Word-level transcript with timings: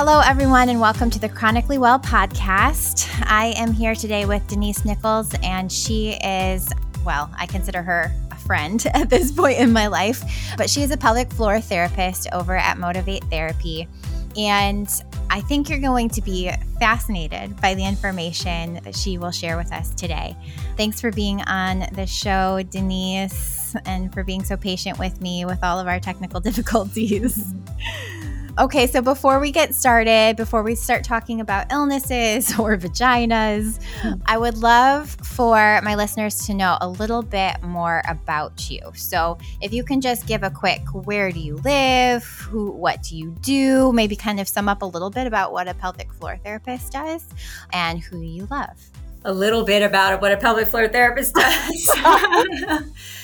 Hello, 0.00 0.20
everyone, 0.20 0.68
and 0.68 0.80
welcome 0.80 1.10
to 1.10 1.18
the 1.18 1.28
Chronically 1.28 1.76
Well 1.76 1.98
podcast. 1.98 3.08
I 3.26 3.46
am 3.56 3.72
here 3.72 3.96
today 3.96 4.26
with 4.26 4.46
Denise 4.46 4.84
Nichols, 4.84 5.34
and 5.42 5.72
she 5.72 6.10
is, 6.10 6.70
well, 7.04 7.28
I 7.36 7.46
consider 7.46 7.82
her 7.82 8.12
a 8.30 8.36
friend 8.36 8.80
at 8.94 9.10
this 9.10 9.32
point 9.32 9.58
in 9.58 9.72
my 9.72 9.88
life, 9.88 10.22
but 10.56 10.70
she 10.70 10.82
is 10.82 10.92
a 10.92 10.96
pelvic 10.96 11.32
floor 11.32 11.60
therapist 11.60 12.28
over 12.32 12.56
at 12.56 12.78
Motivate 12.78 13.24
Therapy. 13.24 13.88
And 14.36 14.88
I 15.30 15.40
think 15.40 15.68
you're 15.68 15.80
going 15.80 16.10
to 16.10 16.22
be 16.22 16.48
fascinated 16.78 17.60
by 17.60 17.74
the 17.74 17.84
information 17.84 18.74
that 18.84 18.94
she 18.94 19.18
will 19.18 19.32
share 19.32 19.56
with 19.56 19.72
us 19.72 19.92
today. 19.96 20.36
Thanks 20.76 21.00
for 21.00 21.10
being 21.10 21.40
on 21.42 21.88
the 21.94 22.06
show, 22.06 22.62
Denise, 22.70 23.74
and 23.84 24.14
for 24.14 24.22
being 24.22 24.44
so 24.44 24.56
patient 24.56 24.96
with 25.00 25.20
me 25.20 25.44
with 25.44 25.64
all 25.64 25.80
of 25.80 25.88
our 25.88 25.98
technical 25.98 26.38
difficulties. 26.48 27.52
Okay, 28.58 28.88
so 28.88 29.00
before 29.00 29.38
we 29.38 29.52
get 29.52 29.72
started, 29.72 30.36
before 30.36 30.64
we 30.64 30.74
start 30.74 31.04
talking 31.04 31.40
about 31.40 31.70
illnesses 31.70 32.52
or 32.58 32.76
vaginas, 32.76 33.78
I 34.26 34.36
would 34.36 34.58
love 34.58 35.10
for 35.10 35.80
my 35.84 35.94
listeners 35.94 36.44
to 36.46 36.54
know 36.54 36.76
a 36.80 36.88
little 36.88 37.22
bit 37.22 37.62
more 37.62 38.02
about 38.08 38.68
you. 38.68 38.80
So, 38.96 39.38
if 39.60 39.72
you 39.72 39.84
can 39.84 40.00
just 40.00 40.26
give 40.26 40.42
a 40.42 40.50
quick 40.50 40.82
where 40.92 41.30
do 41.30 41.38
you 41.38 41.56
live, 41.58 42.24
who 42.24 42.72
what 42.72 43.00
do 43.04 43.16
you 43.16 43.30
do, 43.42 43.92
maybe 43.92 44.16
kind 44.16 44.40
of 44.40 44.48
sum 44.48 44.68
up 44.68 44.82
a 44.82 44.86
little 44.86 45.10
bit 45.10 45.28
about 45.28 45.52
what 45.52 45.68
a 45.68 45.74
pelvic 45.74 46.12
floor 46.12 46.36
therapist 46.42 46.92
does 46.92 47.24
and 47.72 48.00
who 48.00 48.20
you 48.22 48.48
love. 48.50 48.76
A 49.24 49.32
little 49.32 49.64
bit 49.64 49.84
about 49.84 50.20
what 50.20 50.32
a 50.32 50.36
pelvic 50.36 50.66
floor 50.66 50.88
therapist 50.88 51.32
does. 51.32 51.90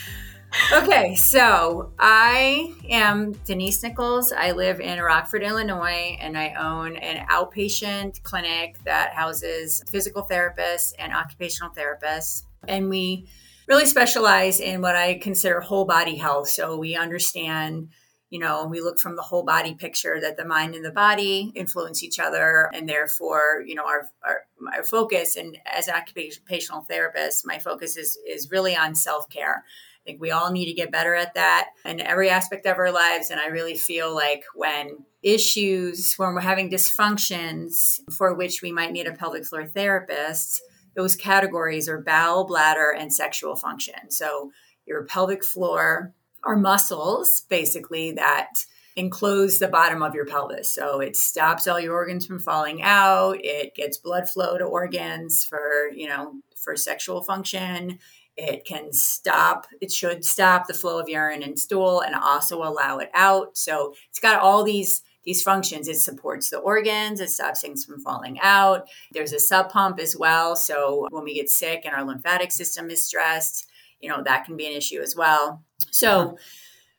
okay, 0.73 1.15
so 1.15 1.93
I 1.99 2.73
am 2.89 3.33
Denise 3.45 3.83
Nichols. 3.83 4.33
I 4.33 4.53
live 4.53 4.81
in 4.81 5.01
Rockford, 5.01 5.43
Illinois, 5.43 6.17
and 6.21 6.39
I 6.39 6.55
own 6.55 6.97
an 6.97 7.27
outpatient 7.27 8.23
clinic 8.23 8.79
that 8.85 9.15
houses 9.15 9.83
physical 9.89 10.27
therapists 10.31 10.93
and 10.99 11.13
occupational 11.13 11.73
therapists. 11.73 12.45
And 12.67 12.89
we 12.89 13.29
really 13.69 13.87
specialize 13.87 14.61
in 14.61 14.81
what 14.81 14.97
I 14.97 15.19
consider 15.19 15.61
whole 15.61 15.85
body 15.85 16.17
health. 16.17 16.49
So 16.49 16.77
we 16.77 16.97
understand, 16.97 17.89
you 18.31 18.39
know, 18.39 18.67
we 18.67 18.81
look 18.81 18.99
from 18.99 19.17
the 19.17 19.23
whole 19.23 19.45
body 19.45 19.75
picture 19.75 20.19
that 20.21 20.37
the 20.37 20.45
mind 20.45 20.75
and 20.75 20.85
the 20.85 20.91
body 20.91 21.53
influence 21.55 22.03
each 22.03 22.19
other. 22.19 22.71
And 22.75 22.89
therefore, 22.89 23.63
you 23.67 23.75
know, 23.75 23.87
our, 23.87 24.09
our, 24.27 24.43
our 24.77 24.85
focus, 24.85 25.37
and 25.37 25.59
as 25.67 25.89
an 25.89 25.95
occupational 25.95 26.83
therapist, 26.83 27.47
my 27.47 27.59
focus 27.59 27.97
is, 27.97 28.19
is 28.29 28.51
really 28.51 28.77
on 28.77 28.95
self 28.95 29.29
care 29.29 29.65
think 30.05 30.21
we 30.21 30.31
all 30.31 30.51
need 30.51 30.67
to 30.67 30.75
get 30.75 30.93
better 30.93 31.15
at 31.15 31.35
that 31.35 31.71
in 31.85 32.01
every 32.01 32.31
aspect 32.31 32.67
of 32.67 32.79
our 32.79 32.93
lives. 32.93 33.31
And 33.31 33.41
I 33.41 33.47
really 33.47 33.77
feel 33.77 34.15
like 34.15 34.45
when 34.55 35.05
issues, 35.23 36.15
when 36.15 36.35
we're 36.35 36.41
having 36.41 36.71
dysfunctions 36.71 38.01
for 38.13 38.35
which 38.35 38.63
we 38.63 38.73
might 38.73 38.93
need 38.93 39.07
a 39.07 39.13
pelvic 39.13 39.47
floor 39.47 39.67
therapist, 39.67 40.63
those 40.95 41.17
categories 41.17 41.89
are 41.89 42.01
bowel, 42.01 42.45
bladder, 42.45 42.95
and 42.97 43.13
sexual 43.13 43.57
function. 43.57 44.11
So 44.11 44.53
your 44.87 45.05
pelvic 45.05 45.45
floor 45.45 46.13
are 46.45 46.57
muscles 46.57 47.41
basically 47.49 48.13
that 48.13 48.65
enclose 48.97 49.59
the 49.59 49.67
bottom 49.67 50.03
of 50.03 50.15
your 50.15 50.27
pelvis. 50.27 50.73
So 50.73 51.01
it 51.01 51.17
stops 51.17 51.67
all 51.67 51.81
your 51.81 51.95
organs 51.95 52.27
from 52.27 52.39
falling 52.39 52.83
out. 52.83 53.39
It 53.41 53.75
gets 53.75 53.99
blood 53.99 54.29
flow 54.29 54.57
to 54.57 54.65
organs 54.65 55.45
for, 55.45 55.91
you 55.93 56.09
know, 56.09 56.35
for 56.57 56.77
sexual 56.77 57.23
function. 57.23 57.99
It 58.37 58.65
can 58.65 58.93
stop, 58.93 59.67
it 59.81 59.93
should 59.93 60.25
stop 60.25 60.67
the 60.67 60.75
flow 60.75 60.99
of 60.99 61.09
urine 61.09 61.43
and 61.43 61.59
stool 61.59 62.01
and 62.01 62.15
also 62.15 62.63
allow 62.63 62.99
it 62.99 63.11
out. 63.15 63.57
So 63.57 63.95
it's 64.11 64.21
got 64.21 64.41
all 64.41 64.65
these 64.65 65.03
these 65.25 65.43
functions. 65.43 65.89
It 65.89 65.97
supports 65.97 66.51
the 66.51 66.59
organs, 66.59 67.21
it 67.21 67.31
stops 67.31 67.63
things 67.63 67.85
from 67.85 68.01
falling 68.01 68.39
out. 68.43 68.89
There's 69.13 69.33
a 69.33 69.39
sump 69.39 69.71
pump 69.71 69.99
as 69.99 70.17
well. 70.17 70.55
So 70.55 71.09
when 71.11 71.25
we 71.25 71.35
get 71.35 71.49
sick 71.49 71.83
and 71.85 71.95
our 71.95 72.05
lymphatic 72.05 72.53
system 72.53 72.91
is 72.91 73.03
stressed, 73.03 73.67
you 74.01 74.09
know, 74.09 74.23
that 74.23 74.45
can 74.45 74.57
be 74.57 74.67
an 74.67 74.73
issue 74.73 75.01
as 75.01 75.17
well. 75.17 75.63
So 75.91 76.37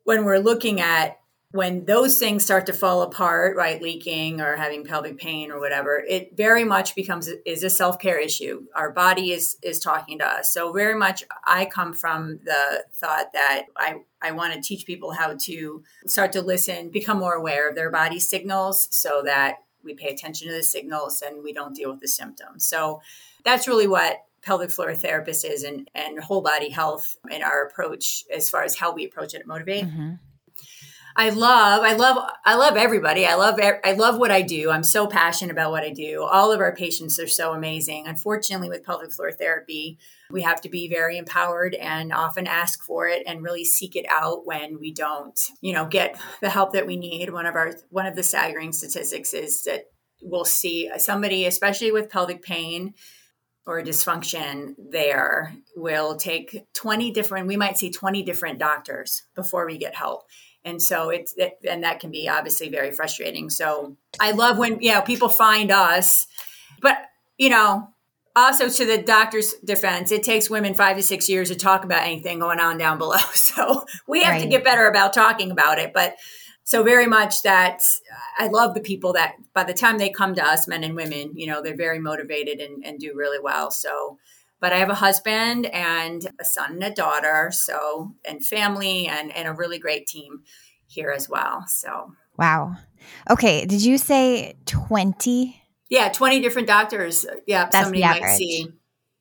when 0.03 0.25
we're 0.25 0.39
looking 0.39 0.81
at 0.81 1.19
when 1.55 1.85
those 1.85 2.19
things 2.19 2.43
start 2.43 2.65
to 2.65 2.73
fall 2.73 3.01
apart, 3.01 3.55
right, 3.55 3.81
leaking 3.81 4.41
or 4.41 4.57
having 4.57 4.83
pelvic 4.83 5.17
pain 5.17 5.51
or 5.51 5.59
whatever, 5.59 6.03
it 6.05 6.35
very 6.35 6.65
much 6.65 6.95
becomes 6.95 7.29
is 7.45 7.63
a 7.63 7.69
self 7.69 7.97
care 7.97 8.19
issue. 8.19 8.65
Our 8.75 8.91
body 8.91 9.31
is 9.31 9.55
is 9.61 9.79
talking 9.79 10.19
to 10.19 10.27
us. 10.27 10.51
So 10.51 10.73
very 10.73 10.95
much, 10.95 11.23
I 11.45 11.63
come 11.65 11.93
from 11.93 12.39
the 12.43 12.83
thought 12.93 13.31
that 13.31 13.67
I 13.77 14.01
I 14.21 14.31
want 14.31 14.53
to 14.53 14.61
teach 14.61 14.85
people 14.85 15.13
how 15.13 15.33
to 15.33 15.81
start 16.07 16.33
to 16.33 16.41
listen, 16.41 16.89
become 16.89 17.19
more 17.19 17.35
aware 17.35 17.69
of 17.69 17.75
their 17.75 17.89
body 17.89 18.19
signals, 18.19 18.89
so 18.91 19.21
that 19.23 19.59
we 19.81 19.93
pay 19.93 20.09
attention 20.09 20.49
to 20.49 20.53
the 20.53 20.63
signals 20.63 21.21
and 21.21 21.41
we 21.41 21.53
don't 21.53 21.73
deal 21.73 21.89
with 21.89 22.01
the 22.01 22.07
symptoms. 22.09 22.65
So 22.65 22.99
that's 23.45 23.65
really 23.65 23.87
what 23.87 24.25
pelvic 24.41 24.71
floor 24.71 24.93
therapist 24.93 25.45
is 25.45 25.63
and, 25.63 25.89
and 25.95 26.19
whole 26.19 26.41
body 26.41 26.69
health 26.69 27.15
in 27.31 27.41
our 27.41 27.63
approach 27.63 28.25
as 28.35 28.49
far 28.49 28.63
as 28.63 28.75
how 28.75 28.93
we 28.93 29.05
approach 29.05 29.33
it 29.33 29.39
at 29.39 29.47
Motivate. 29.47 29.85
Mm-hmm. 29.85 30.13
I 31.17 31.29
love, 31.29 31.81
I 31.83 31.93
love, 31.93 32.17
I 32.43 32.55
love 32.55 32.75
everybody. 32.75 33.25
I 33.25 33.35
love, 33.35 33.57
I 33.61 33.93
love 33.93 34.17
what 34.17 34.31
I 34.31 34.41
do. 34.41 34.69
I'm 34.69 34.83
so 34.83 35.07
passionate 35.07 35.51
about 35.51 35.71
what 35.71 35.83
I 35.83 35.91
do. 35.91 36.23
All 36.23 36.51
of 36.51 36.59
our 36.59 36.75
patients 36.75 37.17
are 37.19 37.27
so 37.27 37.53
amazing. 37.53 38.05
Unfortunately, 38.05 38.67
with 38.67 38.83
pelvic 38.83 39.13
floor 39.13 39.31
therapy, 39.31 39.97
we 40.29 40.41
have 40.41 40.59
to 40.61 40.69
be 40.69 40.89
very 40.89 41.17
empowered 41.17 41.73
and 41.73 42.11
often 42.11 42.47
ask 42.47 42.83
for 42.83 43.07
it 43.07 43.23
and 43.25 43.43
really 43.43 43.63
seek 43.63 43.95
it 43.95 44.05
out 44.09 44.45
when 44.45 44.77
we 44.77 44.91
don't, 44.91 45.39
you 45.61 45.71
know, 45.71 45.85
get 45.85 46.19
the 46.41 46.49
help 46.49 46.73
that 46.73 46.85
we 46.85 46.97
need. 46.97 47.31
One 47.31 47.45
of 47.45 47.55
our, 47.55 47.73
one 47.89 48.07
of 48.07 48.17
the 48.17 48.23
staggering 48.23 48.73
statistics 48.73 49.33
is 49.33 49.63
that 49.63 49.85
we'll 50.21 50.43
see 50.43 50.91
somebody, 50.97 51.45
especially 51.45 51.93
with 51.93 52.09
pelvic 52.09 52.41
pain, 52.41 52.93
or 53.65 53.81
dysfunction 53.81 54.75
there 54.77 55.55
will 55.75 56.17
take 56.17 56.65
20 56.73 57.09
different 57.11 57.47
we 57.47 57.57
might 57.57 57.79
see 57.79 57.89
20 57.89 58.21
different 58.21 58.59
doctors 58.59 59.23
before 59.35 59.65
we 59.65 59.77
get 59.79 59.95
help 59.95 60.21
and 60.65 60.81
so 60.81 61.09
it's 61.09 61.33
it, 61.37 61.59
and 61.69 61.83
that 61.83 61.99
can 61.99 62.11
be 62.11 62.27
obviously 62.27 62.67
very 62.69 62.91
frustrating. 62.91 63.49
So 63.49 63.95
i 64.19 64.31
love 64.31 64.57
when 64.57 64.81
you 64.81 64.91
know 64.91 65.01
people 65.01 65.29
find 65.29 65.71
us 65.71 66.27
but 66.81 66.97
you 67.37 67.49
know 67.49 67.89
also 68.35 68.67
to 68.69 68.85
the 68.85 68.97
doctor's 68.97 69.53
defense 69.63 70.11
it 70.11 70.23
takes 70.23 70.49
women 70.49 70.73
five 70.73 70.97
to 70.97 71.03
six 71.03 71.29
years 71.29 71.49
to 71.49 71.55
talk 71.55 71.85
about 71.85 72.03
anything 72.03 72.39
going 72.39 72.59
on 72.59 72.77
down 72.77 72.97
below. 72.97 73.17
So 73.33 73.85
we 74.07 74.23
have 74.23 74.33
right. 74.33 74.41
to 74.41 74.49
get 74.49 74.63
better 74.65 74.87
about 74.87 75.13
talking 75.13 75.51
about 75.51 75.79
it 75.79 75.93
but 75.93 76.17
so 76.63 76.83
very 76.83 77.05
much 77.05 77.43
that 77.43 77.83
i 78.37 78.47
love 78.47 78.73
the 78.73 78.81
people 78.81 79.13
that 79.13 79.35
by 79.53 79.63
the 79.63 79.73
time 79.73 79.97
they 79.97 80.09
come 80.09 80.35
to 80.35 80.45
us 80.45 80.67
men 80.67 80.83
and 80.83 80.95
women 80.95 81.31
you 81.35 81.47
know 81.47 81.61
they're 81.61 81.75
very 81.75 81.99
motivated 81.99 82.59
and, 82.59 82.85
and 82.85 82.99
do 82.99 83.13
really 83.15 83.39
well. 83.39 83.71
So 83.71 84.17
but 84.59 84.73
I 84.73 84.77
have 84.77 84.89
a 84.89 84.95
husband 84.95 85.65
and 85.67 86.25
a 86.39 86.45
son 86.45 86.73
and 86.73 86.83
a 86.83 86.91
daughter, 86.91 87.51
so 87.51 88.13
and 88.27 88.45
family 88.45 89.07
and 89.07 89.35
and 89.35 89.47
a 89.47 89.53
really 89.53 89.79
great 89.79 90.07
team 90.07 90.43
here 90.87 91.11
as 91.11 91.29
well. 91.29 91.65
So 91.67 92.13
wow. 92.37 92.75
Okay, 93.29 93.65
did 93.65 93.83
you 93.83 93.97
say 93.97 94.55
20? 94.65 95.61
Yeah, 95.89 96.09
20 96.09 96.41
different 96.41 96.67
doctors. 96.67 97.25
Uh, 97.25 97.35
yeah, 97.45 97.69
That's 97.71 97.85
somebody 97.85 98.01
might 98.01 98.35
see. 98.35 98.67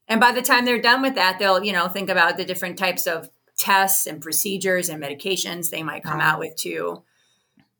And 0.08 0.20
by 0.20 0.32
the 0.32 0.42
time 0.42 0.64
they're 0.64 0.80
done 0.80 1.02
with 1.02 1.14
that, 1.16 1.38
they'll, 1.38 1.62
you 1.62 1.72
know, 1.72 1.88
think 1.88 2.08
about 2.08 2.36
the 2.36 2.44
different 2.44 2.78
types 2.78 3.06
of 3.06 3.30
tests 3.56 4.06
and 4.06 4.20
procedures 4.20 4.88
and 4.88 5.02
medications 5.02 5.70
they 5.70 5.82
might 5.82 6.02
come 6.02 6.18
wow. 6.18 6.32
out 6.32 6.38
with 6.38 6.56
too 6.56 7.02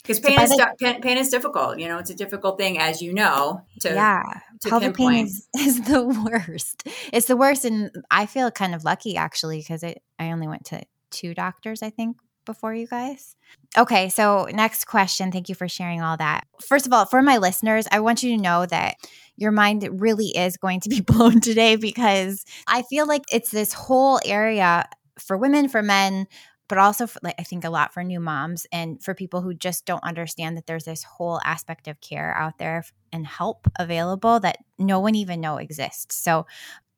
because 0.05 0.21
pain, 0.21 0.47
so 0.47 0.57
the, 0.57 0.75
pain, 0.79 1.01
pain, 1.01 1.19
is 1.19 1.31
difficult 1.31 1.79
you 1.79 1.89
know 1.89 1.99
it's 1.99 2.11
a 2.11 2.15
difficult 2.15 2.59
thing 2.59 2.79
as 2.79 3.01
you 3.01 3.13
know 3.13 3.63
to 3.81 3.89
yeah. 3.89 4.23
to 4.61 4.69
pelvic 4.69 4.95
pain 4.95 5.27
is, 5.27 5.49
is 5.59 5.81
the 5.83 6.05
worst. 6.05 6.87
It's 7.13 7.27
the 7.27 7.37
worst 7.37 7.65
and 7.65 7.91
i 8.11 8.27
feel 8.27 8.51
kind 8.51 8.75
of 8.75 8.85
lucky 8.85 9.17
actually 9.17 9.59
because 9.59 9.83
i 9.83 9.97
only 10.21 10.47
went 10.47 10.67
to 10.67 10.83
two 11.11 11.35
doctors 11.35 11.83
i 11.83 11.91
think 11.91 12.17
before 12.45 12.75
you 12.75 12.87
guys. 12.87 13.37
Okay 13.79 14.11
so 14.11 14.47
next 14.53 14.85
question. 14.85 15.33
Thank 15.33 15.49
you 15.49 15.55
for 15.55 15.67
sharing 15.67 16.03
all 16.03 16.19
that. 16.19 16.47
First 16.61 16.87
of 16.87 16.93
all 16.93 17.07
for 17.07 17.23
my 17.23 17.39
listeners 17.39 17.87
i 17.91 18.01
want 18.01 18.23
you 18.23 18.37
to 18.37 18.43
know 18.43 18.67
that 18.67 18.97
your 19.37 19.51
mind 19.51 19.89
really 20.01 20.29
is 20.29 20.57
going 20.57 20.81
to 20.81 20.89
be 20.89 21.01
blown 21.13 21.41
today 21.41 21.77
because 21.77 22.45
i 22.67 22.83
feel 22.83 23.07
like 23.07 23.23
it's 23.33 23.51
this 23.51 23.73
whole 23.73 24.21
area 24.25 24.87
for 25.19 25.37
women 25.37 25.69
for 25.69 25.83
men 25.83 26.27
but 26.69 26.79
also 26.79 27.07
for, 27.07 27.21
like 27.23 27.35
I 27.39 27.43
think 27.43 27.65
a 27.65 27.71
lot 27.71 27.93
for 27.93 28.03
new 28.03 28.21
moms 28.21 28.67
and 28.73 29.03
for 29.03 29.15
people 29.15 29.43
who 29.43 29.55
just 29.55 29.85
don't 29.87 30.05
understand 30.05 30.57
that 30.57 30.67
there's 30.67 30.85
this 30.85 31.05
whole 31.05 31.41
aspect 31.45 31.89
of 31.89 32.01
care 32.01 32.35
out 32.37 32.59
there 32.59 32.85
and 33.13 33.27
help 33.27 33.69
available 33.79 34.41
that 34.41 34.59
no 34.79 35.01
one 35.01 35.15
even 35.15 35.41
know 35.41 35.59
exists. 35.59 36.17
So 36.17 36.47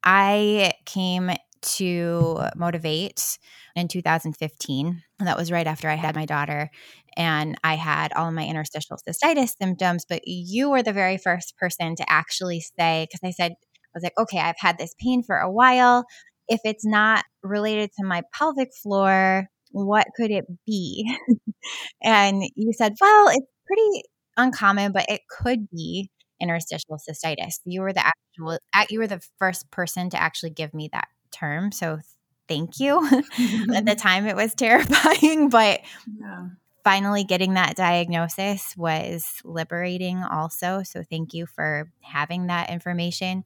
I 0.04 0.72
came 0.84 1.32
to 1.62 2.40
motivate 2.54 3.38
in 3.74 3.88
2015 3.88 5.02
that 5.18 5.36
was 5.36 5.50
right 5.50 5.66
after 5.66 5.88
i 5.88 5.94
had 5.94 6.14
my 6.14 6.26
daughter 6.26 6.70
and 7.16 7.56
i 7.64 7.74
had 7.74 8.12
all 8.12 8.28
of 8.28 8.34
my 8.34 8.46
interstitial 8.46 8.96
cystitis 8.96 9.54
symptoms 9.60 10.04
but 10.08 10.20
you 10.26 10.70
were 10.70 10.82
the 10.82 10.92
very 10.92 11.16
first 11.16 11.56
person 11.56 11.96
to 11.96 12.04
actually 12.10 12.60
say 12.60 13.06
because 13.10 13.26
i 13.26 13.30
said 13.30 13.52
i 13.52 13.88
was 13.94 14.02
like 14.02 14.12
okay 14.18 14.38
i've 14.38 14.58
had 14.58 14.78
this 14.78 14.94
pain 15.00 15.22
for 15.22 15.38
a 15.38 15.50
while 15.50 16.04
if 16.48 16.60
it's 16.64 16.84
not 16.84 17.24
related 17.42 17.90
to 17.98 18.04
my 18.04 18.22
pelvic 18.32 18.68
floor 18.82 19.48
what 19.72 20.06
could 20.16 20.30
it 20.30 20.46
be? 20.66 21.16
and 22.02 22.42
you 22.54 22.72
said, 22.72 22.94
well, 23.00 23.28
it's 23.28 23.46
pretty 23.66 24.02
uncommon, 24.36 24.92
but 24.92 25.06
it 25.08 25.22
could 25.28 25.68
be 25.70 26.10
interstitial 26.40 26.98
cystitis. 26.98 27.60
You 27.64 27.82
were 27.82 27.92
the 27.92 28.06
actual, 28.06 28.58
you 28.90 28.98
were 28.98 29.06
the 29.06 29.22
first 29.38 29.70
person 29.70 30.10
to 30.10 30.20
actually 30.20 30.50
give 30.50 30.74
me 30.74 30.88
that 30.92 31.08
term. 31.32 31.72
So 31.72 32.00
thank 32.48 32.78
you. 32.80 33.04
At 33.74 33.86
the 33.86 33.96
time, 33.98 34.26
it 34.26 34.36
was 34.36 34.54
terrifying, 34.54 35.48
but 35.48 35.80
yeah. 36.20 36.48
finally 36.84 37.24
getting 37.24 37.54
that 37.54 37.76
diagnosis 37.76 38.74
was 38.76 39.40
liberating 39.44 40.22
also. 40.22 40.82
So 40.82 41.02
thank 41.02 41.34
you 41.34 41.46
for 41.46 41.90
having 42.02 42.46
that 42.46 42.70
information. 42.70 43.44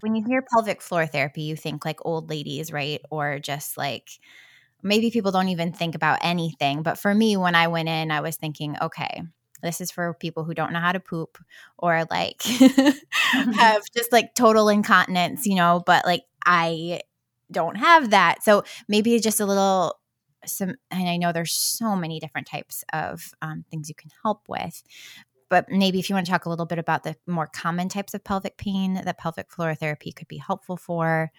When 0.00 0.14
you 0.14 0.24
hear 0.26 0.44
pelvic 0.52 0.82
floor 0.82 1.06
therapy, 1.06 1.42
you 1.42 1.56
think 1.56 1.84
like 1.84 2.04
old 2.04 2.28
ladies, 2.28 2.72
right? 2.72 3.00
Or 3.10 3.38
just 3.38 3.78
like, 3.78 4.10
maybe 4.82 5.10
people 5.10 5.32
don't 5.32 5.48
even 5.48 5.72
think 5.72 5.94
about 5.94 6.18
anything. 6.22 6.82
But 6.82 6.98
for 6.98 7.14
me, 7.14 7.36
when 7.36 7.54
I 7.54 7.68
went 7.68 7.88
in, 7.88 8.10
I 8.10 8.20
was 8.20 8.36
thinking, 8.36 8.76
okay, 8.80 9.22
this 9.62 9.80
is 9.80 9.90
for 9.90 10.14
people 10.14 10.44
who 10.44 10.54
don't 10.54 10.72
know 10.72 10.80
how 10.80 10.92
to 10.92 11.00
poop 11.00 11.38
or 11.78 12.04
like 12.10 12.38
mm-hmm. 12.42 13.52
have 13.52 13.82
just 13.94 14.12
like 14.12 14.34
total 14.34 14.68
incontinence, 14.68 15.46
you 15.46 15.54
know, 15.54 15.82
but 15.86 16.04
like 16.04 16.24
I 16.44 17.00
don't 17.50 17.76
have 17.76 18.10
that. 18.10 18.42
So 18.42 18.64
maybe 18.88 19.18
just 19.20 19.40
a 19.40 19.46
little 19.46 19.98
some 20.44 20.74
and 20.90 21.08
I 21.08 21.16
know 21.16 21.32
there's 21.32 21.52
so 21.52 21.94
many 21.94 22.18
different 22.18 22.48
types 22.48 22.84
of 22.92 23.32
um, 23.40 23.64
things 23.70 23.88
you 23.88 23.94
can 23.94 24.10
help 24.22 24.48
with. 24.48 24.82
But 25.48 25.68
maybe 25.68 25.98
if 25.98 26.08
you 26.08 26.14
want 26.14 26.26
to 26.26 26.32
talk 26.32 26.46
a 26.46 26.48
little 26.48 26.66
bit 26.66 26.78
about 26.78 27.04
the 27.04 27.14
more 27.26 27.46
common 27.46 27.88
types 27.88 28.14
of 28.14 28.24
pelvic 28.24 28.56
pain 28.56 28.94
that 28.94 29.18
pelvic 29.18 29.50
floor 29.50 29.74
therapy 29.74 30.10
could 30.10 30.26
be 30.26 30.38
helpful 30.38 30.78
for, 30.78 31.30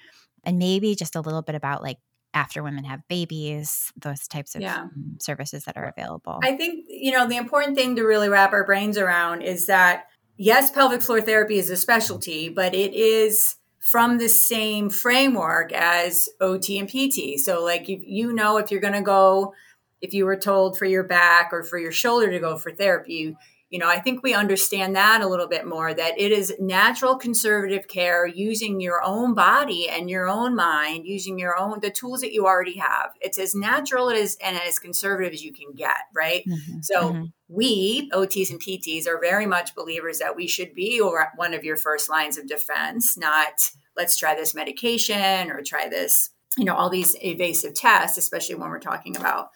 and 0.43 0.59
maybe 0.59 0.95
just 0.95 1.15
a 1.15 1.21
little 1.21 1.41
bit 1.41 1.55
about 1.55 1.81
like 1.81 1.97
after 2.33 2.63
women 2.63 2.83
have 2.83 3.07
babies, 3.07 3.91
those 3.95 4.27
types 4.27 4.55
of 4.55 4.61
yeah. 4.61 4.87
services 5.19 5.65
that 5.65 5.77
are 5.77 5.93
available. 5.95 6.39
I 6.43 6.55
think, 6.55 6.85
you 6.87 7.11
know, 7.11 7.27
the 7.27 7.37
important 7.37 7.77
thing 7.77 7.95
to 7.95 8.03
really 8.03 8.29
wrap 8.29 8.53
our 8.53 8.65
brains 8.65 8.97
around 8.97 9.41
is 9.41 9.67
that 9.67 10.05
yes, 10.37 10.71
pelvic 10.71 11.01
floor 11.01 11.21
therapy 11.21 11.57
is 11.57 11.69
a 11.69 11.77
specialty, 11.77 12.49
but 12.49 12.73
it 12.73 12.93
is 12.93 13.55
from 13.79 14.17
the 14.17 14.29
same 14.29 14.89
framework 14.89 15.71
as 15.73 16.29
OT 16.39 16.79
and 16.79 16.87
PT. 16.87 17.39
So, 17.39 17.63
like, 17.63 17.89
if 17.89 18.01
you 18.03 18.33
know, 18.33 18.57
if 18.57 18.71
you're 18.71 18.81
going 18.81 18.93
to 18.93 19.01
go, 19.01 19.53
if 20.01 20.13
you 20.13 20.25
were 20.25 20.37
told 20.37 20.77
for 20.77 20.85
your 20.85 21.03
back 21.03 21.49
or 21.51 21.63
for 21.63 21.77
your 21.77 21.91
shoulder 21.91 22.31
to 22.31 22.39
go 22.39 22.57
for 22.57 22.71
therapy, 22.71 23.13
you 23.13 23.35
know, 23.79 23.89
I 23.89 23.97
think 23.97 24.21
we 24.21 24.35
understand 24.35 24.95
that 24.95 25.21
a 25.21 25.27
little 25.27 25.47
bit 25.47 25.65
more 25.65 25.95
that 25.95 26.19
it 26.19 26.31
is 26.31 26.53
natural 26.59 27.15
conservative 27.15 27.87
care 27.87 28.27
using 28.27 28.79
your 28.79 29.01
own 29.03 29.33
body 29.33 29.89
and 29.89 30.11
your 30.11 30.27
own 30.27 30.55
mind, 30.55 31.07
using 31.07 31.39
your 31.39 31.57
own, 31.57 31.79
the 31.79 31.89
tools 31.89 32.21
that 32.21 32.33
you 32.33 32.45
already 32.45 32.77
have. 32.77 33.13
It's 33.19 33.39
as 33.39 33.55
natural 33.55 34.11
as 34.11 34.37
and 34.43 34.55
as 34.57 34.77
conservative 34.77 35.33
as 35.33 35.43
you 35.43 35.51
can 35.51 35.73
get, 35.73 35.97
right? 36.13 36.43
Mm-hmm. 36.47 36.81
So, 36.81 37.13
mm-hmm. 37.13 37.23
we, 37.47 38.11
OTs 38.11 38.51
and 38.51 38.61
PTs, 38.61 39.07
are 39.07 39.19
very 39.19 39.47
much 39.47 39.73
believers 39.73 40.19
that 40.19 40.35
we 40.35 40.45
should 40.45 40.75
be 40.75 41.01
or 41.01 41.29
one 41.35 41.55
of 41.55 41.63
your 41.63 41.75
first 41.75 42.11
lines 42.11 42.37
of 42.37 42.45
defense, 42.45 43.17
not 43.17 43.71
let's 43.97 44.17
try 44.17 44.35
this 44.35 44.53
medication 44.53 45.49
or 45.49 45.63
try 45.63 45.89
this, 45.89 46.29
you 46.59 46.65
know, 46.65 46.75
all 46.75 46.91
these 46.91 47.15
evasive 47.23 47.73
tests, 47.73 48.19
especially 48.19 48.53
when 48.53 48.69
we're 48.69 48.79
talking 48.79 49.17
about, 49.17 49.49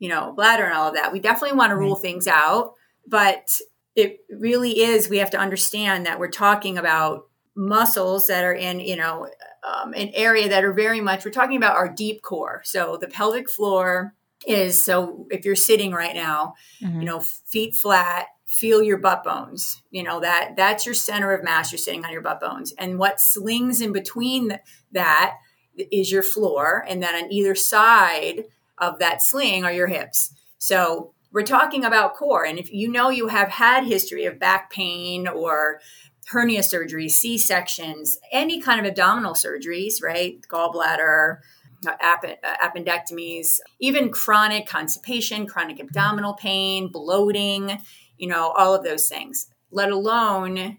you 0.00 0.08
know, 0.08 0.32
bladder 0.32 0.64
and 0.64 0.74
all 0.74 0.88
of 0.88 0.94
that. 0.94 1.12
We 1.12 1.20
definitely 1.20 1.56
want 1.56 1.70
to 1.70 1.76
rule 1.76 1.94
things 1.94 2.26
out 2.26 2.74
but 3.06 3.48
it 3.94 4.18
really 4.30 4.80
is 4.80 5.08
we 5.08 5.18
have 5.18 5.30
to 5.30 5.38
understand 5.38 6.06
that 6.06 6.18
we're 6.18 6.28
talking 6.28 6.76
about 6.78 7.28
muscles 7.56 8.26
that 8.26 8.44
are 8.44 8.52
in 8.52 8.80
you 8.80 8.96
know 8.96 9.28
um, 9.66 9.94
an 9.94 10.10
area 10.14 10.48
that 10.48 10.64
are 10.64 10.74
very 10.74 11.00
much 11.00 11.24
we're 11.24 11.30
talking 11.30 11.56
about 11.56 11.76
our 11.76 11.88
deep 11.88 12.22
core. 12.22 12.60
So 12.64 12.98
the 13.00 13.08
pelvic 13.08 13.48
floor 13.48 14.14
is 14.46 14.82
so 14.82 15.26
if 15.30 15.44
you're 15.44 15.56
sitting 15.56 15.92
right 15.92 16.14
now 16.14 16.54
mm-hmm. 16.80 17.00
you 17.00 17.06
know 17.06 17.20
feet 17.20 17.74
flat 17.74 18.26
feel 18.44 18.82
your 18.82 18.98
butt 18.98 19.24
bones 19.24 19.82
you 19.90 20.02
know 20.02 20.20
that 20.20 20.54
that's 20.56 20.84
your 20.84 20.94
center 20.94 21.32
of 21.32 21.42
mass 21.42 21.72
you're 21.72 21.78
sitting 21.78 22.04
on 22.04 22.12
your 22.12 22.22
butt 22.22 22.40
bones. 22.40 22.74
And 22.78 22.98
what 22.98 23.20
slings 23.20 23.80
in 23.80 23.92
between 23.92 24.58
that 24.92 25.36
is 25.76 26.12
your 26.12 26.22
floor 26.22 26.84
and 26.88 27.02
then 27.02 27.24
on 27.24 27.32
either 27.32 27.54
side 27.54 28.44
of 28.78 28.98
that 28.98 29.22
sling 29.22 29.64
are 29.64 29.72
your 29.72 29.86
hips. 29.86 30.32
So 30.58 31.14
we're 31.36 31.42
talking 31.42 31.84
about 31.84 32.14
core. 32.14 32.46
And 32.46 32.58
if 32.58 32.72
you 32.72 32.90
know 32.90 33.10
you 33.10 33.28
have 33.28 33.50
had 33.50 33.84
history 33.84 34.24
of 34.24 34.38
back 34.38 34.70
pain 34.70 35.28
or 35.28 35.80
hernia 36.28 36.62
surgery, 36.62 37.10
C 37.10 37.36
sections, 37.36 38.18
any 38.32 38.58
kind 38.58 38.80
of 38.80 38.86
abdominal 38.86 39.34
surgeries, 39.34 40.02
right? 40.02 40.40
Gallbladder, 40.50 41.40
appendectomies, 41.84 43.58
even 43.80 44.10
chronic 44.10 44.66
constipation, 44.66 45.46
chronic 45.46 45.78
abdominal 45.78 46.32
pain, 46.32 46.88
bloating, 46.90 47.82
you 48.16 48.28
know, 48.28 48.52
all 48.56 48.74
of 48.74 48.82
those 48.82 49.06
things, 49.06 49.48
let 49.70 49.90
alone 49.90 50.78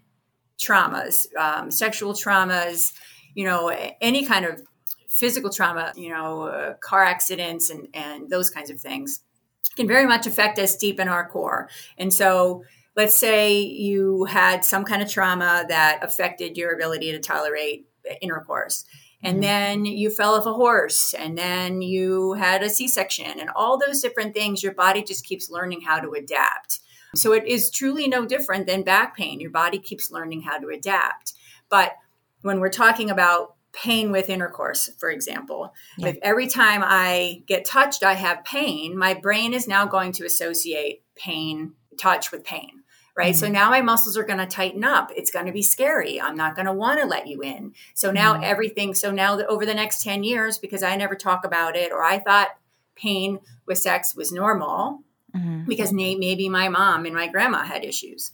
traumas, 0.58 1.32
um, 1.36 1.70
sexual 1.70 2.14
traumas, 2.14 2.92
you 3.32 3.44
know, 3.44 3.68
any 4.00 4.26
kind 4.26 4.44
of 4.44 4.60
physical 5.08 5.50
trauma, 5.50 5.92
you 5.94 6.10
know, 6.10 6.48
uh, 6.48 6.74
car 6.82 7.04
accidents 7.04 7.70
and, 7.70 7.86
and 7.94 8.28
those 8.28 8.50
kinds 8.50 8.70
of 8.70 8.80
things 8.80 9.20
can 9.78 9.88
very 9.88 10.06
much 10.06 10.26
affect 10.26 10.58
us 10.58 10.76
deep 10.76 11.00
in 11.00 11.08
our 11.08 11.26
core. 11.26 11.70
And 11.96 12.12
so, 12.12 12.64
let's 12.96 13.16
say 13.16 13.60
you 13.60 14.24
had 14.24 14.64
some 14.64 14.84
kind 14.84 15.00
of 15.00 15.08
trauma 15.08 15.64
that 15.68 16.00
affected 16.02 16.56
your 16.58 16.74
ability 16.74 17.12
to 17.12 17.20
tolerate 17.20 17.86
intercourse. 18.20 18.84
And 19.22 19.34
mm-hmm. 19.34 19.40
then 19.42 19.84
you 19.84 20.10
fell 20.10 20.34
off 20.34 20.46
a 20.46 20.52
horse, 20.52 21.14
and 21.14 21.38
then 21.38 21.80
you 21.80 22.34
had 22.34 22.62
a 22.62 22.70
C 22.70 22.88
section, 22.88 23.38
and 23.40 23.50
all 23.54 23.78
those 23.78 24.02
different 24.02 24.34
things, 24.34 24.62
your 24.62 24.74
body 24.74 25.02
just 25.02 25.24
keeps 25.24 25.50
learning 25.50 25.82
how 25.82 26.00
to 26.00 26.10
adapt. 26.10 26.80
So 27.14 27.32
it 27.32 27.46
is 27.46 27.70
truly 27.70 28.06
no 28.06 28.26
different 28.26 28.66
than 28.66 28.82
back 28.82 29.16
pain. 29.16 29.40
Your 29.40 29.50
body 29.50 29.78
keeps 29.78 30.10
learning 30.10 30.42
how 30.42 30.58
to 30.58 30.68
adapt. 30.68 31.32
But 31.68 31.92
when 32.42 32.60
we're 32.60 32.68
talking 32.68 33.10
about 33.10 33.54
pain 33.72 34.10
with 34.10 34.30
intercourse, 34.30 34.90
for 34.98 35.10
example. 35.10 35.72
Yeah. 35.96 36.08
If 36.08 36.18
every 36.22 36.46
time 36.46 36.82
I 36.84 37.42
get 37.46 37.64
touched, 37.64 38.02
I 38.02 38.14
have 38.14 38.44
pain, 38.44 38.96
my 38.96 39.14
brain 39.14 39.52
is 39.52 39.68
now 39.68 39.86
going 39.86 40.12
to 40.12 40.24
associate 40.24 41.02
pain, 41.14 41.72
touch 41.98 42.32
with 42.32 42.44
pain. 42.44 42.82
Right. 43.16 43.34
Mm-hmm. 43.34 43.46
So 43.46 43.48
now 43.48 43.70
my 43.70 43.80
muscles 43.80 44.16
are 44.16 44.24
going 44.24 44.38
to 44.38 44.46
tighten 44.46 44.84
up. 44.84 45.10
It's 45.16 45.32
going 45.32 45.46
to 45.46 45.52
be 45.52 45.62
scary. 45.62 46.20
I'm 46.20 46.36
not 46.36 46.54
going 46.54 46.66
to 46.66 46.72
want 46.72 47.00
to 47.00 47.06
let 47.06 47.26
you 47.26 47.40
in. 47.40 47.72
So 47.94 48.12
now 48.12 48.34
mm-hmm. 48.34 48.44
everything, 48.44 48.94
so 48.94 49.10
now 49.10 49.34
that 49.36 49.48
over 49.48 49.66
the 49.66 49.74
next 49.74 50.04
10 50.04 50.22
years, 50.22 50.58
because 50.58 50.84
I 50.84 50.94
never 50.94 51.16
talk 51.16 51.44
about 51.44 51.74
it, 51.74 51.90
or 51.90 52.04
I 52.04 52.20
thought 52.20 52.50
pain 52.94 53.40
with 53.66 53.78
sex 53.78 54.14
was 54.14 54.30
normal, 54.30 55.00
mm-hmm. 55.34 55.64
because 55.64 55.92
maybe 55.92 56.48
my 56.48 56.68
mom 56.68 57.06
and 57.06 57.14
my 57.14 57.26
grandma 57.26 57.64
had 57.64 57.84
issues. 57.84 58.30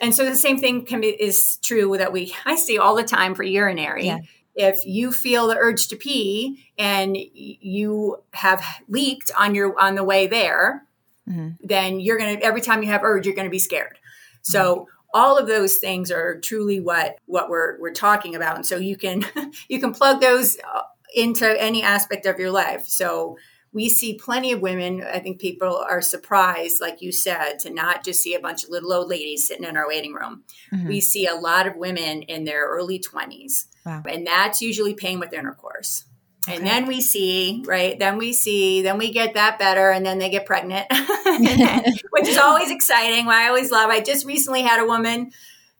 And 0.00 0.14
so 0.14 0.24
the 0.24 0.36
same 0.36 0.58
thing 0.58 0.84
can 0.84 1.00
be 1.00 1.08
is 1.08 1.56
true 1.56 1.96
that 1.98 2.12
we 2.12 2.32
I 2.44 2.54
see 2.54 2.78
all 2.78 2.94
the 2.94 3.02
time 3.02 3.34
for 3.34 3.42
urinary. 3.42 4.06
Yeah 4.06 4.18
if 4.58 4.84
you 4.84 5.12
feel 5.12 5.46
the 5.46 5.56
urge 5.56 5.86
to 5.86 5.96
pee 5.96 6.68
and 6.76 7.16
you 7.16 8.22
have 8.32 8.62
leaked 8.88 9.30
on 9.38 9.54
your 9.54 9.78
on 9.80 9.94
the 9.94 10.04
way 10.04 10.26
there 10.26 10.84
mm-hmm. 11.26 11.50
then 11.62 12.00
you're 12.00 12.18
going 12.18 12.38
to 12.38 12.44
every 12.44 12.60
time 12.60 12.82
you 12.82 12.88
have 12.88 13.04
urge 13.04 13.24
you're 13.24 13.36
going 13.36 13.46
to 13.46 13.50
be 13.50 13.58
scared 13.58 13.98
so 14.42 14.74
mm-hmm. 14.74 14.84
all 15.14 15.38
of 15.38 15.46
those 15.46 15.76
things 15.76 16.10
are 16.10 16.40
truly 16.40 16.80
what 16.80 17.16
what 17.26 17.48
we're 17.48 17.80
we're 17.80 17.92
talking 17.92 18.34
about 18.34 18.56
and 18.56 18.66
so 18.66 18.76
you 18.76 18.96
can 18.96 19.24
you 19.68 19.80
can 19.80 19.94
plug 19.94 20.20
those 20.20 20.58
uh, 20.74 20.82
into 21.14 21.48
any 21.62 21.82
aspect 21.82 22.26
of 22.26 22.38
your 22.38 22.50
life 22.50 22.86
so 22.86 23.38
we 23.72 23.88
see 23.88 24.14
plenty 24.14 24.52
of 24.52 24.60
women. 24.60 25.04
I 25.04 25.18
think 25.18 25.40
people 25.40 25.76
are 25.76 26.00
surprised, 26.00 26.80
like 26.80 27.02
you 27.02 27.12
said, 27.12 27.58
to 27.60 27.70
not 27.70 28.04
just 28.04 28.22
see 28.22 28.34
a 28.34 28.40
bunch 28.40 28.64
of 28.64 28.70
little 28.70 28.92
old 28.92 29.08
ladies 29.08 29.46
sitting 29.46 29.64
in 29.64 29.76
our 29.76 29.86
waiting 29.86 30.14
room. 30.14 30.44
Mm-hmm. 30.72 30.88
We 30.88 31.00
see 31.00 31.26
a 31.26 31.34
lot 31.34 31.66
of 31.66 31.76
women 31.76 32.22
in 32.22 32.44
their 32.44 32.66
early 32.66 32.98
20s. 32.98 33.66
Wow. 33.84 34.02
And 34.08 34.26
that's 34.26 34.62
usually 34.62 34.94
pain 34.94 35.20
with 35.20 35.32
intercourse. 35.32 36.04
Okay. 36.48 36.56
And 36.56 36.66
then 36.66 36.86
we 36.86 37.00
see, 37.02 37.62
right? 37.66 37.98
Then 37.98 38.16
we 38.16 38.32
see, 38.32 38.80
then 38.80 38.96
we 38.96 39.12
get 39.12 39.34
that 39.34 39.58
better, 39.58 39.90
and 39.90 40.04
then 40.04 40.18
they 40.18 40.30
get 40.30 40.46
pregnant, 40.46 40.86
which 42.10 42.26
is 42.26 42.38
always 42.38 42.70
exciting. 42.70 43.26
Why 43.26 43.44
I 43.44 43.48
always 43.48 43.70
love. 43.70 43.90
I 43.90 44.00
just 44.00 44.24
recently 44.24 44.62
had 44.62 44.80
a 44.80 44.86
woman 44.86 45.30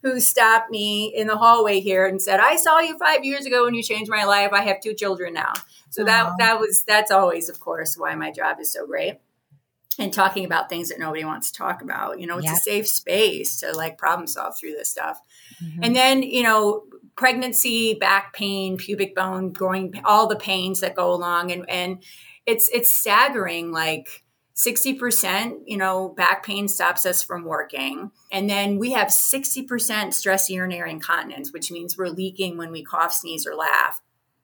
who 0.02 0.20
stopped 0.20 0.70
me 0.70 1.12
in 1.14 1.26
the 1.26 1.36
hallway 1.36 1.80
here 1.80 2.06
and 2.06 2.20
said, 2.22 2.40
"I 2.40 2.56
saw 2.56 2.78
you 2.80 2.98
five 2.98 3.24
years 3.24 3.46
ago 3.46 3.66
and 3.66 3.76
you 3.76 3.82
changed 3.82 4.10
my 4.10 4.24
life. 4.24 4.52
I 4.52 4.62
have 4.62 4.80
two 4.80 4.94
children 4.94 5.34
now." 5.34 5.52
So 5.90 6.04
that 6.04 6.34
that 6.38 6.60
was 6.60 6.84
that's 6.84 7.10
always, 7.10 7.48
of 7.48 7.60
course, 7.60 7.96
why 7.96 8.14
my 8.14 8.30
job 8.30 8.58
is 8.60 8.72
so 8.72 8.86
great. 8.86 9.18
And 10.00 10.12
talking 10.12 10.44
about 10.44 10.68
things 10.68 10.90
that 10.90 11.00
nobody 11.00 11.24
wants 11.24 11.50
to 11.50 11.58
talk 11.58 11.82
about. 11.82 12.20
You 12.20 12.28
know, 12.28 12.38
it's 12.38 12.46
yep. 12.46 12.54
a 12.54 12.60
safe 12.60 12.88
space 12.88 13.58
to 13.60 13.72
like 13.72 13.98
problem 13.98 14.28
solve 14.28 14.56
through 14.56 14.74
this 14.74 14.88
stuff. 14.88 15.20
Mm-hmm. 15.60 15.82
And 15.82 15.96
then, 15.96 16.22
you 16.22 16.44
know, 16.44 16.84
pregnancy, 17.16 17.94
back 17.94 18.32
pain, 18.32 18.76
pubic 18.76 19.16
bone, 19.16 19.50
growing, 19.52 20.00
all 20.04 20.28
the 20.28 20.36
pains 20.36 20.78
that 20.80 20.94
go 20.94 21.12
along, 21.12 21.50
and 21.50 21.68
and 21.68 22.04
it's 22.46 22.68
it's 22.68 22.94
staggering. 22.94 23.72
Like 23.72 24.22
60%, 24.58 25.60
you 25.66 25.76
know, 25.76 26.08
back 26.08 26.44
pain 26.44 26.66
stops 26.66 27.06
us 27.06 27.22
from 27.22 27.44
working. 27.44 28.10
And 28.32 28.50
then 28.50 28.78
we 28.78 28.90
have 28.90 29.06
60% 29.06 30.12
stress 30.12 30.50
urinary 30.50 30.90
incontinence, 30.90 31.52
which 31.52 31.70
means 31.70 31.96
we're 31.96 32.08
leaking 32.08 32.56
when 32.58 32.72
we 32.72 32.82
cough, 32.82 33.14
sneeze, 33.14 33.46
or 33.46 33.54
laugh. 33.54 34.00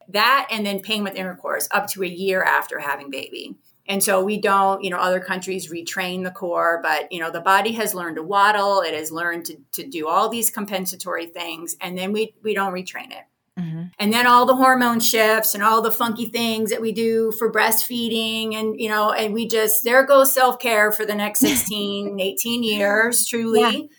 That 0.09 0.47
and 0.53 0.65
then 0.65 0.81
pain 0.81 1.03
with 1.03 1.17
intercourse 1.17 1.67
up 1.73 1.89
to 1.89 2.05
a 2.05 2.07
year 2.09 2.45
after 2.45 2.79
having 2.79 3.11
baby. 3.11 3.57
and 3.87 4.03
so 4.03 4.23
we 4.23 4.41
don't, 4.41 4.83
you 4.85 4.91
know, 4.91 4.99
other 4.99 5.21
countries 5.21 5.71
retrain 5.71 6.23
the 6.23 6.31
core, 6.31 6.81
but, 6.83 7.11
you 7.11 7.21
know, 7.21 7.31
the 7.31 7.41
body 7.41 7.73
has 7.73 7.95
learned 7.95 8.17
to 8.17 8.23
waddle. 8.23 8.81
It 8.81 8.95
has 8.95 9.11
learned 9.11 9.47
to, 9.47 9.57
to 9.73 9.87
do 9.87 10.09
all 10.09 10.29
these 10.29 10.51
compensatory 10.51 11.27
things. 11.27 11.77
And 11.81 11.99
then 11.99 12.13
we, 12.13 12.35
we 12.43 12.55
don't 12.55 12.73
retrain 12.73 13.11
it. 13.11 13.25
Mm-hmm. 13.59 13.83
And 14.01 14.13
then 14.13 14.27
all 14.27 14.47
the 14.47 14.57
hormone 14.57 14.99
shifts 14.99 15.55
and 15.55 15.63
all 15.63 15.81
the 15.81 15.93
funky 15.93 16.27
things 16.27 16.71
that 16.71 16.81
we 16.81 16.91
do 16.93 17.31
for 17.33 17.53
breastfeeding. 17.53 18.55
And, 18.55 18.81
you 18.81 18.89
know, 18.89 19.13
and 19.13 19.33
we 19.33 19.47
just, 19.47 19.85
there 19.85 20.05
goes 20.05 20.35
self 20.35 20.59
care 20.59 20.91
for 20.91 21.07
the 21.07 21.15
next 21.15 21.41
16, 21.41 22.19
18 22.19 22.63
years, 22.63 23.27
truly. 23.27 23.61
Yeah. 23.61 23.97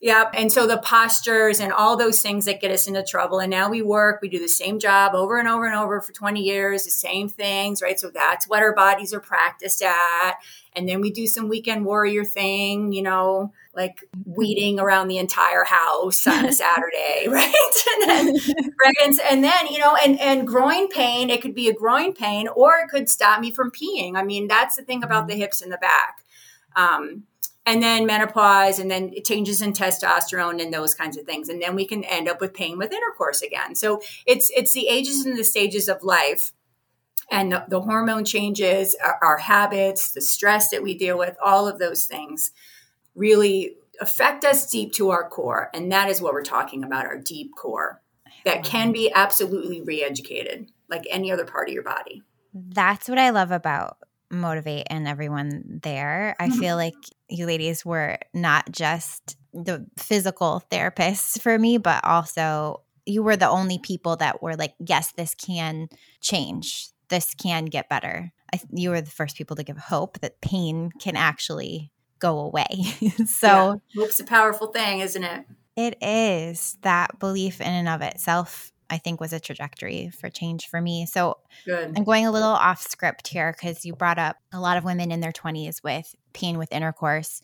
Yep. 0.00 0.34
And 0.34 0.52
so 0.52 0.66
the 0.66 0.78
postures 0.78 1.58
and 1.58 1.72
all 1.72 1.96
those 1.96 2.20
things 2.20 2.44
that 2.44 2.60
get 2.60 2.70
us 2.70 2.86
into 2.86 3.02
trouble. 3.02 3.38
And 3.38 3.50
now 3.50 3.70
we 3.70 3.80
work, 3.80 4.20
we 4.20 4.28
do 4.28 4.38
the 4.38 4.48
same 4.48 4.78
job 4.78 5.14
over 5.14 5.38
and 5.38 5.48
over 5.48 5.64
and 5.66 5.74
over 5.74 6.00
for 6.00 6.12
20 6.12 6.42
years, 6.42 6.84
the 6.84 6.90
same 6.90 7.28
things, 7.28 7.80
right? 7.80 7.98
So 7.98 8.10
that's 8.10 8.46
what 8.46 8.62
our 8.62 8.74
bodies 8.74 9.14
are 9.14 9.20
practiced 9.20 9.82
at. 9.82 10.34
And 10.74 10.86
then 10.86 11.00
we 11.00 11.10
do 11.10 11.26
some 11.26 11.48
weekend 11.48 11.86
warrior 11.86 12.24
thing, 12.24 12.92
you 12.92 13.02
know, 13.02 13.52
like 13.76 14.04
weeding 14.24 14.80
around 14.80 15.08
the 15.08 15.18
entire 15.18 15.64
house 15.64 16.26
on 16.26 16.46
a 16.46 16.52
Saturday, 16.64 17.26
right? 17.28 17.52
and 17.92 18.10
then, 18.10 18.26
right? 18.84 18.96
And, 19.04 19.20
and 19.30 19.44
then, 19.44 19.66
you 19.68 19.78
know, 19.78 19.96
and, 20.02 20.18
and 20.18 20.46
groin 20.46 20.88
pain, 20.88 21.30
it 21.30 21.42
could 21.42 21.54
be 21.54 21.68
a 21.68 21.74
groin 21.74 22.14
pain 22.14 22.48
or 22.48 22.78
it 22.78 22.88
could 22.88 23.08
stop 23.08 23.40
me 23.40 23.50
from 23.50 23.70
peeing. 23.70 24.16
I 24.16 24.24
mean, 24.24 24.48
that's 24.48 24.76
the 24.76 24.82
thing 24.82 25.04
about 25.04 25.22
mm-hmm. 25.22 25.30
the 25.30 25.36
hips 25.36 25.62
and 25.62 25.70
the 25.70 25.78
back. 25.78 26.24
Um, 26.74 27.24
and 27.66 27.82
then 27.82 28.06
menopause 28.06 28.78
and 28.78 28.90
then 28.90 29.12
changes 29.24 29.60
in 29.60 29.72
testosterone 29.72 30.62
and 30.62 30.72
those 30.72 30.94
kinds 30.94 31.18
of 31.18 31.26
things 31.26 31.48
and 31.48 31.60
then 31.60 31.74
we 31.74 31.84
can 31.84 32.04
end 32.04 32.28
up 32.28 32.40
with 32.40 32.54
pain 32.54 32.78
with 32.78 32.92
intercourse 32.92 33.42
again 33.42 33.74
so 33.74 34.00
it's 34.24 34.50
it's 34.54 34.72
the 34.72 34.88
ages 34.88 35.26
and 35.26 35.36
the 35.36 35.44
stages 35.44 35.88
of 35.88 36.02
life 36.02 36.52
and 37.30 37.50
the, 37.50 37.64
the 37.68 37.80
hormone 37.80 38.24
changes 38.24 38.96
our, 39.04 39.18
our 39.22 39.38
habits 39.38 40.12
the 40.12 40.20
stress 40.20 40.70
that 40.70 40.82
we 40.82 40.96
deal 40.96 41.18
with 41.18 41.34
all 41.44 41.66
of 41.66 41.78
those 41.78 42.04
things 42.04 42.52
really 43.16 43.74
affect 44.00 44.44
us 44.44 44.70
deep 44.70 44.92
to 44.92 45.10
our 45.10 45.28
core 45.28 45.70
and 45.74 45.90
that 45.90 46.08
is 46.08 46.20
what 46.20 46.32
we're 46.32 46.42
talking 46.42 46.84
about 46.84 47.06
our 47.06 47.18
deep 47.18 47.50
core 47.56 48.02
that 48.44 48.62
can 48.62 48.92
be 48.92 49.10
absolutely 49.12 49.80
re-educated 49.82 50.70
like 50.88 51.04
any 51.10 51.32
other 51.32 51.44
part 51.44 51.68
of 51.68 51.74
your 51.74 51.82
body 51.82 52.22
that's 52.52 53.08
what 53.08 53.18
i 53.18 53.30
love 53.30 53.50
about 53.50 53.96
motivate 54.30 54.86
and 54.90 55.06
everyone 55.06 55.80
there. 55.82 56.34
I 56.38 56.48
mm-hmm. 56.48 56.58
feel 56.58 56.76
like 56.76 56.94
you 57.28 57.46
ladies 57.46 57.84
were 57.84 58.18
not 58.34 58.70
just 58.70 59.36
the 59.52 59.86
physical 59.98 60.62
therapists 60.70 61.40
for 61.40 61.58
me, 61.58 61.78
but 61.78 62.04
also 62.04 62.82
you 63.04 63.22
were 63.22 63.36
the 63.36 63.48
only 63.48 63.78
people 63.78 64.16
that 64.16 64.42
were 64.42 64.56
like, 64.56 64.74
yes, 64.78 65.12
this 65.12 65.34
can 65.34 65.88
change. 66.20 66.88
This 67.08 67.34
can 67.34 67.66
get 67.66 67.88
better. 67.88 68.32
I, 68.52 68.60
you 68.70 68.90
were 68.90 69.00
the 69.00 69.10
first 69.10 69.36
people 69.36 69.56
to 69.56 69.64
give 69.64 69.78
hope 69.78 70.20
that 70.20 70.40
pain 70.40 70.90
can 71.00 71.16
actually 71.16 71.92
go 72.18 72.40
away. 72.40 72.66
so, 73.26 73.80
yeah. 73.88 74.02
hope's 74.02 74.20
a 74.20 74.24
powerful 74.24 74.68
thing, 74.68 75.00
isn't 75.00 75.24
it? 75.24 75.46
It 75.76 75.98
is. 76.00 76.78
That 76.82 77.18
belief 77.18 77.60
in 77.60 77.66
and 77.66 77.88
of 77.88 78.02
itself 78.02 78.72
I 78.88 78.98
think 78.98 79.20
was 79.20 79.32
a 79.32 79.40
trajectory 79.40 80.10
for 80.10 80.30
change 80.30 80.68
for 80.68 80.80
me. 80.80 81.06
So 81.06 81.38
Good. 81.64 81.92
I'm 81.96 82.04
going 82.04 82.26
a 82.26 82.30
little 82.30 82.48
off 82.48 82.82
script 82.82 83.28
here 83.28 83.52
because 83.52 83.84
you 83.84 83.94
brought 83.94 84.18
up 84.18 84.36
a 84.52 84.60
lot 84.60 84.76
of 84.76 84.84
women 84.84 85.10
in 85.10 85.20
their 85.20 85.32
20s 85.32 85.82
with 85.82 86.14
pain 86.32 86.58
with 86.58 86.72
intercourse. 86.72 87.42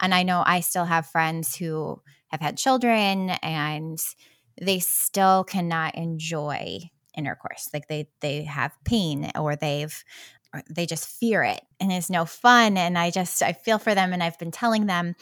And 0.00 0.14
I 0.14 0.22
know 0.22 0.42
I 0.44 0.60
still 0.60 0.84
have 0.84 1.06
friends 1.06 1.56
who 1.56 2.00
have 2.28 2.40
had 2.40 2.58
children 2.58 3.30
and 3.42 3.98
they 4.60 4.80
still 4.80 5.44
cannot 5.44 5.94
enjoy 5.94 6.80
intercourse. 7.16 7.68
Like 7.72 7.88
they 7.88 8.08
they 8.20 8.42
have 8.44 8.72
pain 8.84 9.30
or 9.38 9.56
they've 9.56 10.04
Uh, 10.54 10.60
they 10.70 10.86
just 10.86 11.08
fear 11.08 11.42
it 11.42 11.62
and 11.80 11.90
it's 11.90 12.10
no 12.10 12.24
fun 12.24 12.76
and 12.76 12.98
I 12.98 13.10
just 13.10 13.42
I 13.42 13.52
feel 13.52 13.78
for 13.78 13.94
them 13.94 14.12
and 14.12 14.22
I've 14.22 14.38
been 14.38 14.50
telling 14.50 14.86
them 14.86 15.14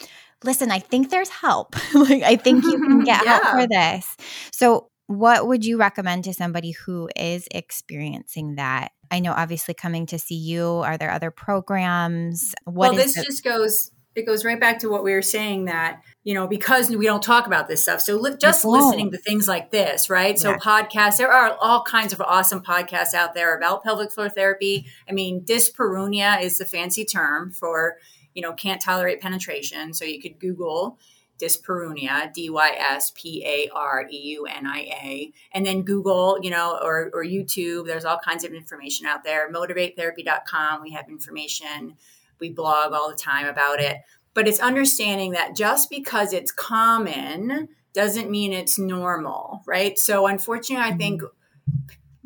listen, 0.45 0.71
I 0.71 0.79
think 0.79 1.11
there's 1.11 1.29
help. 1.29 1.77
like 1.95 2.23
I 2.23 2.37
think 2.37 2.65
you 2.65 2.73
can 2.73 3.05
get 3.05 3.25
yeah. 3.25 3.41
help 3.41 3.61
for 3.61 3.67
this. 3.71 4.17
So 4.53 4.89
what 5.07 5.47
would 5.47 5.65
you 5.65 5.77
recommend 5.77 6.25
to 6.25 6.35
somebody 6.35 6.71
who 6.71 7.09
is 7.17 7.49
experiencing 7.51 8.57
that? 8.57 8.93
I 9.11 9.19
know 9.19 9.33
obviously 9.33 9.75
coming 9.75 10.07
to 10.07 10.19
see 10.19 10.37
you, 10.37 10.65
are 10.65 10.97
there 10.97 11.11
other 11.11 11.31
programs? 11.33 12.55
What 12.65 12.91
well, 12.91 12.95
this 12.95 13.15
the- 13.15 13.25
just 13.25 13.43
goes 13.43 13.91
it 14.15 14.27
goes 14.27 14.45
right 14.45 14.59
back 14.59 14.81
to 14.81 14.89
what 14.89 15.05
we 15.05 15.13
were 15.13 15.23
saying 15.23 15.67
that 15.67 16.01
you 16.25 16.35
know 16.35 16.47
because 16.47 16.91
we 16.91 17.07
don't 17.07 17.23
talk 17.23 17.47
about 17.47 17.69
this 17.69 17.83
stuff 17.83 18.01
so 18.01 18.17
li- 18.17 18.37
just 18.41 18.65
listening 18.65 19.11
to 19.11 19.19
things 19.19 19.47
like 19.47 19.71
this 19.71 20.11
right 20.11 20.39
so 20.39 20.51
yeah. 20.51 20.57
podcasts 20.59 21.17
there 21.19 21.33
are 21.33 21.57
all 21.61 21.83
kinds 21.83 22.13
of 22.13 22.21
awesome 22.21 22.63
podcasts 22.63 23.15
out 23.15 23.35
there 23.35 23.57
about 23.57 23.83
pelvic 23.85 24.13
floor 24.13 24.29
therapy 24.29 24.87
i 25.09 25.13
mean 25.13 25.41
dyspareunia 25.43 26.43
is 26.43 26.59
the 26.59 26.65
fancy 26.65 27.05
term 27.05 27.51
for 27.51 27.97
you 28.35 28.43
know 28.43 28.53
can't 28.53 28.81
tolerate 28.81 29.21
penetration 29.21 29.95
so 29.95 30.05
you 30.05 30.21
could 30.21 30.39
google 30.39 30.99
dyspareunia, 31.41 32.33
D 32.33 32.51
Y 32.51 32.77
S 32.79 33.13
P 33.17 33.43
A 33.47 33.71
R 33.75 34.07
E 34.11 34.17
U 34.17 34.47
N 34.47 34.67
I 34.67 34.79
A. 35.03 35.33
And 35.53 35.65
then 35.65 35.83
Google, 35.83 36.39
you 36.43 36.51
know, 36.51 36.79
or, 36.83 37.11
or 37.15 37.25
YouTube, 37.25 37.87
there's 37.87 38.05
all 38.05 38.19
kinds 38.19 38.45
of 38.45 38.53
information 38.53 39.07
out 39.07 39.25
there. 39.25 39.51
MotivateTherapy.com, 39.51 40.83
we 40.83 40.93
have 40.93 41.09
information. 41.09 41.97
We 42.41 42.51
blog 42.51 42.93
all 42.93 43.11
the 43.11 43.17
time 43.17 43.47
about 43.47 43.81
it. 43.81 43.99
But 44.33 44.49
it's 44.49 44.61
understanding 44.61 45.33
that 45.33 45.57
just 45.57 45.91
because 45.91 46.33
it's 46.33 46.53
common 46.53 47.69
doesn't 47.93 48.31
mean 48.31 48.53
it's 48.53 48.79
normal, 48.79 49.63
right? 49.67 49.99
So, 49.99 50.27
unfortunately, 50.27 50.85
I 50.85 50.91
mm-hmm. 50.91 50.99
think 50.99 51.23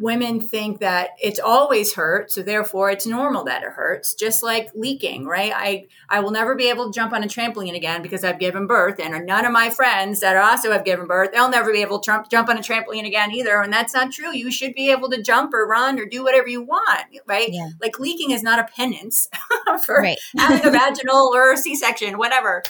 women 0.04 0.38
think 0.38 0.80
that 0.80 1.12
it's 1.20 1.40
always 1.40 1.94
hurt 1.94 2.30
so 2.30 2.42
therefore 2.42 2.90
it's 2.90 3.06
normal 3.06 3.42
that 3.42 3.62
it 3.62 3.70
hurts 3.70 4.12
just 4.12 4.42
like 4.42 4.70
leaking 4.75 5.25
right? 5.25 5.52
I 5.54 5.87
i 6.11 6.20
will 6.20 6.30
never 6.30 6.54
be 6.54 6.68
able 6.68 6.92
to 6.92 6.94
jump 6.94 7.14
on 7.14 7.25
a 7.25 7.26
trampoline 7.26 7.75
again 7.75 8.02
because 8.02 8.23
i've 8.23 8.38
given 8.38 8.66
birth 8.66 9.00
and 9.00 9.25
none 9.25 9.46
of 9.46 9.52
my 9.52 9.70
friends 9.70 10.20
that 10.20 10.37
also 10.37 10.70
have 10.73 10.84
given 10.84 11.06
birth 11.06 11.30
they'll 11.32 11.49
never 11.49 11.73
be 11.73 11.80
able 11.80 12.00
to 12.00 12.06
jump, 12.06 12.30
jump 12.30 12.50
on 12.50 12.58
a 12.58 12.61
trampoline 12.61 13.06
again 13.06 13.32
either 13.32 13.62
and 13.62 13.73
that's 13.73 13.94
not 13.94 14.12
true. 14.12 14.32
You 14.34 14.52
should 14.52 14.75
be 14.75 14.90
able 14.90 15.08
to 15.08 15.23
jump 15.23 15.54
or 15.54 15.66
run 15.66 15.99
or 15.99 16.04
do 16.04 16.23
whatever 16.23 16.49
you 16.49 16.62
want 16.62 17.06
right? 17.26 17.49
Yeah. 17.50 17.70
like 17.80 17.99
leaking 17.99 18.30
is 18.30 18.42
not 18.42 18.58
a 18.58 18.64
penance 18.64 19.26
for 19.84 20.02
right. 20.02 20.18
having 20.37 20.66
a 20.66 20.70
vaginal 20.70 21.32
or 21.34 21.56
c-section 21.56 22.18
whatever. 22.18 22.62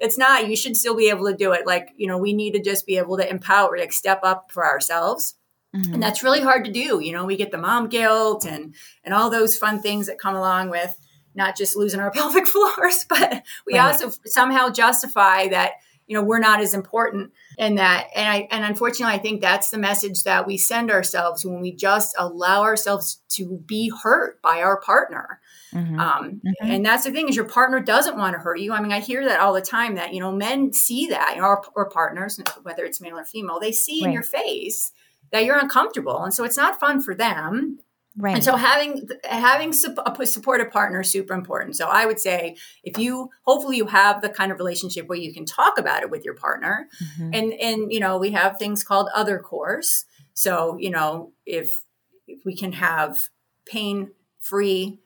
It's 0.00 0.16
not. 0.16 0.48
You 0.48 0.56
should 0.56 0.78
still 0.78 0.96
be 0.96 1.10
able 1.10 1.26
to 1.26 1.36
do 1.36 1.52
it. 1.52 1.66
Like 1.66 1.90
you 1.96 2.06
know 2.06 2.18
we 2.18 2.32
need 2.32 2.52
to 2.54 2.60
just 2.60 2.86
be 2.86 2.96
able 2.96 3.18
to 3.18 3.30
empower 3.30 3.78
like 3.78 3.92
step 3.92 4.20
up 4.24 4.50
for 4.50 4.64
ourselves 4.66 5.34
Mm-hmm. 5.74 5.94
And 5.94 6.02
that's 6.02 6.22
really 6.22 6.40
hard 6.40 6.64
to 6.64 6.72
do. 6.72 7.00
You 7.00 7.12
know, 7.12 7.24
we 7.24 7.36
get 7.36 7.52
the 7.52 7.58
mom 7.58 7.88
guilt 7.88 8.44
and 8.44 8.74
and 9.04 9.14
all 9.14 9.30
those 9.30 9.56
fun 9.56 9.80
things 9.80 10.06
that 10.06 10.18
come 10.18 10.34
along 10.34 10.70
with 10.70 10.96
not 11.34 11.56
just 11.56 11.76
losing 11.76 12.00
our 12.00 12.10
pelvic 12.12 12.46
floors, 12.46 13.06
but 13.08 13.42
we 13.66 13.78
right. 13.78 13.86
also 13.86 14.10
somehow 14.24 14.70
justify 14.70 15.48
that 15.48 15.72
you 16.10 16.16
know 16.16 16.24
we're 16.24 16.40
not 16.40 16.60
as 16.60 16.74
important 16.74 17.30
and 17.56 17.78
that 17.78 18.08
and 18.16 18.28
i 18.28 18.48
and 18.50 18.64
unfortunately 18.64 19.14
i 19.14 19.18
think 19.18 19.40
that's 19.40 19.70
the 19.70 19.78
message 19.78 20.24
that 20.24 20.44
we 20.44 20.58
send 20.58 20.90
ourselves 20.90 21.46
when 21.46 21.60
we 21.60 21.70
just 21.70 22.16
allow 22.18 22.62
ourselves 22.62 23.22
to 23.28 23.62
be 23.64 23.92
hurt 24.02 24.42
by 24.42 24.60
our 24.60 24.80
partner 24.80 25.40
mm-hmm. 25.72 26.00
Um, 26.00 26.40
mm-hmm. 26.44 26.68
and 26.68 26.84
that's 26.84 27.04
the 27.04 27.12
thing 27.12 27.28
is 27.28 27.36
your 27.36 27.48
partner 27.48 27.78
doesn't 27.78 28.18
want 28.18 28.34
to 28.34 28.40
hurt 28.40 28.58
you 28.58 28.72
i 28.72 28.80
mean 28.80 28.90
i 28.90 28.98
hear 28.98 29.24
that 29.24 29.38
all 29.38 29.52
the 29.52 29.60
time 29.60 29.94
that 29.94 30.12
you 30.12 30.18
know 30.18 30.32
men 30.32 30.72
see 30.72 31.06
that 31.06 31.36
you 31.36 31.42
know, 31.42 31.46
our, 31.46 31.62
our 31.76 31.88
partners 31.88 32.40
whether 32.64 32.84
it's 32.84 33.00
male 33.00 33.16
or 33.16 33.24
female 33.24 33.60
they 33.60 33.70
see 33.70 34.00
right. 34.00 34.08
in 34.08 34.12
your 34.12 34.24
face 34.24 34.90
that 35.32 35.44
you're 35.44 35.58
uncomfortable 35.58 36.22
and 36.22 36.34
so 36.34 36.44
it's 36.44 36.56
not 36.56 36.80
fun 36.80 37.00
for 37.00 37.14
them 37.14 37.78
Right. 38.16 38.34
And 38.34 38.44
so 38.44 38.56
having 38.56 39.08
having 39.24 39.70
a 39.70 40.26
supportive 40.26 40.72
partner 40.72 41.00
is 41.00 41.10
super 41.10 41.32
important. 41.32 41.76
So 41.76 41.86
I 41.86 42.06
would 42.06 42.18
say 42.18 42.56
if 42.82 42.98
you 42.98 43.30
hopefully 43.42 43.76
you 43.76 43.86
have 43.86 44.20
the 44.20 44.28
kind 44.28 44.50
of 44.50 44.58
relationship 44.58 45.06
where 45.06 45.18
you 45.18 45.32
can 45.32 45.46
talk 45.46 45.78
about 45.78 46.02
it 46.02 46.10
with 46.10 46.24
your 46.24 46.34
partner, 46.34 46.88
mm-hmm. 47.02 47.30
and 47.32 47.52
and 47.52 47.92
you 47.92 48.00
know 48.00 48.18
we 48.18 48.32
have 48.32 48.58
things 48.58 48.82
called 48.82 49.08
outercourse. 49.16 50.04
So 50.34 50.76
you 50.78 50.90
know 50.90 51.32
if 51.46 51.84
if 52.26 52.44
we 52.44 52.56
can 52.56 52.72
have 52.72 53.28
pain 53.64 54.10
free 54.40 54.98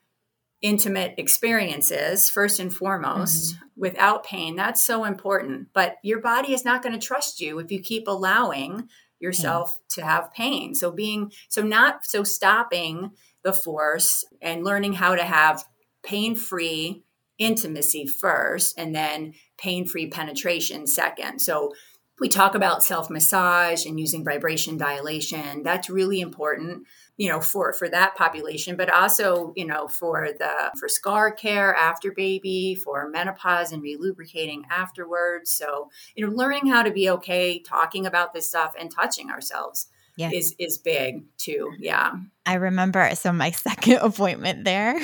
intimate 0.63 1.15
experiences 1.19 2.31
first 2.31 2.59
and 2.59 2.75
foremost 2.75 3.55
mm-hmm. 3.55 3.67
without 3.77 4.25
pain 4.25 4.57
that's 4.57 4.83
so 4.83 5.05
important 5.05 5.69
but 5.75 5.97
your 6.03 6.21
body 6.21 6.55
is 6.55 6.65
not 6.65 6.83
going 6.83 6.99
to 6.99 7.07
trust 7.07 7.39
you 7.39 7.59
if 7.59 7.71
you 7.71 7.79
keep 7.81 8.09
allowing 8.09 8.89
yourself 9.21 9.77
to 9.91 10.05
have 10.05 10.33
pain. 10.33 10.75
So 10.75 10.91
being 10.91 11.33
so 11.49 11.63
not 11.63 12.05
so 12.05 12.25
stopping 12.25 13.13
the 13.43 13.53
force 13.53 14.25
and 14.41 14.65
learning 14.65 14.95
how 14.95 15.15
to 15.15 15.25
have 15.25 15.65
pain-free 16.03 17.03
intimacy 17.39 18.07
first 18.07 18.79
and 18.79 18.95
then 18.95 19.35
pain-free 19.59 20.09
penetration 20.09 20.87
second. 20.87 21.41
So 21.41 21.73
we 22.21 22.29
talk 22.29 22.55
about 22.55 22.85
self-massage 22.85 23.87
and 23.87 23.99
using 23.99 24.25
vibration 24.25 24.77
dilation. 24.77 25.63
That's 25.63 25.91
really 25.91 26.21
important 26.21 26.87
you 27.17 27.29
know 27.29 27.41
for 27.41 27.73
for 27.73 27.89
that 27.89 28.17
population 28.17 28.77
but 28.77 28.93
also 28.93 29.53
you 29.57 29.65
know 29.65 29.87
for 29.87 30.29
the 30.39 30.73
for 30.79 30.89
scar 30.89 31.33
care 31.33 31.75
after 31.75 32.13
baby 32.13 32.75
for 32.75 33.09
menopause 33.09 33.73
and 33.73 33.83
relubricating 33.83 34.63
afterwards 34.71 35.51
so 35.51 35.91
you 36.17 36.27
know 36.27 36.33
learning 36.35 36.67
how 36.67 36.83
to 36.83 36.91
be 36.91 37.09
okay 37.09 37.59
talking 37.59 38.07
about 38.07 38.33
this 38.33 38.49
stuff 38.49 38.75
and 38.79 38.91
touching 38.91 39.31
ourselves 39.31 39.89
yeah. 40.17 40.31
is 40.33 40.55
is 40.59 40.79
big 40.79 41.25
too. 41.39 41.73
Yeah. 41.79 42.13
I 42.47 42.55
remember 42.55 43.11
so 43.15 43.33
my 43.33 43.51
second 43.53 43.99
appointment 43.99 44.65
there, 44.65 45.01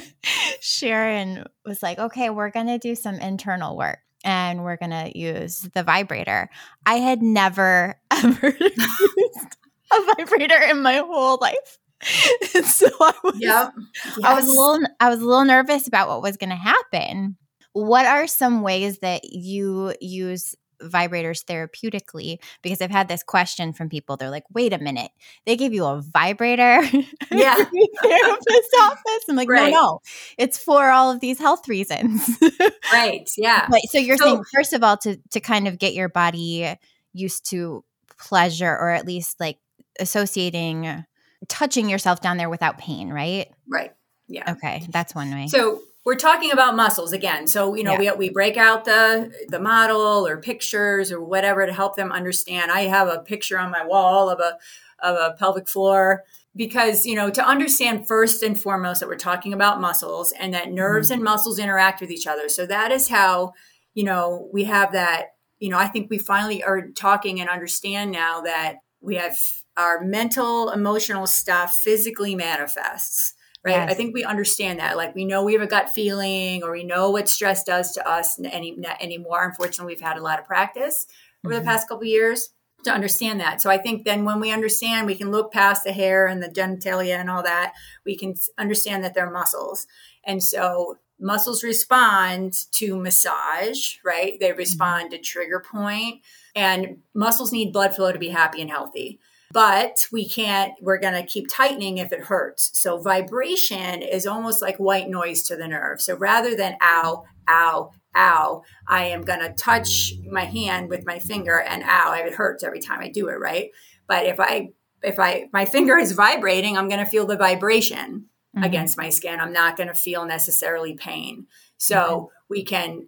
Sharon 0.60 1.44
was 1.64 1.82
like, 1.82 1.98
"Okay, 1.98 2.30
we're 2.30 2.50
going 2.50 2.66
to 2.66 2.78
do 2.78 2.94
some 2.94 3.16
internal 3.16 3.76
work." 3.76 3.98
And 4.24 4.62
we're 4.62 4.76
gonna 4.76 5.10
use 5.16 5.68
the 5.74 5.82
vibrator. 5.82 6.48
I 6.86 6.98
had 6.98 7.22
never 7.22 7.98
ever 8.12 8.56
used 8.56 9.56
a 9.92 10.14
vibrator 10.16 10.60
in 10.62 10.82
my 10.82 10.96
whole 10.96 11.38
life. 11.40 11.78
so 12.64 12.88
I 13.00 13.14
was, 13.22 13.36
yep. 13.38 13.72
yes. 14.04 14.18
I 14.24 14.34
was 14.34 14.46
a 14.46 14.50
little, 14.50 14.80
I 14.98 15.08
was 15.08 15.20
a 15.20 15.24
little 15.24 15.44
nervous 15.44 15.86
about 15.86 16.08
what 16.08 16.22
was 16.22 16.36
going 16.36 16.50
to 16.50 16.56
happen. 16.56 17.36
What 17.74 18.06
are 18.06 18.26
some 18.26 18.62
ways 18.62 18.98
that 18.98 19.24
you 19.24 19.94
use 20.00 20.54
vibrators 20.82 21.44
therapeutically 21.44 22.38
because 22.62 22.80
I've 22.80 22.90
had 22.90 23.08
this 23.08 23.22
question 23.22 23.72
from 23.72 23.88
people. 23.88 24.16
They're 24.16 24.30
like, 24.30 24.44
wait 24.52 24.72
a 24.72 24.78
minute, 24.78 25.10
they 25.46 25.56
give 25.56 25.72
you 25.72 25.84
a 25.84 26.02
vibrator 26.02 26.82
yeah. 27.30 27.54
therapist 27.54 28.76
office. 28.80 29.24
I'm 29.28 29.36
like, 29.36 29.48
right. 29.48 29.72
no, 29.72 29.80
no, 29.80 30.00
it's 30.38 30.58
for 30.58 30.90
all 30.90 31.10
of 31.10 31.20
these 31.20 31.38
health 31.38 31.68
reasons. 31.68 32.28
right. 32.92 33.28
Yeah. 33.36 33.66
But 33.70 33.80
so 33.88 33.98
you're 33.98 34.16
so, 34.16 34.24
saying, 34.24 34.44
first 34.54 34.72
of 34.72 34.82
all, 34.82 34.96
to 34.98 35.16
to 35.30 35.40
kind 35.40 35.68
of 35.68 35.78
get 35.78 35.94
your 35.94 36.08
body 36.08 36.76
used 37.12 37.48
to 37.50 37.84
pleasure 38.18 38.70
or 38.70 38.90
at 38.90 39.06
least 39.06 39.40
like 39.40 39.58
associating 40.00 41.04
touching 41.48 41.88
yourself 41.88 42.20
down 42.20 42.36
there 42.36 42.50
without 42.50 42.78
pain, 42.78 43.10
right? 43.10 43.48
Right. 43.68 43.92
Yeah. 44.28 44.52
Okay. 44.52 44.86
That's 44.90 45.14
one 45.14 45.30
way. 45.30 45.48
So 45.48 45.82
we're 46.04 46.14
talking 46.16 46.50
about 46.50 46.74
muscles 46.74 47.12
again. 47.12 47.46
So, 47.46 47.74
you 47.74 47.84
know, 47.84 47.98
yeah. 47.98 48.12
we, 48.12 48.28
we 48.28 48.30
break 48.30 48.56
out 48.56 48.84
the 48.84 49.32
the 49.48 49.60
model 49.60 50.26
or 50.26 50.36
pictures 50.38 51.12
or 51.12 51.22
whatever 51.22 51.66
to 51.66 51.72
help 51.72 51.96
them 51.96 52.10
understand. 52.12 52.70
I 52.70 52.82
have 52.82 53.08
a 53.08 53.18
picture 53.18 53.58
on 53.58 53.70
my 53.70 53.84
wall 53.84 54.28
of 54.28 54.40
a 54.40 54.58
of 55.00 55.16
a 55.16 55.36
pelvic 55.36 55.68
floor 55.68 56.24
because, 56.54 57.06
you 57.06 57.14
know, 57.14 57.30
to 57.30 57.44
understand 57.44 58.06
first 58.06 58.42
and 58.42 58.60
foremost 58.60 59.00
that 59.00 59.08
we're 59.08 59.16
talking 59.16 59.52
about 59.52 59.80
muscles 59.80 60.32
and 60.32 60.52
that 60.54 60.70
nerves 60.70 61.08
mm-hmm. 61.08 61.14
and 61.14 61.24
muscles 61.24 61.58
interact 61.58 62.00
with 62.00 62.10
each 62.10 62.26
other. 62.26 62.48
So 62.48 62.66
that 62.66 62.92
is 62.92 63.08
how, 63.08 63.52
you 63.94 64.04
know, 64.04 64.48
we 64.52 64.64
have 64.64 64.92
that, 64.92 65.34
you 65.60 65.70
know, 65.70 65.78
I 65.78 65.88
think 65.88 66.10
we 66.10 66.18
finally 66.18 66.62
are 66.62 66.88
talking 66.88 67.40
and 67.40 67.48
understand 67.48 68.10
now 68.10 68.42
that 68.42 68.76
we 69.00 69.16
have 69.16 69.38
our 69.76 70.04
mental, 70.04 70.70
emotional 70.70 71.26
stuff 71.26 71.74
physically 71.74 72.34
manifests 72.34 73.34
right? 73.64 73.74
Yes. 73.74 73.90
I 73.90 73.94
think 73.94 74.14
we 74.14 74.24
understand 74.24 74.80
that. 74.80 74.96
Like 74.96 75.14
we 75.14 75.24
know 75.24 75.44
we 75.44 75.52
have 75.52 75.62
a 75.62 75.66
gut 75.66 75.90
feeling, 75.90 76.62
or 76.62 76.72
we 76.72 76.84
know 76.84 77.10
what 77.10 77.28
stress 77.28 77.64
does 77.64 77.92
to 77.92 78.08
us 78.08 78.38
any 78.40 78.76
anymore. 79.00 79.44
Unfortunately, 79.44 79.94
we've 79.94 80.02
had 80.02 80.16
a 80.16 80.22
lot 80.22 80.38
of 80.38 80.46
practice 80.46 81.06
over 81.44 81.54
mm-hmm. 81.54 81.64
the 81.64 81.70
past 81.70 81.88
couple 81.88 82.04
years 82.04 82.50
to 82.84 82.90
understand 82.90 83.40
that. 83.40 83.60
So 83.62 83.70
I 83.70 83.78
think 83.78 84.04
then 84.04 84.24
when 84.24 84.40
we 84.40 84.50
understand, 84.50 85.06
we 85.06 85.14
can 85.14 85.30
look 85.30 85.52
past 85.52 85.84
the 85.84 85.92
hair 85.92 86.26
and 86.26 86.42
the 86.42 86.48
genitalia 86.48 87.16
and 87.16 87.30
all 87.30 87.44
that. 87.44 87.74
We 88.04 88.16
can 88.16 88.34
understand 88.58 89.04
that 89.04 89.14
they're 89.14 89.30
muscles, 89.30 89.86
and 90.24 90.42
so 90.42 90.98
muscles 91.20 91.62
respond 91.62 92.52
to 92.72 92.96
massage, 92.96 93.94
right? 94.04 94.38
They 94.40 94.48
mm-hmm. 94.48 94.58
respond 94.58 95.04
mm-hmm. 95.10 95.22
to 95.22 95.22
trigger 95.22 95.60
point, 95.60 96.22
and 96.56 96.98
muscles 97.14 97.52
need 97.52 97.72
blood 97.72 97.94
flow 97.94 98.10
to 98.10 98.18
be 98.18 98.30
happy 98.30 98.60
and 98.60 98.70
healthy 98.70 99.20
but 99.52 100.06
we 100.10 100.26
can't 100.28 100.72
we're 100.80 100.98
going 100.98 101.14
to 101.14 101.22
keep 101.22 101.46
tightening 101.48 101.98
if 101.98 102.12
it 102.12 102.20
hurts. 102.20 102.70
So 102.78 102.98
vibration 102.98 104.02
is 104.02 104.26
almost 104.26 104.62
like 104.62 104.78
white 104.78 105.08
noise 105.08 105.42
to 105.44 105.56
the 105.56 105.68
nerve. 105.68 106.00
So 106.00 106.16
rather 106.16 106.56
than 106.56 106.76
ow 106.82 107.24
ow 107.48 107.90
ow 108.14 108.62
i 108.88 109.04
am 109.06 109.22
going 109.22 109.40
to 109.40 109.52
touch 109.54 110.12
my 110.30 110.44
hand 110.44 110.88
with 110.88 111.06
my 111.06 111.18
finger 111.18 111.60
and 111.60 111.82
ow 111.84 112.12
it 112.12 112.34
hurts 112.34 112.62
every 112.62 112.80
time 112.80 113.00
i 113.00 113.08
do 113.08 113.28
it 113.28 113.38
right? 113.38 113.70
But 114.06 114.26
if 114.26 114.40
i 114.40 114.70
if 115.02 115.18
i 115.18 115.48
my 115.52 115.64
finger 115.66 115.98
is 115.98 116.12
vibrating 116.12 116.76
i'm 116.78 116.88
going 116.88 117.04
to 117.04 117.10
feel 117.10 117.26
the 117.26 117.36
vibration 117.36 118.26
mm-hmm. 118.54 118.64
against 118.64 118.96
my 118.96 119.10
skin. 119.10 119.40
I'm 119.40 119.52
not 119.52 119.76
going 119.76 119.88
to 119.88 119.94
feel 119.94 120.24
necessarily 120.24 120.94
pain. 120.94 121.46
So 121.78 121.96
mm-hmm. 121.96 122.26
we 122.48 122.64
can 122.64 123.06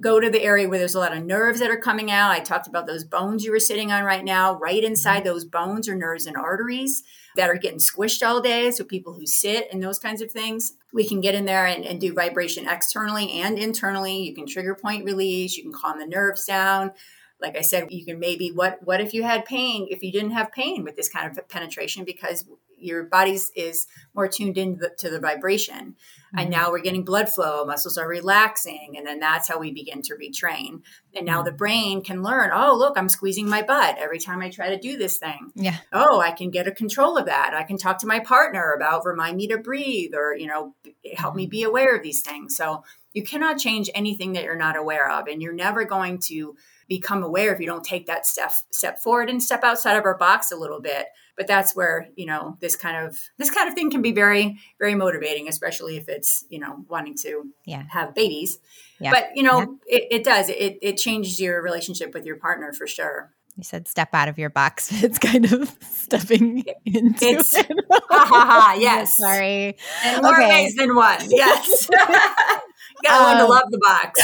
go 0.00 0.20
to 0.20 0.30
the 0.30 0.42
area 0.42 0.68
where 0.68 0.78
there's 0.78 0.94
a 0.94 1.00
lot 1.00 1.16
of 1.16 1.24
nerves 1.24 1.60
that 1.60 1.70
are 1.70 1.76
coming 1.76 2.10
out. 2.10 2.30
I 2.30 2.40
talked 2.40 2.66
about 2.66 2.86
those 2.86 3.04
bones 3.04 3.44
you 3.44 3.50
were 3.50 3.60
sitting 3.60 3.92
on 3.92 4.04
right 4.04 4.24
now. 4.24 4.58
Right 4.58 4.82
inside 4.82 5.18
mm-hmm. 5.18 5.28
those 5.28 5.44
bones 5.44 5.88
are 5.88 5.94
nerves 5.94 6.26
and 6.26 6.36
arteries 6.36 7.02
that 7.36 7.50
are 7.50 7.58
getting 7.58 7.78
squished 7.78 8.26
all 8.26 8.40
day. 8.40 8.70
So 8.70 8.84
people 8.84 9.12
who 9.12 9.26
sit 9.26 9.68
and 9.70 9.82
those 9.82 9.98
kinds 9.98 10.22
of 10.22 10.32
things, 10.32 10.72
we 10.92 11.06
can 11.06 11.20
get 11.20 11.34
in 11.34 11.44
there 11.44 11.66
and, 11.66 11.84
and 11.84 12.00
do 12.00 12.14
vibration 12.14 12.66
externally 12.66 13.30
and 13.32 13.58
internally. 13.58 14.22
You 14.22 14.34
can 14.34 14.46
trigger 14.46 14.74
point 14.74 15.04
release. 15.04 15.56
You 15.56 15.64
can 15.64 15.72
calm 15.72 15.98
the 15.98 16.06
nerves 16.06 16.46
down. 16.46 16.92
Like 17.40 17.56
I 17.58 17.60
said, 17.60 17.88
you 17.90 18.04
can 18.04 18.18
maybe 18.18 18.48
what 18.48 18.78
what 18.82 19.02
if 19.02 19.12
you 19.12 19.22
had 19.24 19.44
pain? 19.44 19.86
If 19.90 20.02
you 20.02 20.10
didn't 20.10 20.30
have 20.30 20.52
pain 20.52 20.84
with 20.84 20.96
this 20.96 21.10
kind 21.10 21.30
of 21.30 21.48
penetration, 21.48 22.04
because 22.04 22.46
your 22.78 23.04
body's 23.04 23.50
is 23.56 23.86
more 24.14 24.28
tuned 24.28 24.56
the, 24.56 24.90
to 24.98 25.10
the 25.10 25.20
vibration. 25.20 25.96
Mm-hmm. 26.26 26.38
and 26.40 26.50
now 26.50 26.70
we're 26.70 26.80
getting 26.80 27.04
blood 27.04 27.28
flow 27.28 27.64
muscles 27.64 27.96
are 27.96 28.08
relaxing 28.08 28.94
and 28.96 29.06
then 29.06 29.20
that's 29.20 29.48
how 29.48 29.60
we 29.60 29.72
begin 29.72 30.02
to 30.02 30.14
retrain. 30.14 30.82
And 31.14 31.24
now 31.24 31.42
the 31.42 31.50
mm-hmm. 31.50 31.56
brain 31.56 32.02
can 32.02 32.22
learn 32.22 32.50
oh 32.52 32.74
look 32.76 32.98
i'm 32.98 33.08
squeezing 33.08 33.48
my 33.48 33.62
butt 33.62 33.96
every 33.98 34.18
time 34.18 34.40
i 34.42 34.50
try 34.50 34.70
to 34.70 34.78
do 34.78 34.96
this 34.96 35.18
thing. 35.18 35.52
Yeah. 35.54 35.76
Oh 35.92 36.20
i 36.20 36.32
can 36.32 36.50
get 36.50 36.66
a 36.66 36.72
control 36.72 37.16
of 37.16 37.26
that. 37.26 37.54
I 37.54 37.62
can 37.62 37.78
talk 37.78 37.98
to 37.98 38.06
my 38.06 38.20
partner 38.20 38.72
about 38.72 39.04
remind 39.04 39.36
me 39.36 39.46
to 39.48 39.58
breathe 39.58 40.14
or 40.14 40.34
you 40.34 40.46
know 40.46 40.74
help 41.14 41.34
me 41.34 41.46
be 41.46 41.62
aware 41.62 41.96
of 41.96 42.02
these 42.02 42.22
things. 42.22 42.56
So 42.56 42.82
you 43.12 43.22
cannot 43.22 43.58
change 43.58 43.88
anything 43.94 44.34
that 44.34 44.44
you're 44.44 44.56
not 44.56 44.76
aware 44.76 45.10
of 45.10 45.26
and 45.26 45.40
you're 45.40 45.54
never 45.54 45.84
going 45.84 46.18
to 46.18 46.56
become 46.88 47.22
aware 47.22 47.52
if 47.52 47.60
you 47.60 47.66
don't 47.66 47.84
take 47.84 48.06
that 48.06 48.26
step 48.26 48.52
step 48.70 49.02
forward 49.02 49.28
and 49.28 49.42
step 49.42 49.64
outside 49.64 49.96
of 49.96 50.04
our 50.04 50.16
box 50.16 50.52
a 50.52 50.56
little 50.56 50.80
bit 50.80 51.06
but 51.36 51.46
that's 51.46 51.74
where 51.74 52.08
you 52.16 52.26
know 52.26 52.56
this 52.60 52.76
kind 52.76 53.06
of 53.06 53.18
this 53.38 53.50
kind 53.50 53.68
of 53.68 53.74
thing 53.74 53.90
can 53.90 54.02
be 54.02 54.12
very 54.12 54.58
very 54.78 54.94
motivating 54.94 55.48
especially 55.48 55.96
if 55.96 56.08
it's 56.08 56.44
you 56.48 56.58
know 56.58 56.84
wanting 56.88 57.14
to 57.14 57.44
yeah. 57.64 57.84
have 57.90 58.14
babies 58.14 58.58
yeah. 59.00 59.10
but 59.10 59.28
you 59.34 59.42
know 59.42 59.58
yeah. 59.58 59.98
it, 59.98 60.08
it 60.10 60.24
does 60.24 60.48
it, 60.48 60.78
it 60.80 60.96
changes 60.96 61.40
your 61.40 61.62
relationship 61.62 62.14
with 62.14 62.24
your 62.24 62.36
partner 62.36 62.72
for 62.72 62.86
sure 62.86 63.32
you 63.56 63.62
said 63.62 63.88
step 63.88 64.10
out 64.12 64.28
of 64.28 64.38
your 64.38 64.50
box. 64.50 64.92
It's 65.02 65.18
kind 65.18 65.50
of 65.50 65.74
stepping 65.80 66.64
into 66.84 67.26
it's, 67.26 67.54
it. 67.54 67.66
ha, 67.90 68.00
ha, 68.10 68.26
ha, 68.28 68.76
yes. 68.78 69.16
Sorry. 69.16 69.76
In 70.04 70.22
more 70.22 70.34
okay. 70.34 70.48
ways 70.48 70.74
than 70.74 70.94
one. 70.94 71.18
Yes. 71.28 71.88
Gotta 73.04 73.38
um, 73.40 73.46
to 73.46 73.52
love 73.52 73.64
the 73.70 73.78
box. 73.78 74.20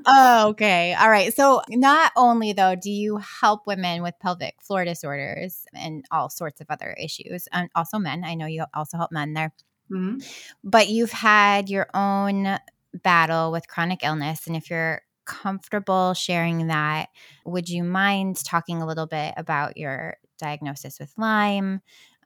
oh, 0.06 0.48
okay. 0.50 0.94
All 0.94 1.10
right. 1.10 1.34
So, 1.34 1.62
not 1.70 2.12
only 2.16 2.52
though 2.52 2.74
do 2.74 2.90
you 2.90 3.18
help 3.18 3.66
women 3.66 4.02
with 4.02 4.14
pelvic 4.20 4.54
floor 4.62 4.84
disorders 4.84 5.66
and 5.74 6.04
all 6.10 6.30
sorts 6.30 6.60
of 6.60 6.66
other 6.70 6.96
issues, 7.02 7.48
and 7.52 7.68
also 7.74 7.98
men. 7.98 8.24
I 8.24 8.34
know 8.34 8.46
you 8.46 8.64
also 8.74 8.96
help 8.96 9.12
men 9.12 9.34
there. 9.34 9.52
Mm-hmm. 9.90 10.18
But 10.62 10.88
you've 10.88 11.12
had 11.12 11.68
your 11.68 11.88
own 11.94 12.58
battle 13.02 13.52
with 13.52 13.68
chronic 13.68 14.00
illness. 14.02 14.46
And 14.46 14.56
if 14.56 14.70
you're 14.70 15.02
comfortable 15.24 16.14
sharing 16.14 16.68
that, 16.68 17.08
would 17.44 17.68
you 17.68 17.82
mind 17.82 18.42
talking 18.44 18.80
a 18.80 18.86
little 18.86 19.06
bit 19.06 19.34
about 19.36 19.76
your 19.76 20.16
diagnosis 20.38 20.98
with 20.98 21.12
Lyme 21.16 21.80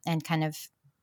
and 0.07 0.25
kind 0.25 0.45
of 0.45 0.57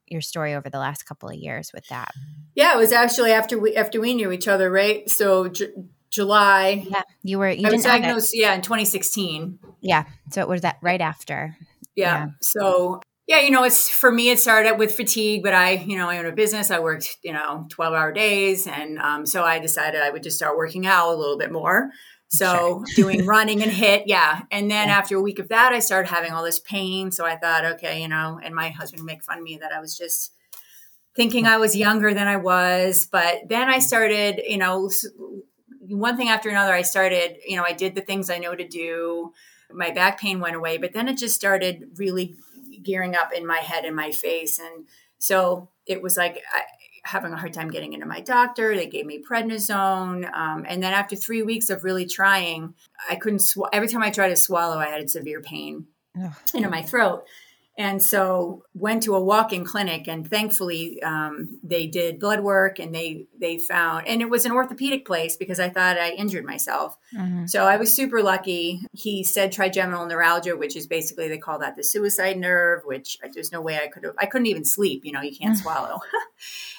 your 0.08 0.22
story 0.22 0.54
over 0.54 0.70
the 0.70 0.80
last 0.80 1.06
couple 1.06 1.30
of 1.30 1.36
years 1.36 1.72
with 1.74 1.88
that. 1.88 2.12
Yeah, 2.56 2.74
it 2.74 2.78
was 2.78 2.92
actually 2.92 3.32
after 3.32 3.60
we 3.60 3.76
after 3.76 4.00
we 4.00 4.14
knew 4.14 4.32
each 4.32 4.48
other, 4.48 4.72
right? 4.72 5.10
So 5.10 5.50
J- 5.50 5.74
July. 6.12 6.86
Yeah, 6.90 7.04
you 7.24 7.40
were. 7.40 7.50
You 7.50 7.68
I 7.68 7.72
was 7.72 7.84
diagnosed. 7.84 8.32
Yeah, 8.34 8.54
in 8.54 8.62
2016. 8.62 9.60
Yeah, 9.82 10.06
so 10.32 10.42
it 10.42 10.48
was 10.48 10.62
that 10.62 10.78
right 10.82 11.02
after. 11.02 11.58
Yeah. 11.96 12.18
yeah. 12.18 12.28
So 12.42 13.02
yeah, 13.28 13.40
you 13.40 13.50
know, 13.50 13.64
it's 13.64 13.90
for 13.90 14.12
me. 14.12 14.30
It 14.30 14.40
started 14.40 14.78
with 14.78 14.96
fatigue, 14.96 15.42
but 15.42 15.54
I, 15.54 15.72
you 15.72 15.98
know, 15.98 16.10
I 16.10 16.20
own 16.20 16.28
a 16.28 16.32
business. 16.32 16.70
I 16.70 16.80
worked, 16.80 17.18
you 17.24 17.34
know, 17.34 17.66
12 17.70 17.94
hour 17.94 18.12
days, 18.12 18.68
and 18.68 19.00
um, 19.00 19.26
so 19.26 19.44
I 19.44 19.58
decided 19.58 20.02
I 20.02 20.12
would 20.12 20.22
just 20.22 20.38
start 20.38 20.58
working 20.58 20.86
out 20.86 21.12
a 21.12 21.16
little 21.16 21.38
bit 21.38 21.52
more. 21.52 21.90
So 22.28 22.84
sure. 22.86 22.86
doing 22.96 23.26
running 23.26 23.62
and 23.62 23.72
HIIT, 23.72 24.04
yeah. 24.08 24.42
And 24.52 24.70
then 24.70 24.88
yeah. 24.88 24.98
after 24.98 25.16
a 25.16 25.22
week 25.22 25.40
of 25.40 25.50
that, 25.50 25.74
I 25.74 25.80
started 25.80 26.10
having 26.10 26.32
all 26.32 26.44
this 26.44 26.60
pain. 26.60 27.12
So 27.12 27.26
I 27.26 27.36
thought, 27.36 27.66
okay, 27.66 28.02
you 28.02 28.08
know, 28.08 28.40
and 28.44 28.54
my 28.54 28.70
husband 28.70 29.02
would 29.02 29.08
make 29.08 29.24
fun 29.24 29.38
of 29.38 29.44
me 29.44 29.58
that 29.58 29.72
I 29.72 29.80
was 29.80 29.98
just 29.98 30.34
thinking 31.16 31.46
I 31.46 31.58
was 31.58 31.76
younger 31.76 32.14
than 32.14 32.28
I 32.28 32.38
was. 32.38 33.08
But 33.10 33.48
then 33.48 33.70
I 33.70 33.80
started, 33.80 34.42
you 34.46 34.58
know, 34.58 34.90
one 35.80 36.18
thing 36.18 36.30
after 36.30 36.50
another, 36.50 36.74
I 36.74 36.82
started, 36.82 37.38
you 37.46 37.56
know, 37.56 37.64
I 37.64 37.74
did 37.74 37.96
the 37.96 38.02
things 38.02 38.30
I 38.30 38.38
know 38.38 38.56
to 38.56 38.68
do. 38.68 39.32
My 39.72 39.92
back 39.92 40.20
pain 40.20 40.40
went 40.40 40.56
away, 40.56 40.78
but 40.78 40.94
then 40.94 41.08
it 41.08 41.18
just 41.18 41.36
started 41.36 41.92
really 41.98 42.36
gearing 42.84 43.16
up 43.16 43.32
in 43.34 43.46
my 43.46 43.58
head 43.58 43.86
and 43.86 43.96
my 43.96 44.12
face. 44.12 44.60
And 44.60 44.88
so 45.18 45.70
it 45.86 46.02
was 46.02 46.18
like, 46.18 46.42
I, 46.54 46.62
having 47.06 47.32
a 47.32 47.38
hard 47.38 47.54
time 47.54 47.70
getting 47.70 47.94
into 47.94 48.06
my 48.06 48.20
doctor. 48.20 48.76
They 48.76 48.88
gave 48.88 49.06
me 49.06 49.22
prednisone. 49.22 50.32
Um, 50.34 50.66
and 50.68 50.82
then 50.82 50.92
after 50.92 51.16
three 51.16 51.44
weeks 51.44 51.70
of 51.70 51.84
really 51.84 52.08
trying, 52.08 52.74
I 53.10 53.16
couldn't, 53.16 53.40
sw- 53.40 53.70
every 53.72 53.88
time 53.88 54.02
I 54.02 54.10
tried 54.10 54.30
to 54.30 54.36
swallow, 54.36 54.78
I 54.78 54.88
had 54.88 55.10
severe 55.10 55.40
pain 55.40 55.86
Ugh. 56.20 56.34
into 56.54 56.70
my 56.70 56.82
throat. 56.82 57.26
And 57.78 58.02
so 58.02 58.64
went 58.74 59.04
to 59.04 59.16
a 59.16 59.22
walk-in 59.22 59.66
clinic 59.66 60.08
and 60.08 60.30
thankfully 60.30 61.02
um, 61.04 61.60
they 61.62 61.88
did 61.88 62.20
blood 62.20 62.40
work 62.40 62.80
and 62.80 62.96
they 62.96 63.26
they 63.40 63.58
found 63.58 64.08
and 64.08 64.22
it 64.22 64.30
was 64.30 64.46
an 64.46 64.52
orthopedic 64.52 65.06
place 65.06 65.36
because 65.36 65.60
i 65.60 65.70
thought 65.70 65.98
i 65.98 66.12
injured 66.12 66.46
myself. 66.46 66.98
Mm-hmm. 67.16 67.46
so 67.48 67.66
i 67.66 67.78
was 67.78 67.94
super 67.94 68.22
lucky. 68.24 68.82
He 68.94 69.24
said 69.24 69.52
trigeminal 69.52 70.06
neuralgia 70.06 70.56
which 70.56 70.76
is 70.76 70.88
basically 70.88 71.28
they 71.28 71.38
call 71.38 71.60
that 71.60 71.76
the 71.76 71.84
suicide 71.84 72.38
nerve 72.38 72.82
which 72.86 73.18
there's 73.34 73.52
no 73.52 73.62
way 73.62 73.78
i 73.78 73.88
could 73.88 74.04
have 74.04 74.16
i 74.20 74.26
couldn't 74.26 74.48
even 74.48 74.66
sleep 74.66 75.04
you 75.06 75.12
know 75.12 75.22
you 75.22 75.36
can't 75.36 75.58
swallow. 75.58 76.00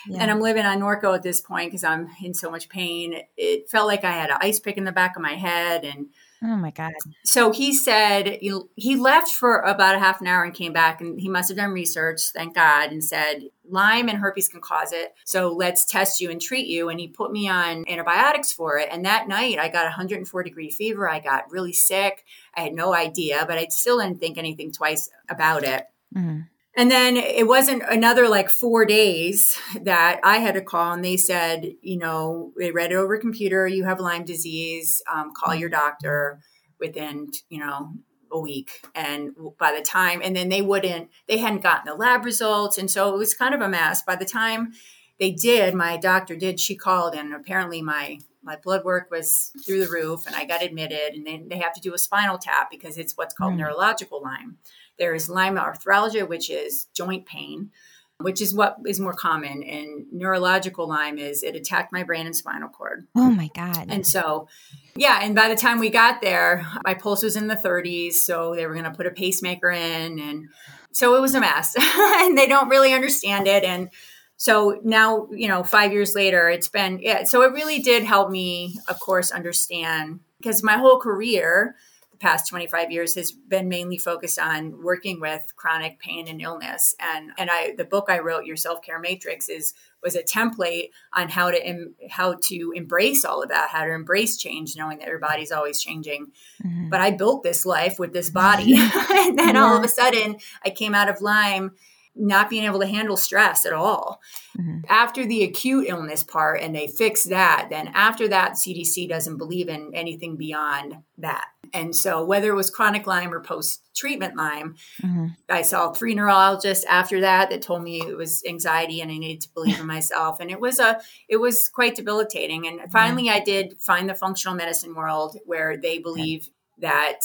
Yeah. 0.08 0.18
and 0.20 0.30
i'm 0.30 0.40
living 0.40 0.64
on 0.64 0.78
norco 0.78 1.16
at 1.16 1.24
this 1.24 1.40
point 1.40 1.68
because 1.72 1.82
i'm 1.82 2.08
in 2.22 2.32
so 2.32 2.48
much 2.48 2.68
pain. 2.68 3.22
It 3.36 3.68
felt 3.68 3.88
like 3.88 4.04
i 4.04 4.12
had 4.12 4.30
an 4.30 4.36
ice 4.40 4.60
pick 4.60 4.76
in 4.76 4.84
the 4.84 4.92
back 4.92 5.16
of 5.16 5.22
my 5.22 5.34
head 5.34 5.84
and 5.84 6.06
Oh 6.42 6.56
my 6.56 6.70
God. 6.70 6.92
So 7.24 7.50
he 7.50 7.72
said 7.72 8.38
he 8.40 8.96
left 8.96 9.30
for 9.30 9.60
about 9.60 9.94
a 9.94 9.98
half 9.98 10.20
an 10.20 10.26
hour 10.26 10.44
and 10.44 10.52
came 10.52 10.72
back 10.72 11.00
and 11.00 11.18
he 11.18 11.28
must 11.28 11.48
have 11.48 11.56
done 11.56 11.70
research, 11.70 12.20
thank 12.28 12.54
God, 12.54 12.90
and 12.92 13.02
said 13.02 13.44
Lyme 13.68 14.08
and 14.08 14.18
herpes 14.18 14.48
can 14.48 14.60
cause 14.60 14.92
it. 14.92 15.14
So 15.24 15.52
let's 15.52 15.86
test 15.86 16.20
you 16.20 16.30
and 16.30 16.40
treat 16.40 16.66
you. 16.66 16.90
And 16.90 17.00
he 17.00 17.08
put 17.08 17.32
me 17.32 17.48
on 17.48 17.88
antibiotics 17.88 18.52
for 18.52 18.78
it. 18.78 18.88
And 18.92 19.04
that 19.06 19.28
night 19.28 19.58
I 19.58 19.68
got 19.68 19.84
104 19.84 20.42
degree 20.42 20.70
fever. 20.70 21.08
I 21.08 21.20
got 21.20 21.50
really 21.50 21.72
sick. 21.72 22.24
I 22.54 22.60
had 22.60 22.74
no 22.74 22.94
idea, 22.94 23.44
but 23.48 23.58
I 23.58 23.66
still 23.70 23.98
didn't 23.98 24.20
think 24.20 24.36
anything 24.36 24.72
twice 24.72 25.10
about 25.28 25.64
it. 25.64 25.86
Mm-hmm. 26.14 26.40
And 26.76 26.90
then 26.90 27.16
it 27.16 27.46
wasn't 27.48 27.82
another 27.88 28.28
like 28.28 28.50
four 28.50 28.84
days 28.84 29.58
that 29.80 30.20
I 30.22 30.38
had 30.38 30.54
to 30.54 30.60
call, 30.60 30.92
and 30.92 31.04
they 31.04 31.16
said, 31.16 31.72
you 31.80 31.96
know, 31.96 32.52
they 32.58 32.70
read 32.70 32.92
it 32.92 32.96
over 32.96 33.16
computer. 33.16 33.66
You 33.66 33.84
have 33.84 33.98
Lyme 33.98 34.24
disease. 34.24 35.00
Um, 35.10 35.32
call 35.34 35.54
your 35.54 35.70
doctor 35.70 36.40
within, 36.78 37.30
you 37.48 37.60
know, 37.60 37.94
a 38.30 38.38
week. 38.38 38.86
And 38.94 39.34
by 39.58 39.72
the 39.72 39.82
time, 39.82 40.20
and 40.22 40.36
then 40.36 40.50
they 40.50 40.60
wouldn't, 40.60 41.08
they 41.26 41.38
hadn't 41.38 41.62
gotten 41.62 41.86
the 41.86 41.94
lab 41.94 42.26
results, 42.26 42.76
and 42.76 42.90
so 42.90 43.14
it 43.14 43.18
was 43.18 43.32
kind 43.32 43.54
of 43.54 43.62
a 43.62 43.68
mess. 43.68 44.02
By 44.02 44.16
the 44.16 44.26
time 44.26 44.72
they 45.18 45.32
did, 45.32 45.74
my 45.74 45.96
doctor 45.96 46.36
did. 46.36 46.60
She 46.60 46.76
called, 46.76 47.14
and 47.14 47.34
apparently 47.34 47.80
my 47.80 48.18
my 48.42 48.56
blood 48.62 48.84
work 48.84 49.10
was 49.10 49.50
through 49.64 49.84
the 49.84 49.90
roof, 49.90 50.26
and 50.26 50.36
I 50.36 50.44
got 50.44 50.62
admitted. 50.62 51.14
And 51.14 51.26
then 51.26 51.48
they 51.48 51.58
have 51.58 51.72
to 51.72 51.80
do 51.80 51.94
a 51.94 51.98
spinal 51.98 52.38
tap 52.38 52.70
because 52.70 52.96
it's 52.96 53.16
what's 53.16 53.34
called 53.34 53.54
mm. 53.54 53.58
neurological 53.58 54.22
Lyme. 54.22 54.58
There 54.98 55.14
is 55.14 55.28
Lyme 55.28 55.56
arthralgia, 55.56 56.28
which 56.28 56.50
is 56.50 56.86
joint 56.94 57.26
pain, 57.26 57.70
which 58.18 58.40
is 58.40 58.54
what 58.54 58.76
is 58.86 58.98
more 58.98 59.12
common. 59.12 59.62
And 59.62 60.06
neurological 60.10 60.88
Lyme 60.88 61.18
is 61.18 61.42
it 61.42 61.54
attacked 61.54 61.92
my 61.92 62.02
brain 62.02 62.26
and 62.26 62.36
spinal 62.36 62.68
cord. 62.68 63.06
Oh 63.14 63.30
my 63.30 63.50
God. 63.54 63.86
And 63.88 64.06
so, 64.06 64.48
yeah. 64.96 65.20
And 65.22 65.34
by 65.34 65.48
the 65.48 65.56
time 65.56 65.78
we 65.78 65.90
got 65.90 66.22
there, 66.22 66.66
my 66.84 66.94
pulse 66.94 67.22
was 67.22 67.36
in 67.36 67.48
the 67.48 67.56
30s. 67.56 68.14
So 68.14 68.54
they 68.54 68.66
were 68.66 68.74
going 68.74 68.84
to 68.84 68.90
put 68.90 69.06
a 69.06 69.10
pacemaker 69.10 69.70
in. 69.70 70.18
And 70.18 70.48
so 70.92 71.14
it 71.14 71.20
was 71.20 71.34
a 71.34 71.40
mess. 71.40 71.74
and 71.78 72.38
they 72.38 72.46
don't 72.46 72.70
really 72.70 72.94
understand 72.94 73.46
it. 73.46 73.64
And 73.64 73.90
so 74.38 74.80
now, 74.82 75.28
you 75.32 75.48
know, 75.48 75.62
five 75.62 75.92
years 75.92 76.14
later, 76.14 76.48
it's 76.48 76.68
been, 76.68 77.00
yeah. 77.00 77.24
So 77.24 77.42
it 77.42 77.52
really 77.52 77.80
did 77.80 78.04
help 78.04 78.30
me, 78.30 78.78
of 78.88 79.00
course, 79.00 79.30
understand 79.30 80.20
because 80.38 80.62
my 80.62 80.76
whole 80.76 80.98
career, 81.00 81.76
the 82.18 82.26
past 82.26 82.48
25 82.48 82.90
years 82.90 83.14
has 83.14 83.32
been 83.32 83.68
mainly 83.68 83.98
focused 83.98 84.38
on 84.38 84.82
working 84.82 85.20
with 85.20 85.42
chronic 85.56 85.98
pain 85.98 86.26
and 86.28 86.40
illness 86.40 86.94
and 86.98 87.30
and 87.38 87.50
I 87.50 87.74
the 87.76 87.84
book 87.84 88.06
I 88.08 88.20
wrote 88.20 88.46
your 88.46 88.56
self-care 88.56 88.98
matrix 88.98 89.48
is 89.48 89.74
was 90.02 90.14
a 90.14 90.22
template 90.22 90.90
on 91.12 91.28
how 91.28 91.50
to 91.50 91.68
Im, 91.68 91.94
how 92.10 92.36
to 92.44 92.72
embrace 92.74 93.24
all 93.24 93.42
of 93.42 93.50
that 93.50 93.70
how 93.70 93.84
to 93.84 93.92
embrace 93.92 94.36
change 94.36 94.74
knowing 94.76 94.98
that 94.98 95.08
your 95.08 95.18
body's 95.18 95.52
always 95.52 95.80
changing 95.80 96.28
mm-hmm. 96.64 96.88
but 96.88 97.00
I 97.00 97.10
built 97.10 97.42
this 97.42 97.66
life 97.66 97.98
with 97.98 98.12
this 98.12 98.30
body 98.30 98.74
and 99.10 99.38
then 99.38 99.54
yeah. 99.54 99.62
all 99.62 99.76
of 99.76 99.84
a 99.84 99.88
sudden 99.88 100.36
I 100.64 100.70
came 100.70 100.94
out 100.94 101.08
of 101.08 101.20
Lyme 101.20 101.72
not 102.16 102.48
being 102.48 102.64
able 102.64 102.80
to 102.80 102.86
handle 102.86 103.16
stress 103.16 103.66
at 103.66 103.72
all. 103.72 104.20
Mm-hmm. 104.58 104.80
After 104.88 105.26
the 105.26 105.44
acute 105.44 105.86
illness 105.88 106.22
part 106.22 106.60
and 106.62 106.74
they 106.74 106.86
fix 106.86 107.24
that, 107.24 107.68
then 107.70 107.88
after 107.88 108.26
that, 108.28 108.52
CDC 108.52 109.08
doesn't 109.08 109.36
believe 109.36 109.68
in 109.68 109.94
anything 109.94 110.36
beyond 110.36 110.96
that. 111.18 111.46
And 111.72 111.94
so, 111.94 112.24
whether 112.24 112.50
it 112.50 112.54
was 112.54 112.70
chronic 112.70 113.06
Lyme 113.06 113.32
or 113.32 113.40
post 113.40 113.82
treatment 113.94 114.36
Lyme, 114.36 114.76
mm-hmm. 115.02 115.26
I 115.48 115.62
saw 115.62 115.92
three 115.92 116.14
neurologists 116.14 116.84
after 116.86 117.20
that 117.20 117.50
that 117.50 117.62
told 117.62 117.82
me 117.82 118.00
it 118.00 118.16
was 118.16 118.42
anxiety 118.46 119.00
and 119.00 119.10
I 119.10 119.18
needed 119.18 119.42
to 119.42 119.54
believe 119.54 119.80
in 119.80 119.86
myself. 119.86 120.40
And 120.40 120.50
it 120.50 120.60
was 120.60 120.78
a, 120.78 121.00
it 121.28 121.38
was 121.38 121.68
quite 121.68 121.94
debilitating. 121.94 122.66
And 122.66 122.80
finally, 122.92 123.30
I 123.30 123.40
did 123.40 123.80
find 123.80 124.08
the 124.08 124.14
functional 124.14 124.56
medicine 124.56 124.94
world 124.94 125.38
where 125.44 125.76
they 125.76 125.98
believe 125.98 126.48
that 126.78 127.20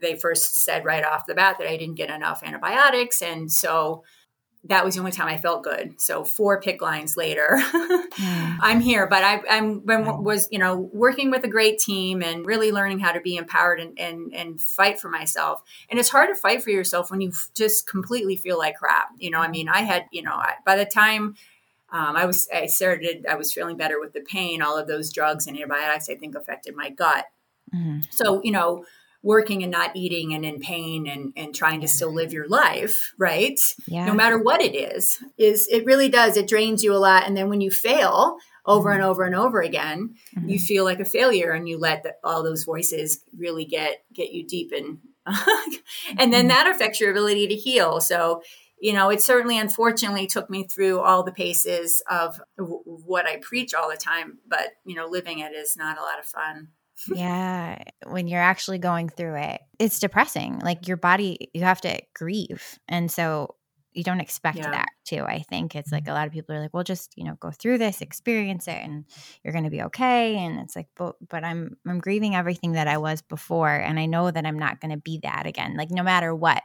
they 0.00 0.16
first 0.16 0.64
said 0.64 0.84
right 0.84 1.04
off 1.04 1.26
the 1.26 1.34
bat 1.34 1.58
that 1.58 1.68
I 1.68 1.76
didn't 1.76 1.94
get 1.94 2.10
enough 2.10 2.42
antibiotics. 2.42 3.22
And 3.22 3.50
so 3.50 4.02
that 4.66 4.84
was 4.84 4.94
the 4.94 5.00
only 5.00 5.12
time 5.12 5.28
I 5.28 5.36
felt 5.36 5.62
good. 5.62 6.00
So 6.00 6.24
four 6.24 6.60
PICC 6.60 6.80
lines 6.80 7.16
later, 7.16 7.48
mm. 7.60 8.56
I'm 8.60 8.80
here. 8.80 9.06
But 9.06 9.22
I, 9.22 9.42
I'm 9.48 9.82
was 9.84 10.48
you 10.50 10.58
know 10.58 10.90
working 10.92 11.30
with 11.30 11.44
a 11.44 11.48
great 11.48 11.78
team 11.78 12.22
and 12.22 12.46
really 12.46 12.72
learning 12.72 13.00
how 13.00 13.12
to 13.12 13.20
be 13.20 13.36
empowered 13.36 13.80
and, 13.80 13.98
and 13.98 14.34
and 14.34 14.60
fight 14.60 14.98
for 14.98 15.08
myself. 15.08 15.62
And 15.90 15.98
it's 15.98 16.08
hard 16.08 16.28
to 16.28 16.34
fight 16.34 16.62
for 16.62 16.70
yourself 16.70 17.10
when 17.10 17.20
you 17.20 17.32
just 17.54 17.86
completely 17.86 18.36
feel 18.36 18.58
like 18.58 18.76
crap. 18.76 19.08
You 19.18 19.30
know, 19.30 19.40
I 19.40 19.48
mean, 19.48 19.68
I 19.68 19.82
had 19.82 20.06
you 20.10 20.22
know 20.22 20.34
I, 20.34 20.54
by 20.64 20.76
the 20.76 20.86
time 20.86 21.36
um, 21.90 22.16
I 22.16 22.24
was 22.24 22.48
I 22.52 22.66
started 22.66 23.26
I 23.28 23.34
was 23.34 23.52
feeling 23.52 23.76
better 23.76 24.00
with 24.00 24.14
the 24.14 24.20
pain. 24.20 24.62
All 24.62 24.78
of 24.78 24.88
those 24.88 25.12
drugs 25.12 25.46
and 25.46 25.56
antibiotics 25.56 26.08
I 26.08 26.16
think 26.16 26.34
affected 26.34 26.74
my 26.74 26.90
gut. 26.90 27.26
Mm-hmm. 27.74 28.00
So, 28.10 28.42
you 28.42 28.52
know, 28.52 28.84
working 29.24 29.62
and 29.62 29.72
not 29.72 29.96
eating 29.96 30.34
and 30.34 30.44
in 30.44 30.60
pain 30.60 31.08
and, 31.08 31.32
and 31.34 31.54
trying 31.54 31.80
to 31.80 31.88
still 31.88 32.12
live 32.12 32.32
your 32.32 32.46
life, 32.46 33.14
right? 33.18 33.58
Yeah. 33.88 34.04
No 34.04 34.12
matter 34.12 34.38
what 34.38 34.60
it 34.60 34.76
is, 34.76 35.18
is 35.38 35.66
it 35.68 35.86
really 35.86 36.10
does. 36.10 36.36
It 36.36 36.46
drains 36.46 36.84
you 36.84 36.94
a 36.94 37.00
lot. 37.00 37.26
And 37.26 37.34
then 37.34 37.48
when 37.48 37.62
you 37.62 37.70
fail 37.70 38.36
over 38.66 38.90
mm-hmm. 38.90 39.00
and 39.00 39.04
over 39.04 39.24
and 39.24 39.34
over 39.34 39.62
again, 39.62 40.14
mm-hmm. 40.36 40.48
you 40.48 40.58
feel 40.58 40.84
like 40.84 41.00
a 41.00 41.06
failure 41.06 41.52
and 41.52 41.66
you 41.66 41.78
let 41.78 42.02
the, 42.02 42.14
all 42.22 42.42
those 42.42 42.64
voices 42.64 43.20
really 43.36 43.64
get, 43.64 44.04
get 44.12 44.30
you 44.30 44.46
deep 44.46 44.72
in. 44.74 44.98
and 45.26 46.30
then 46.30 46.32
mm-hmm. 46.32 46.48
that 46.48 46.70
affects 46.74 47.00
your 47.00 47.10
ability 47.10 47.48
to 47.48 47.54
heal. 47.54 48.02
So, 48.02 48.42
you 48.78 48.92
know, 48.92 49.08
it 49.08 49.22
certainly 49.22 49.58
unfortunately 49.58 50.26
took 50.26 50.50
me 50.50 50.64
through 50.64 51.00
all 51.00 51.22
the 51.22 51.32
paces 51.32 52.02
of 52.10 52.38
w- 52.58 52.82
what 52.84 53.26
I 53.26 53.38
preach 53.38 53.72
all 53.72 53.88
the 53.88 53.96
time, 53.96 54.36
but, 54.46 54.72
you 54.84 54.94
know, 54.94 55.06
living 55.06 55.38
it 55.38 55.52
is 55.54 55.78
not 55.78 55.96
a 55.96 56.02
lot 56.02 56.18
of 56.18 56.26
fun 56.26 56.68
yeah, 57.08 57.82
when 58.06 58.28
you're 58.28 58.40
actually 58.40 58.78
going 58.78 59.08
through 59.08 59.36
it, 59.36 59.60
it's 59.78 59.98
depressing. 59.98 60.60
Like 60.60 60.88
your 60.88 60.96
body, 60.96 61.50
you 61.52 61.62
have 61.62 61.80
to 61.82 62.00
grieve. 62.14 62.78
And 62.88 63.10
so 63.10 63.56
you 63.94 64.02
don't 64.02 64.20
expect 64.20 64.58
yeah. 64.58 64.70
that 64.70 64.88
too. 65.04 65.22
I 65.22 65.44
think 65.48 65.76
it's 65.76 65.92
like 65.92 66.04
mm-hmm. 66.04 66.10
a 66.10 66.14
lot 66.14 66.26
of 66.26 66.32
people 66.32 66.54
are 66.54 66.60
like, 66.60 66.74
well, 66.74 66.82
just, 66.82 67.12
you 67.16 67.24
know, 67.24 67.36
go 67.38 67.52
through 67.52 67.78
this, 67.78 68.00
experience 68.00 68.66
it 68.66 68.80
and 68.82 69.04
you're 69.42 69.52
going 69.52 69.64
to 69.64 69.70
be 69.70 69.82
okay. 69.82 70.36
And 70.36 70.58
it's 70.58 70.74
like, 70.74 70.88
but, 70.96 71.14
but 71.28 71.44
I'm, 71.44 71.76
I'm 71.86 72.00
grieving 72.00 72.34
everything 72.34 72.72
that 72.72 72.88
I 72.88 72.98
was 72.98 73.22
before. 73.22 73.70
And 73.70 73.98
I 74.00 74.06
know 74.06 74.30
that 74.30 74.44
I'm 74.44 74.58
not 74.58 74.80
going 74.80 74.90
to 74.90 74.96
be 74.96 75.20
that 75.22 75.46
again. 75.46 75.76
Like 75.76 75.90
no 75.92 76.02
matter 76.02 76.34
what, 76.34 76.62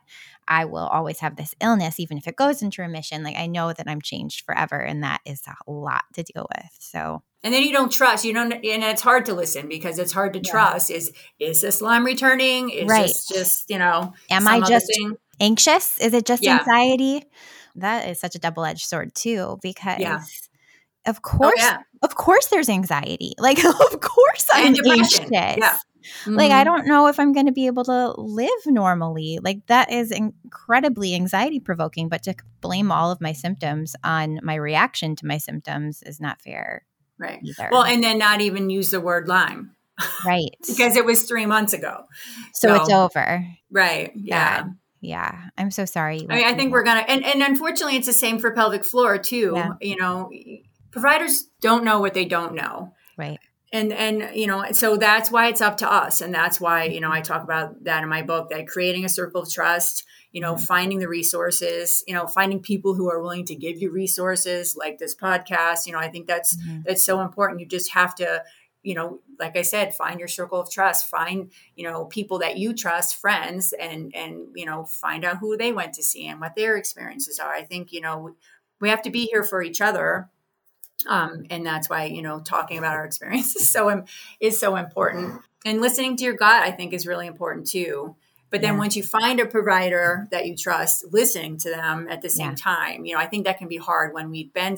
I 0.48 0.66
will 0.66 0.88
always 0.88 1.20
have 1.20 1.36
this 1.36 1.54
illness, 1.62 2.00
even 2.00 2.18
if 2.18 2.28
it 2.28 2.36
goes 2.36 2.64
into 2.64 2.82
remission. 2.82 3.24
Like 3.24 3.38
I 3.38 3.46
know 3.46 3.74
that 3.74 3.88
I'm 3.88 4.02
changed 4.02 4.44
forever. 4.44 4.80
And 4.80 5.04
that 5.04 5.22
is 5.26 5.44
a 5.48 5.72
lot 5.72 6.06
to 6.14 6.24
deal 6.24 6.48
with. 6.56 6.72
So 6.80 7.22
and 7.44 7.54
then 7.54 7.64
you 7.64 7.72
don't 7.72 7.92
trust 7.92 8.26
you 8.26 8.34
don't 8.34 8.52
and 8.52 8.84
it's 8.84 9.02
hard 9.02 9.26
to 9.26 9.34
listen 9.34 9.68
because 9.68 10.00
it's 10.00 10.12
hard 10.12 10.34
to 10.34 10.40
yeah. 10.40 10.52
trust 10.52 10.92
is 10.92 11.12
is 11.40 11.62
this 11.62 11.82
Lyme 11.82 12.06
returning 12.06 12.70
is 12.70 12.88
right. 12.88 13.08
this 13.08 13.28
just 13.28 13.70
you 13.70 13.78
know 13.78 14.14
am 14.30 14.48
i 14.48 14.60
just 14.62 14.92
anxious 15.40 16.00
is 16.00 16.14
it 16.14 16.26
just 16.26 16.44
yeah. 16.44 16.60
anxiety 16.60 17.24
that 17.76 18.08
is 18.08 18.20
such 18.20 18.36
a 18.36 18.40
double-edged 18.40 18.86
sword 18.86 19.14
too 19.16 19.58
because 19.62 20.00
yeah. 20.00 20.20
of 21.06 21.18
oh, 21.18 21.22
course 21.22 21.62
oh, 21.62 21.78
of 22.02 22.16
course 22.16 22.48
there's 22.48 22.70
anxiety 22.70 23.34
like 23.40 23.64
of 23.64 24.00
course 24.02 24.48
i'm 24.54 24.76
anxious 24.86 25.22
yeah 25.32 25.78
Mm-hmm. 26.24 26.36
Like, 26.36 26.52
I 26.52 26.64
mm-hmm. 26.64 26.64
don't 26.64 26.88
know 26.88 27.08
if 27.08 27.20
I'm 27.20 27.34
going 27.34 27.46
to 27.46 27.52
be 27.52 27.68
able 27.68 27.84
to 27.86 28.14
live 28.18 28.66
normally. 28.66 29.40
Like, 29.42 29.66
that 29.68 29.92
is 29.92 30.12
incredibly 30.12 31.14
anxiety 31.14 31.60
provoking. 31.60 32.10
But 32.10 32.24
to 32.24 32.36
blame 32.62 32.92
all 32.92 33.12
of 33.12 33.22
my 33.22 33.34
symptoms 33.34 33.96
on 34.04 34.40
my 34.44 34.56
reaction 34.56 35.16
to 35.18 35.26
my 35.26 35.38
symptoms 35.38 36.02
is 36.04 36.20
not 36.20 36.42
fair. 36.42 36.86
Right. 37.20 37.40
Either. 37.44 37.70
Well, 37.72 37.84
and 37.84 38.04
then 38.04 38.18
not 38.18 38.42
even 38.42 38.70
use 38.70 38.92
the 38.92 39.02
word 39.02 39.28
Lyme. 39.28 39.72
Right. 40.26 40.56
because 40.68 40.96
it 40.96 41.06
was 41.06 41.24
three 41.24 41.46
months 41.46 41.74
ago. 41.74 42.06
So, 42.54 42.70
so 42.70 42.76
it's 42.76 42.90
over. 42.90 43.46
Right. 43.70 44.12
Yeah. 44.16 44.62
God. 44.62 44.76
Yeah. 45.02 45.50
I'm 45.58 45.72
so 45.72 45.86
sorry. 45.86 46.26
I, 46.30 46.36
mean, 46.36 46.46
I 46.46 46.54
think 46.56 46.72
we're 46.72 46.84
going 46.84 47.04
to, 47.04 47.10
and, 47.10 47.26
and 47.26 47.42
unfortunately, 47.42 47.98
it's 47.98 48.08
the 48.08 48.14
same 48.14 48.40
for 48.40 48.52
pelvic 48.52 48.86
floor 48.86 49.18
too. 49.18 49.54
Yeah. 49.56 49.74
You 49.82 49.98
know, 49.98 50.32
providers 50.92 51.46
don't 51.62 51.84
know 51.84 52.00
what 52.00 52.14
they 52.14 52.26
don't 52.26 52.56
know. 52.56 52.94
Right 53.18 53.40
and 53.72 53.94
and 53.94 54.36
you 54.36 54.48
know 54.48 54.66
so 54.72 54.98
that's 54.98 55.32
why 55.32 55.48
it's 55.48 55.62
up 55.62 55.78
to 55.78 55.92
us 55.92 56.22
and 56.22 56.34
that's 56.34 56.60
why 56.60 56.84
you 56.84 57.00
know 57.00 57.12
i 57.12 57.22
talk 57.22 57.44
about 57.44 57.84
that 57.84 58.04
in 58.04 58.10
my 58.10 58.22
book 58.22 58.50
that 58.50 58.68
creating 58.68 59.06
a 59.06 59.10
circle 59.10 59.42
of 59.42 59.52
trust 59.52 60.04
you 60.32 60.42
know 60.42 60.58
finding 60.58 61.00
the 61.00 61.08
resources 61.08 62.04
you 62.08 62.14
know 62.14 62.28
finding 62.28 62.60
people 62.60 62.94
who 62.94 63.10
are 63.10 63.22
willing 63.22 63.46
to 63.46 63.56
give 63.56 63.82
you 63.82 63.90
resources 63.90 64.76
like 64.76 64.98
this 64.98 65.16
podcast 65.16 65.86
you 65.86 65.94
know 65.94 66.00
i 66.00 66.08
think 66.08 66.28
that's 66.28 66.56
mm-hmm. 66.56 66.82
that's 66.86 67.06
so 67.06 67.22
important 67.22 67.60
you 67.60 67.66
just 67.66 67.92
have 67.92 68.14
to 68.16 68.44
you 68.82 68.96
know, 68.96 69.20
like 69.40 69.58
I 69.58 69.62
said, 69.62 69.94
find 69.94 70.20
your 70.20 70.28
circle 70.28 70.60
of 70.60 70.72
trust, 70.72 71.10
find, 71.10 71.52
you 71.76 71.84
know, 71.84 72.06
people 72.06 72.40
that 72.40 72.58
you 72.58 72.74
trust, 72.74 73.18
friends, 73.18 73.74
and, 73.74 74.16
and, 74.16 74.48
you 74.56 74.66
know, 74.66 74.86
find 74.86 75.26
out 75.26 75.38
who 75.38 75.58
they 75.58 75.74
went 75.74 75.94
to 75.94 76.04
see 76.04 76.28
and 76.28 76.40
what 76.40 76.56
their 76.56 76.78
experiences 76.78 77.40
are. 77.40 77.52
I 77.52 77.64
think, 77.64 77.92
you 77.92 78.02
know, 78.02 78.36
we 78.80 78.90
have 78.90 79.02
to 79.04 79.10
be 79.10 79.26
here 79.26 79.44
for 79.44 79.62
each 79.62 79.82
other. 79.82 80.30
Um, 81.08 81.46
and 81.50 81.66
that's 81.66 81.90
why, 81.90 82.06
you 82.06 82.22
know, 82.22 82.40
talking 82.40 82.78
about 82.78 82.96
our 82.96 83.06
experiences 83.06 83.70
so, 83.72 84.06
is 84.40 84.60
so 84.60 84.76
important. 84.76 85.42
And 85.66 85.82
listening 85.82 86.16
to 86.18 86.24
your 86.24 86.36
gut, 86.36 86.64
I 86.64 86.72
think 86.72 86.94
is 86.94 87.06
really 87.06 87.28
important 87.28 87.68
too. 87.68 88.16
But 88.52 88.62
then 88.62 88.74
yeah. 88.74 88.80
once 88.80 88.96
you 88.96 89.04
find 89.04 89.40
a 89.40 89.46
provider 89.46 90.28
that 90.32 90.48
you 90.48 90.56
trust, 90.56 91.06
listening 91.12 91.58
to 91.60 91.70
them 91.70 92.08
at 92.10 92.22
the 92.22 92.30
same 92.30 92.52
yeah. 92.52 92.56
time, 92.56 93.06
you 93.06 93.14
know, 93.14 93.20
I 93.20 93.28
think 93.28 93.46
that 93.46 93.60
can 93.60 93.68
be 93.68 93.78
hard 93.78 94.14
when 94.14 94.32
we've 94.32 94.52
been 94.54 94.78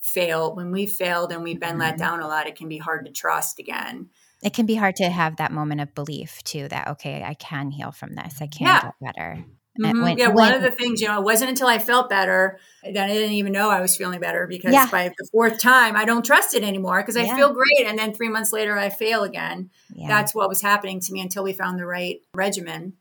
failed, 0.00 0.56
when 0.56 0.70
we've 0.70 0.92
failed 0.92 1.32
and 1.32 1.42
we've 1.42 1.58
been 1.58 1.70
mm-hmm. 1.70 1.80
let 1.80 1.98
down 1.98 2.20
a 2.20 2.28
lot, 2.28 2.46
it 2.46 2.56
can 2.56 2.68
be 2.68 2.78
hard 2.78 3.06
to 3.06 3.12
trust 3.12 3.58
again. 3.58 4.10
It 4.42 4.52
can 4.52 4.66
be 4.66 4.74
hard 4.74 4.96
to 4.96 5.08
have 5.08 5.36
that 5.36 5.52
moment 5.52 5.80
of 5.80 5.94
belief 5.94 6.44
too 6.44 6.68
that, 6.68 6.88
okay, 6.88 7.24
I 7.24 7.34
can 7.34 7.70
heal 7.70 7.90
from 7.90 8.14
this. 8.14 8.40
I 8.40 8.46
can 8.46 8.66
yeah. 8.66 8.82
get 8.82 8.94
better. 9.00 9.44
Mm-hmm. 9.80 10.02
When, 10.02 10.18
yeah, 10.18 10.28
one 10.28 10.54
of 10.54 10.62
the 10.62 10.70
things, 10.70 11.00
you 11.00 11.08
know, 11.08 11.18
it 11.18 11.24
wasn't 11.24 11.50
until 11.50 11.66
I 11.66 11.78
felt 11.78 12.08
better 12.08 12.60
that 12.84 13.10
I 13.10 13.12
didn't 13.12 13.32
even 13.32 13.52
know 13.52 13.70
I 13.70 13.80
was 13.80 13.96
feeling 13.96 14.20
better 14.20 14.46
because 14.46 14.72
yeah. 14.72 14.88
by 14.88 15.08
the 15.08 15.28
fourth 15.32 15.60
time, 15.60 15.96
I 15.96 16.04
don't 16.04 16.24
trust 16.24 16.54
it 16.54 16.62
anymore 16.62 17.00
because 17.02 17.16
I 17.16 17.24
yeah. 17.24 17.36
feel 17.36 17.52
great. 17.52 17.86
And 17.86 17.98
then 17.98 18.14
three 18.14 18.28
months 18.28 18.52
later, 18.52 18.78
I 18.78 18.88
fail 18.88 19.24
again. 19.24 19.70
Yeah. 19.92 20.06
That's 20.06 20.34
what 20.34 20.48
was 20.48 20.62
happening 20.62 21.00
to 21.00 21.12
me 21.12 21.20
until 21.20 21.42
we 21.42 21.52
found 21.52 21.78
the 21.78 21.86
right 21.86 22.20
regimen, 22.34 22.94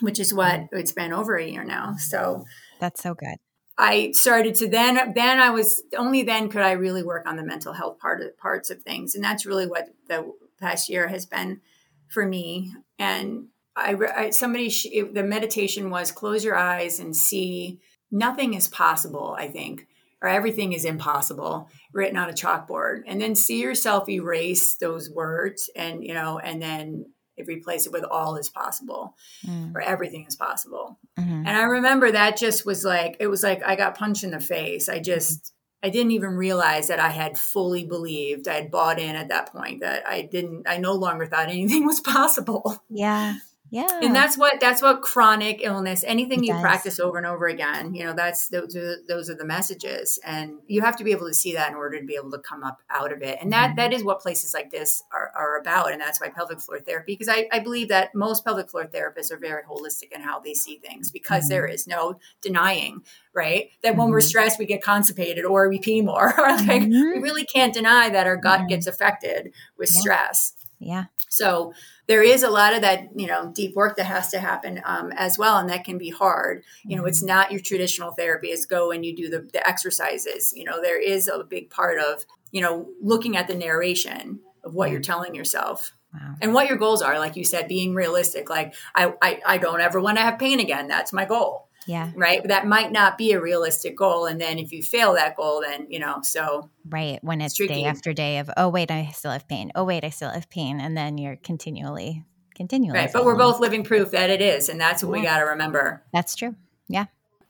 which 0.00 0.20
is 0.20 0.34
what 0.34 0.60
mm-hmm. 0.60 0.76
it's 0.76 0.92
been 0.92 1.14
over 1.14 1.36
a 1.36 1.46
year 1.46 1.64
now. 1.64 1.94
So 1.96 2.44
that's 2.78 3.02
so 3.02 3.14
good. 3.14 3.36
I 3.78 4.12
started 4.12 4.54
to 4.56 4.68
then 4.68 5.14
then 5.14 5.40
I 5.40 5.48
was 5.48 5.82
only 5.96 6.22
then 6.22 6.50
could 6.50 6.60
I 6.60 6.72
really 6.72 7.02
work 7.02 7.26
on 7.26 7.36
the 7.36 7.42
mental 7.42 7.72
health 7.72 7.98
part 7.98 8.20
of 8.20 8.36
parts 8.36 8.70
of 8.70 8.82
things, 8.82 9.14
and 9.14 9.24
that's 9.24 9.46
really 9.46 9.66
what 9.66 9.88
the 10.08 10.30
past 10.60 10.90
year 10.90 11.08
has 11.08 11.24
been 11.24 11.62
for 12.08 12.26
me. 12.26 12.74
And 12.98 13.48
I, 13.76 13.96
I 14.16 14.30
somebody 14.30 14.66
it, 14.66 15.14
the 15.14 15.22
meditation 15.22 15.90
was 15.90 16.12
close 16.12 16.44
your 16.44 16.56
eyes 16.56 17.00
and 17.00 17.16
see 17.16 17.80
nothing 18.10 18.54
is 18.54 18.68
possible. 18.68 19.34
I 19.38 19.48
think 19.48 19.86
or 20.20 20.28
everything 20.28 20.72
is 20.72 20.84
impossible 20.84 21.68
written 21.92 22.16
on 22.16 22.30
a 22.30 22.32
chalkboard, 22.32 23.02
and 23.06 23.20
then 23.20 23.34
see 23.34 23.60
yourself 23.60 24.08
erase 24.08 24.76
those 24.76 25.10
words, 25.10 25.68
and 25.74 26.04
you 26.04 26.14
know, 26.14 26.38
and 26.38 26.62
then 26.62 27.06
replace 27.48 27.86
it 27.86 27.92
with 27.92 28.04
all 28.04 28.36
is 28.36 28.48
possible 28.48 29.16
mm. 29.44 29.74
or 29.74 29.80
everything 29.80 30.24
is 30.26 30.36
possible. 30.36 30.98
Mm-hmm. 31.18 31.46
And 31.46 31.48
I 31.48 31.62
remember 31.62 32.12
that 32.12 32.36
just 32.36 32.64
was 32.64 32.84
like, 32.84 33.16
it 33.20 33.26
was 33.26 33.42
like 33.42 33.62
I 33.64 33.74
got 33.74 33.96
punched 33.96 34.22
in 34.22 34.30
the 34.30 34.38
face. 34.38 34.88
I 34.88 35.00
just, 35.00 35.52
I 35.82 35.88
didn't 35.88 36.12
even 36.12 36.30
realize 36.30 36.88
that 36.88 37.00
I 37.00 37.08
had 37.08 37.38
fully 37.38 37.84
believed, 37.84 38.46
I 38.46 38.54
had 38.54 38.70
bought 38.70 39.00
in 39.00 39.16
at 39.16 39.28
that 39.30 39.50
point 39.50 39.80
that 39.80 40.06
I 40.06 40.22
didn't, 40.22 40.68
I 40.68 40.76
no 40.76 40.92
longer 40.92 41.26
thought 41.26 41.48
anything 41.48 41.86
was 41.86 42.00
possible. 42.00 42.84
Yeah. 42.88 43.36
Yeah. 43.72 44.00
And 44.02 44.14
that's 44.14 44.36
what 44.36 44.60
that's 44.60 44.82
what 44.82 45.00
chronic 45.00 45.60
illness, 45.62 46.04
anything 46.06 46.44
it 46.44 46.48
you 46.48 46.52
does. 46.52 46.60
practice 46.60 47.00
over 47.00 47.16
and 47.16 47.26
over 47.26 47.46
again, 47.46 47.94
you 47.94 48.04
know, 48.04 48.12
that's 48.12 48.48
those 48.48 48.76
are 48.76 48.96
those 49.08 49.30
are 49.30 49.34
the 49.34 49.46
messages. 49.46 50.18
And 50.26 50.58
you 50.66 50.82
have 50.82 50.94
to 50.96 51.04
be 51.04 51.12
able 51.12 51.26
to 51.26 51.32
see 51.32 51.54
that 51.54 51.70
in 51.70 51.74
order 51.74 51.98
to 51.98 52.04
be 52.04 52.14
able 52.14 52.30
to 52.32 52.38
come 52.38 52.62
up 52.64 52.82
out 52.90 53.12
of 53.12 53.22
it. 53.22 53.38
And 53.40 53.50
that 53.54 53.68
mm-hmm. 53.68 53.76
that 53.76 53.94
is 53.94 54.04
what 54.04 54.20
places 54.20 54.52
like 54.52 54.70
this 54.70 55.02
are, 55.10 55.32
are 55.34 55.58
about. 55.58 55.90
And 55.90 56.02
that's 56.02 56.20
why 56.20 56.28
pelvic 56.28 56.60
floor 56.60 56.80
therapy, 56.80 57.14
because 57.14 57.30
I, 57.30 57.48
I 57.50 57.60
believe 57.60 57.88
that 57.88 58.14
most 58.14 58.44
pelvic 58.44 58.68
floor 58.68 58.84
therapists 58.84 59.32
are 59.32 59.38
very 59.38 59.62
holistic 59.62 60.12
in 60.14 60.20
how 60.20 60.38
they 60.38 60.52
see 60.52 60.76
things 60.76 61.10
because 61.10 61.44
mm-hmm. 61.44 61.54
there 61.54 61.66
is 61.66 61.86
no 61.86 62.18
denying, 62.42 63.02
right? 63.32 63.70
That 63.82 63.96
when 63.96 64.10
we're 64.10 64.18
mm-hmm. 64.18 64.26
stressed, 64.26 64.58
we 64.58 64.66
get 64.66 64.82
constipated 64.82 65.46
or 65.46 65.70
we 65.70 65.78
pee 65.78 66.02
more. 66.02 66.34
like 66.38 66.82
mm-hmm. 66.82 66.92
we 66.92 67.18
really 67.20 67.46
can't 67.46 67.72
deny 67.72 68.10
that 68.10 68.26
our 68.26 68.36
gut 68.36 68.60
mm-hmm. 68.60 68.68
gets 68.68 68.86
affected 68.86 69.54
with 69.78 69.90
yeah. 69.94 70.00
stress. 70.00 70.52
Yeah. 70.82 71.04
So 71.28 71.72
there 72.08 72.22
is 72.22 72.42
a 72.42 72.50
lot 72.50 72.74
of 72.74 72.82
that, 72.82 73.08
you 73.16 73.26
know, 73.26 73.52
deep 73.54 73.74
work 73.74 73.96
that 73.96 74.04
has 74.04 74.30
to 74.30 74.38
happen 74.38 74.82
um, 74.84 75.12
as 75.16 75.38
well, 75.38 75.56
and 75.56 75.70
that 75.70 75.84
can 75.84 75.96
be 75.96 76.10
hard. 76.10 76.62
You 76.84 76.96
know, 76.96 77.06
it's 77.06 77.20
mm-hmm. 77.20 77.28
not 77.28 77.52
your 77.52 77.60
traditional 77.60 78.12
therapy. 78.12 78.48
It's 78.48 78.66
go 78.66 78.90
and 78.90 79.04
you 79.04 79.16
do 79.16 79.30
the, 79.30 79.48
the 79.52 79.66
exercises. 79.66 80.52
You 80.54 80.64
know, 80.64 80.82
there 80.82 81.00
is 81.00 81.28
a 81.28 81.42
big 81.42 81.70
part 81.70 81.98
of 81.98 82.26
you 82.50 82.60
know 82.60 82.90
looking 83.00 83.36
at 83.36 83.48
the 83.48 83.54
narration 83.54 84.40
of 84.64 84.74
what 84.74 84.90
you're 84.90 85.00
mm-hmm. 85.00 85.10
telling 85.10 85.34
yourself. 85.34 85.92
Wow. 86.12 86.34
And 86.42 86.52
what 86.52 86.68
your 86.68 86.76
goals 86.76 87.00
are, 87.00 87.18
like 87.18 87.36
you 87.36 87.44
said, 87.44 87.68
being 87.68 87.94
realistic. 87.94 88.50
Like 88.50 88.74
I, 88.94 89.14
I, 89.22 89.40
I 89.46 89.58
don't 89.58 89.80
ever 89.80 89.98
want 89.98 90.18
to 90.18 90.22
have 90.22 90.38
pain 90.38 90.60
again. 90.60 90.86
That's 90.86 91.12
my 91.12 91.24
goal. 91.24 91.68
Yeah. 91.86 92.10
Right. 92.14 92.46
That 92.46 92.66
might 92.66 92.92
not 92.92 93.18
be 93.18 93.32
a 93.32 93.40
realistic 93.40 93.96
goal. 93.96 94.26
And 94.26 94.40
then 94.40 94.58
if 94.58 94.72
you 94.72 94.82
fail 94.82 95.14
that 95.14 95.36
goal, 95.36 95.62
then, 95.62 95.86
you 95.88 95.98
know, 95.98 96.20
so. 96.22 96.70
Right. 96.88 97.18
When 97.22 97.40
it's, 97.40 97.54
day 97.56 97.84
after 97.84 98.12
day 98.12 98.38
of, 98.38 98.50
oh, 98.56 98.68
wait, 98.68 98.90
I 98.90 99.10
still 99.14 99.30
have 99.30 99.48
pain. 99.48 99.72
Oh, 99.74 99.84
wait, 99.84 100.04
I 100.04 100.10
still 100.10 100.30
have 100.30 100.48
pain. 100.50 100.80
And 100.80 100.96
then 100.96 101.18
you're 101.18 101.36
continually, 101.36 102.24
continually. 102.54 102.98
Right. 102.98 103.12
But 103.12 103.24
we're 103.24 103.36
both 103.36 103.60
living 103.60 103.84
proof 103.84 104.10
that 104.12 104.30
it 104.30 104.40
is. 104.40 104.68
And 104.68 104.80
that's 104.80 105.02
what 105.02 105.16
yeah. 105.16 105.20
we 105.20 105.26
got 105.26 105.38
to 105.38 105.44
remember. 105.44 106.02
That's 106.12 106.34
true. 106.34 106.54
Yeah. 106.88 107.06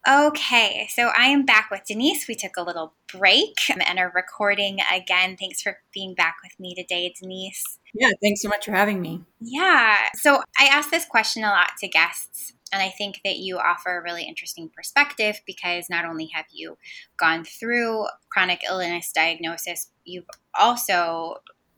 Okay, 0.09 0.89
so 0.91 1.13
I 1.17 1.27
am 1.27 1.45
back 1.45 1.71
with 1.71 1.83
Denise. 1.87 2.27
We 2.27 2.35
took 2.35 2.57
a 2.57 2.63
little 2.63 2.95
break 3.13 3.55
and 3.69 3.99
are 3.99 4.13
recording 4.15 4.79
again. 4.93 5.37
Thanks 5.39 5.63
for 5.63 5.79
being 5.95 6.15
back 6.15 6.37
with 6.43 6.59
me 6.59 6.75
today, 6.75 7.15
Denise. 7.21 7.79
Yeah, 7.95 8.11
thanks 8.21 8.43
so 8.43 8.49
much 8.49 8.65
for 8.65 8.73
having 8.73 9.01
me. 9.01 9.23
Yeah, 9.41 9.97
so 10.15 10.43
I 10.59 10.65
ask 10.65 10.91
this 10.91 11.05
question 11.05 11.45
a 11.45 11.51
lot 11.51 11.71
to 11.81 11.89
guests 11.89 12.53
and 12.73 12.83
I 12.83 12.89
think 12.89 13.21
that 13.25 13.37
you 13.37 13.59
offer 13.59 13.99
a 13.99 14.03
really 14.03 14.25
interesting 14.25 14.71
perspective 14.75 15.41
because 15.47 15.91
not 15.91 16.07
only 16.07 16.31
have 16.33 16.47
you 16.51 16.79
gone 17.19 17.45
through 17.45 18.07
chronic 18.31 18.63
illness 18.69 19.13
diagnosis, 19.15 19.91
you've 20.05 20.25
also 20.59 21.37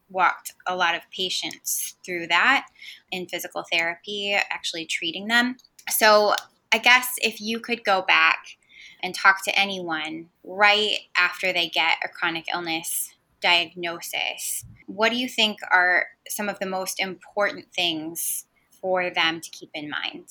walked 0.08 0.52
a 0.68 0.76
lot 0.76 0.94
of 0.94 1.02
patients 1.10 1.96
through 2.06 2.28
that 2.28 2.68
in 3.10 3.26
physical 3.26 3.64
therapy, 3.70 4.38
actually 4.50 4.86
treating 4.86 5.26
them. 5.26 5.56
So, 5.90 6.34
I 6.74 6.78
guess 6.78 7.14
if 7.22 7.40
you 7.40 7.60
could 7.60 7.84
go 7.84 8.02
back 8.02 8.56
and 9.00 9.14
talk 9.14 9.44
to 9.44 9.56
anyone 9.56 10.30
right 10.42 10.96
after 11.16 11.52
they 11.52 11.68
get 11.68 11.98
a 12.02 12.08
chronic 12.08 12.46
illness 12.52 13.14
diagnosis, 13.40 14.64
what 14.88 15.10
do 15.10 15.16
you 15.16 15.28
think 15.28 15.60
are 15.70 16.06
some 16.28 16.48
of 16.48 16.58
the 16.58 16.66
most 16.66 16.98
important 16.98 17.66
things 17.72 18.46
for 18.80 19.08
them 19.08 19.40
to 19.40 19.50
keep 19.50 19.70
in 19.72 19.88
mind? 19.88 20.26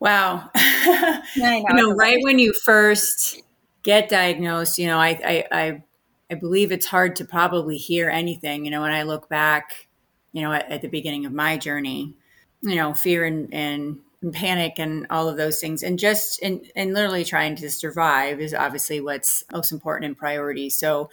Wow. 0.00 0.48
I 0.54 1.22
know. 1.36 1.64
you 1.68 1.74
know, 1.74 1.90
right 1.90 2.16
when 2.22 2.38
you 2.38 2.54
first 2.54 3.42
get 3.82 4.08
diagnosed, 4.08 4.78
you 4.78 4.86
know, 4.86 4.98
I, 4.98 5.08
I, 5.22 5.44
I, 5.52 5.82
I, 6.30 6.34
believe 6.36 6.72
it's 6.72 6.86
hard 6.86 7.14
to 7.16 7.26
probably 7.26 7.76
hear 7.76 8.08
anything. 8.08 8.64
You 8.64 8.70
know, 8.70 8.80
when 8.80 8.92
I 8.92 9.02
look 9.02 9.28
back, 9.28 9.86
you 10.32 10.40
know, 10.40 10.50
at, 10.50 10.70
at 10.70 10.80
the 10.80 10.88
beginning 10.88 11.26
of 11.26 11.32
my 11.32 11.58
journey, 11.58 12.14
you 12.62 12.76
know, 12.76 12.94
fear 12.94 13.26
and, 13.26 13.52
and, 13.52 13.98
and 14.24 14.34
panic 14.34 14.74
and 14.78 15.06
all 15.10 15.28
of 15.28 15.36
those 15.36 15.60
things, 15.60 15.82
and 15.82 15.98
just 15.98 16.42
and 16.42 16.60
and 16.74 16.92
literally 16.94 17.24
trying 17.24 17.54
to 17.56 17.70
survive 17.70 18.40
is 18.40 18.54
obviously 18.54 19.00
what's 19.00 19.44
most 19.52 19.70
important 19.70 20.06
and 20.06 20.18
priority. 20.18 20.70
So, 20.70 21.10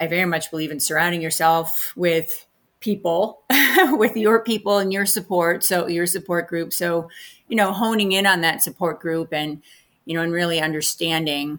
I 0.00 0.08
very 0.08 0.26
much 0.26 0.50
believe 0.50 0.72
in 0.72 0.80
surrounding 0.80 1.22
yourself 1.22 1.92
with 1.94 2.46
people, 2.80 3.42
with 3.92 4.16
your 4.16 4.42
people 4.42 4.78
and 4.78 4.92
your 4.92 5.06
support. 5.06 5.62
So 5.62 5.86
your 5.86 6.06
support 6.06 6.48
group. 6.48 6.72
So 6.72 7.08
you 7.50 7.56
know, 7.56 7.72
honing 7.72 8.12
in 8.12 8.26
on 8.26 8.40
that 8.40 8.62
support 8.62 9.00
group 9.00 9.34
and, 9.34 9.60
you 10.06 10.14
know, 10.14 10.22
and 10.22 10.32
really 10.32 10.60
understanding 10.60 11.58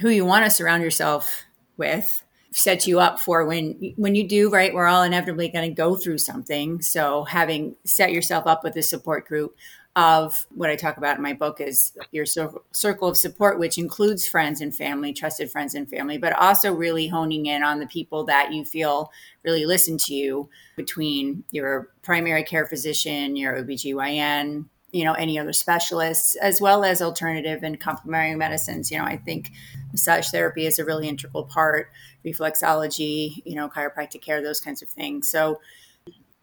who 0.00 0.08
you 0.08 0.24
want 0.24 0.44
to 0.44 0.50
surround 0.50 0.82
yourself 0.82 1.44
with 1.76 2.22
sets 2.52 2.86
you 2.86 3.00
up 3.00 3.20
for 3.20 3.44
when 3.44 3.92
when 3.96 4.14
you 4.14 4.26
do 4.26 4.48
right 4.48 4.72
we're 4.72 4.86
all 4.86 5.02
inevitably 5.02 5.46
going 5.48 5.68
to 5.68 5.74
go 5.74 5.94
through 5.94 6.16
something 6.16 6.80
so 6.80 7.24
having 7.24 7.76
set 7.84 8.12
yourself 8.12 8.46
up 8.46 8.64
with 8.64 8.74
a 8.76 8.82
support 8.82 9.26
group 9.28 9.54
of 9.96 10.46
what 10.54 10.68
I 10.68 10.76
talk 10.76 10.98
about 10.98 11.16
in 11.16 11.22
my 11.22 11.32
book 11.32 11.58
is 11.58 11.96
your 12.12 12.26
circle 12.26 13.08
of 13.08 13.16
support, 13.16 13.58
which 13.58 13.78
includes 13.78 14.26
friends 14.26 14.60
and 14.60 14.74
family, 14.74 15.14
trusted 15.14 15.50
friends 15.50 15.74
and 15.74 15.88
family, 15.88 16.18
but 16.18 16.34
also 16.34 16.72
really 16.72 17.08
honing 17.08 17.46
in 17.46 17.62
on 17.62 17.80
the 17.80 17.86
people 17.86 18.24
that 18.24 18.52
you 18.52 18.66
feel 18.66 19.10
really 19.42 19.64
listen 19.64 19.96
to 19.96 20.14
you 20.14 20.50
between 20.76 21.44
your 21.50 21.88
primary 22.02 22.44
care 22.44 22.66
physician, 22.66 23.36
your 23.36 23.56
OBGYN, 23.56 24.66
you 24.92 25.04
know 25.04 25.14
any 25.14 25.38
other 25.38 25.52
specialists 25.52 26.36
as 26.36 26.60
well 26.60 26.84
as 26.84 27.02
alternative 27.02 27.62
and 27.62 27.80
complementary 27.80 28.36
medicines. 28.36 28.90
You 28.90 28.98
know 28.98 29.04
i 29.04 29.16
think 29.16 29.50
massage 29.90 30.30
therapy 30.30 30.64
is 30.64 30.78
a 30.78 30.84
really 30.84 31.08
integral 31.08 31.44
part 31.44 31.88
reflexology 32.24 33.42
you 33.44 33.56
know 33.56 33.68
chiropractic 33.68 34.22
care 34.22 34.40
those 34.40 34.60
kinds 34.60 34.82
of 34.82 34.88
things. 34.88 35.30
So 35.30 35.60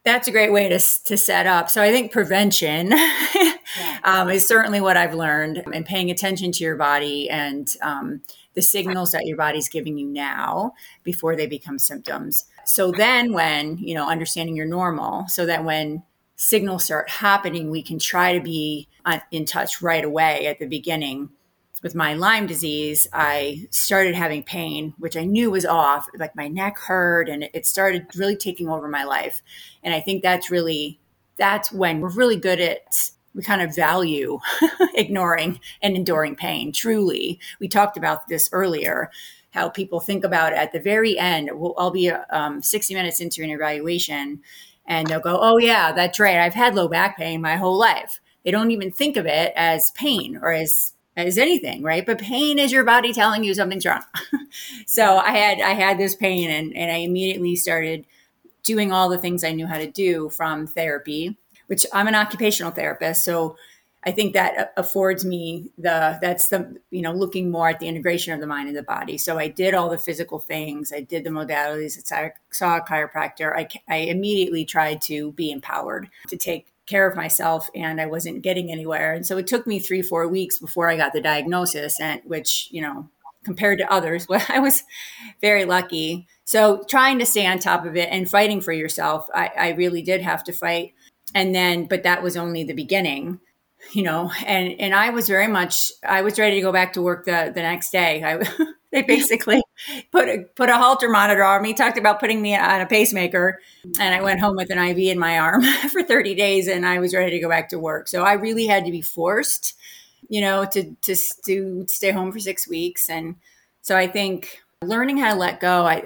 that's 0.06 0.28
a 0.28 0.32
great 0.32 0.52
way 0.52 0.70
to, 0.70 0.80
to 1.06 1.18
set 1.18 1.46
up 1.46 1.70
so 1.70 1.82
i 1.82 1.92
think 1.92 2.12
prevention 2.12 2.92
yeah. 2.92 3.54
um, 4.04 4.30
is 4.30 4.48
certainly 4.48 4.82
what 4.82 4.98
i've 4.98 5.14
learned 5.14 5.64
and 5.74 5.86
paying 5.86 6.12
attention 6.12 6.52
to 6.52 6.64
your 6.64 6.76
body 6.76 7.30
and 7.30 7.76
um, 7.82 8.22
the 8.54 8.62
signals 8.62 9.12
that 9.12 9.26
your 9.26 9.38
body's 9.38 9.70
giving 9.70 9.98
you 9.98 10.08
now 10.08 10.74
before 11.04 11.36
they 11.36 11.48
become 11.48 11.80
symptoms 11.80 12.46
so 12.66 12.92
then 12.92 13.34
when 13.34 13.78
you 13.78 13.94
know 13.94 14.08
understanding 14.08 14.56
your 14.56 14.66
normal 14.66 15.28
so 15.28 15.46
that 15.46 15.64
when 15.64 16.04
signals 16.44 16.84
start 16.84 17.10
happening, 17.10 17.70
we 17.70 17.82
can 17.82 18.00
try 18.00 18.38
to 18.38 18.44
be 18.44 18.88
in 19.32 19.46
touch 19.46 19.82
right 19.82 20.04
away 20.04 20.48
at 20.48 20.60
the 20.60 20.66
beginning 20.66 21.30
with 21.84 21.94
my 21.94 22.14
Lyme 22.14 22.48
disease, 22.48 23.08
I 23.12 23.68
started 23.70 24.16
having 24.16 24.42
pain, 24.42 24.94
which 24.98 25.18
I 25.18 25.26
knew 25.26 25.52
was 25.52 25.66
off. 25.66 26.08
Like 26.18 26.36
my 26.36 26.48
neck 26.48 26.80
hurt 26.80 27.28
and 27.28 27.50
it 27.54 27.68
started 27.68 28.08
really 28.16 28.38
taking 28.38 28.70
over 28.70 28.88
my 28.88 29.04
life. 29.04 29.42
And 29.84 29.94
I 29.94 30.00
think 30.00 30.24
that's 30.24 30.50
really, 30.50 30.98
that's 31.38 31.74
when 31.74 32.00
we're 32.00 32.10
really 32.10 32.38
good 32.38 32.62
at, 32.62 33.12
we 33.36 33.44
kind 33.44 33.62
of 33.62 33.76
value 33.76 34.40
ignoring 34.96 35.60
and 35.82 35.98
enduring 35.98 36.38
pain. 36.38 36.72
Truly. 36.72 37.40
We 37.60 37.68
talked 37.68 37.98
about 37.98 38.30
this 38.30 38.50
earlier, 38.54 39.12
how 39.52 39.68
people 39.68 40.00
think 40.00 40.24
about 40.24 40.54
it 40.54 40.60
at 40.60 40.72
the 40.72 40.80
very 40.80 41.20
end. 41.20 41.50
We'll, 41.54 41.76
I'll 41.78 41.92
be 41.92 42.10
um, 42.10 42.62
60 42.64 42.94
minutes 42.94 43.20
into 43.20 43.44
an 43.44 43.50
evaluation 43.50 44.42
and 44.86 45.08
they'll 45.08 45.20
go, 45.20 45.38
Oh, 45.42 45.58
yeah, 45.58 45.92
that's 45.92 46.20
right. 46.20 46.38
I've 46.38 46.54
had 46.54 46.76
low 46.76 46.88
back 46.88 47.18
pain 47.18 47.42
my 47.42 47.58
whole 47.58 47.78
life. 47.78 48.22
They 48.46 48.52
don't 48.52 48.72
even 48.72 48.92
think 48.92 49.18
of 49.18 49.26
it 49.26 49.52
as 49.56 49.92
pain 49.92 50.40
or 50.42 50.52
as 50.52 50.93
as 51.16 51.38
anything, 51.38 51.84
right? 51.84 52.06
But 52.06 52.20
pain 52.20 52.60
is 52.60 52.72
your 52.72 52.84
body 52.84 53.14
telling 53.14 53.44
you 53.44 53.54
something's 53.54 53.86
wrong. 53.86 54.04
so 54.86 55.18
I 55.18 55.32
had 55.32 55.62
I 55.62 55.72
had 55.72 55.98
this 55.98 56.16
pain 56.16 56.50
and, 56.50 56.76
and 56.76 56.92
I 56.92 56.98
immediately 56.98 57.56
started 57.56 58.06
doing 58.64 58.92
all 58.92 59.10
the 59.10 59.18
things 59.18 59.44
I 59.44 59.52
knew 59.52 59.68
how 59.68 59.78
to 59.78 59.90
do 59.90 60.30
from 60.30 60.68
therapy, 60.68 61.38
which 61.68 61.86
I'm 61.94 62.08
an 62.08 62.16
occupational 62.16 62.72
therapist. 62.72 63.24
So 63.26 63.58
I 64.06 64.12
think 64.12 64.34
that 64.34 64.74
affords 64.76 65.24
me 65.24 65.72
the 65.78 66.18
that's 66.22 66.50
the 66.50 66.78
you 66.90 67.02
know 67.02 67.14
looking 67.14 67.50
more 67.50 67.70
at 67.70 67.80
the 67.80 67.88
integration 67.88 68.34
of 68.34 68.40
the 68.40 68.48
mind 68.48 68.68
and 68.68 68.78
the 68.78 68.84
body. 68.84 69.18
So 69.18 69.38
I 69.38 69.48
did 69.48 69.74
all 69.74 69.90
the 69.90 69.98
physical 69.98 70.40
things. 70.40 70.92
I 70.92 71.02
did 71.02 71.24
the 71.24 71.30
modalities. 71.30 72.12
I 72.12 72.34
saw 72.52 72.78
a 72.78 72.82
chiropractor. 72.82 73.56
I, 73.56 73.68
I 73.88 73.98
immediately 73.98 74.66
tried 74.66 75.02
to 75.04 75.32
be 75.34 75.52
empowered 75.52 76.10
to 76.28 76.38
take 76.38 76.73
care 76.86 77.08
of 77.08 77.16
myself 77.16 77.70
and 77.76 78.00
I 78.02 78.06
wasn't 78.06 78.42
getting 78.42 78.72
anywhere. 78.72 79.14
And 79.14 79.26
so 79.26 79.38
it 79.38 79.48
took 79.48 79.66
me 79.66 79.80
three, 79.80 80.02
four 80.02 80.28
weeks 80.28 80.60
before 80.60 80.90
I 80.90 80.98
got 80.98 81.14
the 81.14 81.22
diagnosis, 81.22 82.00
and 82.00 82.22
which, 82.26 82.68
you 82.72 82.82
know, 82.82 83.10
compared 83.44 83.80
to 83.80 83.92
others, 83.92 84.28
well, 84.30 84.46
I 84.50 84.60
was 84.60 84.84
very 85.42 85.66
lucky. 85.66 86.28
So 86.46 86.84
trying 86.90 87.20
to 87.20 87.26
stay 87.26 87.46
on 87.46 87.60
top 87.60 87.86
of 87.86 87.96
it 87.96 88.10
and 88.12 88.30
fighting 88.30 88.62
for 88.62 88.74
yourself, 88.74 89.28
I, 89.34 89.52
I 89.58 89.70
really 89.70 90.02
did 90.02 90.22
have 90.22 90.44
to 90.46 90.54
fight. 90.54 90.94
And 91.36 91.56
then, 91.56 91.86
but 91.86 92.04
that 92.04 92.22
was 92.22 92.38
only 92.38 92.64
the 92.64 92.74
beginning 92.74 93.40
you 93.92 94.02
know 94.02 94.32
and 94.46 94.80
and 94.80 94.96
i 94.96 95.10
was 95.10 95.28
very 95.28 95.48
much 95.48 95.92
i 96.08 96.22
was 96.22 96.40
ready 96.40 96.56
to 96.56 96.62
go 96.62 96.72
back 96.72 96.94
to 96.94 97.02
work 97.02 97.26
the 97.26 97.52
the 97.54 97.62
next 97.62 97.92
day 97.92 98.24
i 98.24 98.38
they 99.02 99.02
basically 99.02 99.62
put 100.12 100.30
a, 100.30 100.46
put 100.56 100.70
a 100.70 100.78
Holter 100.78 101.10
monitor 101.10 101.44
on 101.44 101.62
me 101.62 101.74
talked 101.74 101.98
about 101.98 102.20
putting 102.20 102.42
me 102.42 102.56
on 102.56 102.82
a 102.82 102.86
pacemaker 102.86 103.60
and 104.00 104.14
i 104.14 104.22
went 104.22 104.40
home 104.40 104.56
with 104.56 104.70
an 104.70 104.78
iv 104.78 104.98
in 104.98 105.20
my 105.20 105.40
arm 105.40 105.64
for 105.92 106.04
30 106.04 106.36
days 106.36 106.68
and 106.68 106.86
i 106.86 107.00
was 107.00 107.14
ready 107.14 107.32
to 107.32 107.40
go 107.40 107.50
back 107.50 107.70
to 107.70 107.80
work 107.80 108.08
so 108.08 108.24
i 108.24 108.34
really 108.34 108.68
had 108.68 108.86
to 108.86 108.92
be 108.92 109.02
forced 109.02 109.74
you 110.30 110.42
know 110.42 110.66
to 110.66 110.96
to, 111.02 111.16
to 111.46 111.86
stay 111.88 112.12
home 112.12 112.32
for 112.32 112.40
six 112.40 112.68
weeks 112.68 113.10
and 113.10 113.36
so 113.82 113.98
i 113.98 114.08
think 114.08 114.62
learning 114.82 115.18
how 115.18 115.34
to 115.34 115.40
let 115.40 115.60
go 115.60 115.86
i 115.86 116.04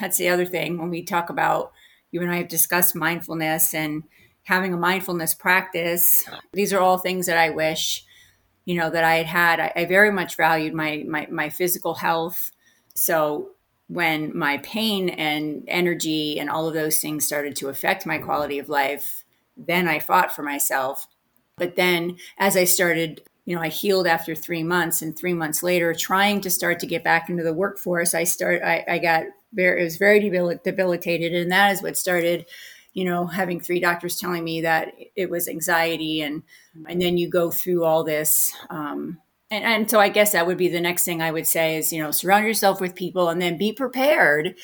that's 0.00 0.18
the 0.18 0.28
other 0.28 0.46
thing 0.46 0.78
when 0.78 0.90
we 0.90 1.02
talk 1.02 1.30
about 1.30 1.72
you 2.10 2.20
and 2.20 2.30
i 2.30 2.36
have 2.36 2.48
discussed 2.48 2.94
mindfulness 2.94 3.72
and 3.72 4.02
having 4.46 4.72
a 4.72 4.76
mindfulness 4.76 5.34
practice. 5.34 6.24
These 6.52 6.72
are 6.72 6.80
all 6.80 6.98
things 6.98 7.26
that 7.26 7.36
I 7.36 7.50
wish, 7.50 8.05
you 8.66 8.78
know, 8.78 8.90
that 8.90 9.04
I 9.04 9.14
had 9.14 9.26
had. 9.26 9.60
I, 9.60 9.72
I 9.74 9.84
very 9.86 10.12
much 10.12 10.36
valued 10.36 10.74
my, 10.74 11.04
my, 11.08 11.26
my 11.30 11.48
physical 11.48 11.94
health. 11.94 12.50
So 12.94 13.52
when 13.88 14.36
my 14.36 14.58
pain 14.58 15.08
and 15.08 15.64
energy 15.68 16.38
and 16.38 16.50
all 16.50 16.68
of 16.68 16.74
those 16.74 16.98
things 16.98 17.24
started 17.24 17.56
to 17.56 17.68
affect 17.68 18.04
my 18.04 18.18
quality 18.18 18.58
of 18.58 18.68
life, 18.68 19.24
then 19.56 19.88
I 19.88 20.00
fought 20.00 20.34
for 20.34 20.42
myself. 20.42 21.06
But 21.56 21.76
then 21.76 22.18
as 22.36 22.56
I 22.56 22.64
started, 22.64 23.22
you 23.44 23.54
know, 23.54 23.62
I 23.62 23.68
healed 23.68 24.08
after 24.08 24.34
three 24.34 24.64
months, 24.64 25.00
and 25.00 25.16
three 25.16 25.32
months 25.32 25.62
later, 25.62 25.94
trying 25.94 26.40
to 26.40 26.50
start 26.50 26.80
to 26.80 26.86
get 26.86 27.04
back 27.04 27.30
into 27.30 27.44
the 27.44 27.54
workforce, 27.54 28.12
I 28.12 28.24
start, 28.24 28.62
I, 28.62 28.84
I 28.88 28.98
got 28.98 29.22
very, 29.54 29.80
it 29.80 29.84
was 29.84 29.96
very 29.96 30.18
debilitated, 30.18 31.32
and 31.32 31.52
that 31.52 31.72
is 31.72 31.80
what 31.80 31.96
started 31.96 32.46
you 32.96 33.04
know, 33.04 33.26
having 33.26 33.60
three 33.60 33.78
doctors 33.78 34.18
telling 34.18 34.42
me 34.42 34.62
that 34.62 34.94
it 35.14 35.28
was 35.28 35.48
anxiety, 35.48 36.22
and 36.22 36.42
and 36.88 36.98
then 36.98 37.18
you 37.18 37.28
go 37.28 37.50
through 37.50 37.84
all 37.84 38.02
this. 38.02 38.50
Um, 38.70 39.18
and, 39.50 39.64
and 39.64 39.90
so 39.90 40.00
I 40.00 40.08
guess 40.08 40.32
that 40.32 40.46
would 40.46 40.56
be 40.56 40.68
the 40.68 40.80
next 40.80 41.04
thing 41.04 41.20
I 41.20 41.30
would 41.30 41.46
say 41.46 41.76
is, 41.76 41.92
you 41.92 42.02
know, 42.02 42.10
surround 42.10 42.46
yourself 42.46 42.80
with 42.80 42.94
people 42.94 43.28
and 43.28 43.40
then 43.40 43.58
be 43.58 43.70
prepared 43.70 44.54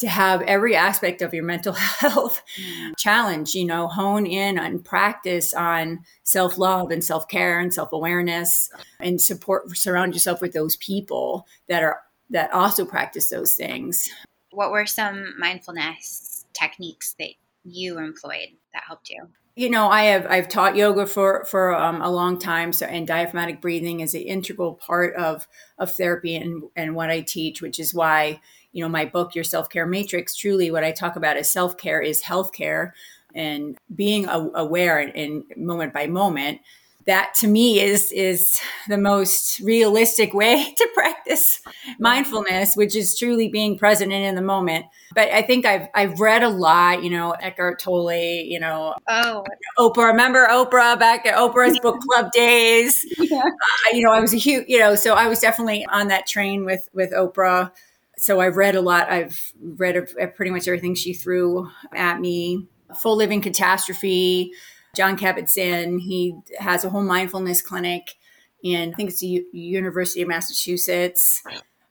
to 0.00 0.08
have 0.08 0.42
every 0.42 0.74
aspect 0.74 1.22
of 1.22 1.32
your 1.32 1.44
mental 1.44 1.72
health 1.74 2.42
mm. 2.60 2.92
challenge, 2.98 3.54
you 3.54 3.64
know, 3.64 3.86
hone 3.86 4.26
in 4.26 4.58
and 4.58 4.84
practice 4.84 5.54
on 5.54 6.00
self 6.24 6.58
love 6.58 6.90
and 6.90 7.04
self 7.04 7.28
care 7.28 7.60
and 7.60 7.72
self 7.72 7.92
awareness 7.92 8.68
and 8.98 9.20
support, 9.20 9.76
surround 9.76 10.12
yourself 10.12 10.40
with 10.40 10.52
those 10.52 10.76
people 10.78 11.46
that 11.68 11.84
are, 11.84 12.00
that 12.30 12.52
also 12.52 12.84
practice 12.84 13.28
those 13.28 13.54
things. 13.54 14.10
What 14.50 14.72
were 14.72 14.86
some 14.86 15.38
mindfulness 15.38 16.46
techniques 16.52 17.14
that 17.20 17.30
you 17.66 17.98
employed 17.98 18.48
that 18.72 18.84
helped 18.86 19.10
you? 19.10 19.28
You 19.54 19.70
know, 19.70 19.88
I 19.88 20.04
have 20.04 20.26
I've 20.26 20.48
taught 20.48 20.76
yoga 20.76 21.06
for 21.06 21.46
for 21.46 21.74
um, 21.74 22.02
a 22.02 22.10
long 22.10 22.38
time, 22.38 22.74
so 22.74 22.84
and 22.84 23.06
diaphragmatic 23.06 23.62
breathing 23.62 24.00
is 24.00 24.14
an 24.14 24.20
integral 24.20 24.74
part 24.74 25.14
of 25.14 25.48
of 25.78 25.92
therapy 25.92 26.36
and 26.36 26.64
and 26.76 26.94
what 26.94 27.10
I 27.10 27.22
teach, 27.22 27.62
which 27.62 27.80
is 27.80 27.94
why 27.94 28.40
you 28.72 28.82
know 28.82 28.88
my 28.90 29.06
book, 29.06 29.34
Your 29.34 29.44
Self 29.44 29.70
Care 29.70 29.86
Matrix. 29.86 30.36
Truly, 30.36 30.70
what 30.70 30.84
I 30.84 30.92
talk 30.92 31.16
about 31.16 31.38
is 31.38 31.50
self 31.50 31.78
care 31.78 32.02
is 32.02 32.20
health 32.20 32.52
care, 32.52 32.94
and 33.34 33.78
being 33.94 34.26
aware 34.28 35.00
in 35.00 35.44
moment 35.56 35.94
by 35.94 36.06
moment 36.06 36.60
that 37.06 37.32
to 37.34 37.46
me 37.46 37.80
is 37.80 38.10
is 38.12 38.58
the 38.88 38.98
most 38.98 39.60
realistic 39.60 40.34
way 40.34 40.74
to 40.76 40.88
practice 40.94 41.60
mindfulness 41.98 42.76
which 42.76 42.96
is 42.96 43.16
truly 43.16 43.48
being 43.48 43.78
present 43.78 44.12
and 44.12 44.24
in 44.24 44.34
the 44.34 44.42
moment. 44.42 44.86
But 45.14 45.30
i 45.30 45.42
think 45.42 45.64
i've 45.64 45.88
i've 45.94 46.20
read 46.20 46.42
a 46.42 46.48
lot 46.48 47.02
you 47.02 47.10
know 47.10 47.32
eckhart 47.32 47.78
tolle 47.78 48.12
you 48.12 48.60
know 48.60 48.94
oh. 49.08 49.44
Oprah 49.78 50.08
remember 50.08 50.46
oprah 50.48 50.98
back 50.98 51.26
at 51.26 51.34
oprah's 51.34 51.78
book 51.80 52.00
club 52.00 52.30
days? 52.32 53.04
Yeah. 53.18 53.38
uh, 53.38 53.96
you 53.96 54.02
know 54.02 54.12
i 54.12 54.20
was 54.20 54.34
a 54.34 54.36
huge 54.36 54.66
you 54.68 54.78
know 54.78 54.94
so 54.94 55.14
i 55.14 55.26
was 55.26 55.40
definitely 55.40 55.86
on 55.86 56.08
that 56.08 56.26
train 56.26 56.64
with 56.64 56.88
with 56.92 57.12
oprah. 57.12 57.72
So 58.18 58.40
i've 58.40 58.56
read 58.56 58.74
a 58.74 58.80
lot. 58.80 59.10
I've 59.10 59.52
read 59.60 59.96
a, 59.96 60.24
a 60.24 60.26
pretty 60.28 60.50
much 60.50 60.66
everything 60.68 60.94
she 60.94 61.12
threw 61.12 61.70
at 61.94 62.20
me. 62.20 62.66
Full 63.02 63.16
living 63.16 63.40
catastrophe 63.40 64.52
Jon 64.96 65.16
Kabat-Zinn. 65.16 65.98
He 65.98 66.34
has 66.58 66.84
a 66.84 66.90
whole 66.90 67.02
mindfulness 67.02 67.62
clinic 67.62 68.16
in, 68.62 68.92
I 68.92 68.96
think 68.96 69.10
it's 69.10 69.20
the 69.20 69.26
U- 69.26 69.46
University 69.52 70.22
of 70.22 70.28
Massachusetts 70.28 71.42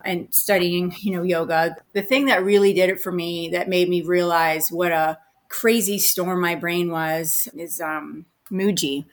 and 0.03 0.27
studying, 0.33 0.93
you 0.99 1.15
know, 1.15 1.23
yoga. 1.23 1.75
The 1.93 2.01
thing 2.01 2.25
that 2.25 2.43
really 2.43 2.73
did 2.73 2.89
it 2.89 2.99
for 2.99 3.11
me 3.11 3.49
that 3.49 3.69
made 3.69 3.89
me 3.89 4.01
realize 4.01 4.69
what 4.71 4.91
a 4.91 5.19
crazy 5.49 5.99
storm 5.99 6.41
my 6.41 6.55
brain 6.55 6.91
was 6.91 7.47
is 7.55 7.79
um, 7.79 8.25
Mooji, 8.51 9.05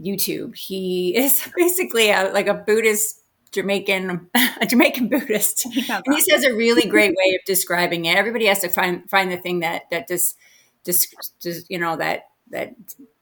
YouTube. 0.00 0.56
He 0.56 1.16
is 1.16 1.48
basically 1.56 2.10
a, 2.10 2.30
like 2.32 2.48
a 2.48 2.54
Buddhist 2.54 3.22
Jamaican, 3.52 4.28
a 4.60 4.66
Jamaican 4.66 5.08
Buddhist. 5.08 5.64
and 5.88 6.04
he 6.10 6.20
says 6.20 6.44
a 6.44 6.54
really 6.54 6.86
great 6.86 7.10
way 7.10 7.34
of 7.34 7.44
describing 7.46 8.04
it. 8.04 8.16
Everybody 8.16 8.46
has 8.46 8.60
to 8.60 8.68
find 8.68 9.08
find 9.08 9.30
the 9.30 9.36
thing 9.38 9.60
that 9.60 9.84
that 9.90 10.08
just 10.08 10.36
just, 10.84 11.14
just 11.40 11.70
you 11.70 11.78
know 11.78 11.96
that 11.96 12.28
that 12.50 12.74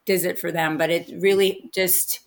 does 0.06 0.24
it 0.24 0.38
for 0.38 0.52
them 0.52 0.76
but 0.76 0.90
it 0.90 1.10
really 1.20 1.70
just 1.74 2.20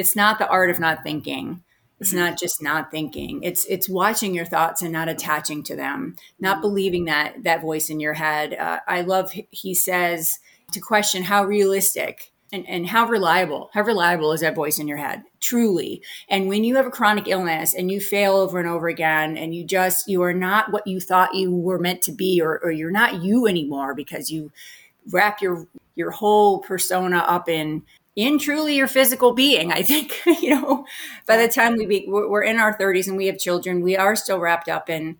it's 0.00 0.16
not 0.16 0.38
the 0.38 0.48
art 0.48 0.70
of 0.70 0.80
not 0.80 1.02
thinking. 1.02 1.62
It's 2.00 2.14
not 2.14 2.38
just 2.38 2.62
not 2.62 2.90
thinking. 2.90 3.42
It's 3.42 3.66
it's 3.66 3.86
watching 3.86 4.34
your 4.34 4.46
thoughts 4.46 4.80
and 4.80 4.90
not 4.90 5.10
attaching 5.10 5.62
to 5.64 5.76
them 5.76 6.16
not 6.38 6.62
believing 6.62 7.04
that 7.04 7.44
that 7.44 7.60
voice 7.60 7.90
in 7.90 8.00
your 8.00 8.14
head. 8.14 8.54
Uh, 8.54 8.80
i 8.88 9.02
love 9.02 9.32
he 9.50 9.74
says 9.74 10.38
to 10.72 10.80
question 10.80 11.24
how 11.24 11.44
realistic 11.44 12.32
and, 12.52 12.66
and 12.66 12.86
how 12.86 13.06
reliable 13.06 13.68
how 13.74 13.82
reliable 13.82 14.32
is 14.32 14.40
that 14.40 14.54
voice 14.54 14.78
in 14.78 14.88
your 14.88 14.96
head? 14.96 15.24
Truly. 15.40 16.00
And 16.30 16.48
when 16.48 16.64
you 16.64 16.76
have 16.76 16.86
a 16.86 16.90
chronic 16.90 17.28
illness 17.28 17.74
and 17.74 17.90
you 17.90 18.00
fail 18.00 18.34
over 18.34 18.58
and 18.58 18.68
over 18.68 18.88
again 18.88 19.36
and 19.36 19.54
you 19.54 19.62
just 19.62 20.08
you 20.08 20.22
are 20.22 20.32
not 20.32 20.72
what 20.72 20.86
you 20.86 21.00
thought 21.00 21.34
you 21.34 21.54
were 21.54 21.78
meant 21.78 22.00
to 22.02 22.12
be 22.12 22.40
or, 22.40 22.58
or 22.64 22.70
you're 22.70 22.90
not 22.90 23.22
you 23.22 23.46
anymore 23.46 23.94
because 23.94 24.30
you 24.30 24.50
wrap 25.10 25.40
your 25.40 25.66
your 25.94 26.10
whole 26.10 26.60
persona 26.60 27.18
up 27.18 27.48
in 27.48 27.82
in 28.16 28.38
truly 28.38 28.76
your 28.76 28.88
physical 28.88 29.32
being. 29.32 29.72
I 29.72 29.82
think 29.82 30.20
you 30.42 30.50
know 30.50 30.86
by 31.26 31.36
the 31.36 31.48
time 31.48 31.76
we 31.76 31.86
be, 31.86 32.04
we're 32.08 32.42
in 32.42 32.58
our 32.58 32.76
30s 32.76 33.08
and 33.08 33.16
we 33.16 33.26
have 33.26 33.38
children, 33.38 33.82
we 33.82 33.96
are 33.96 34.16
still 34.16 34.38
wrapped 34.38 34.68
up 34.68 34.90
in 34.90 35.16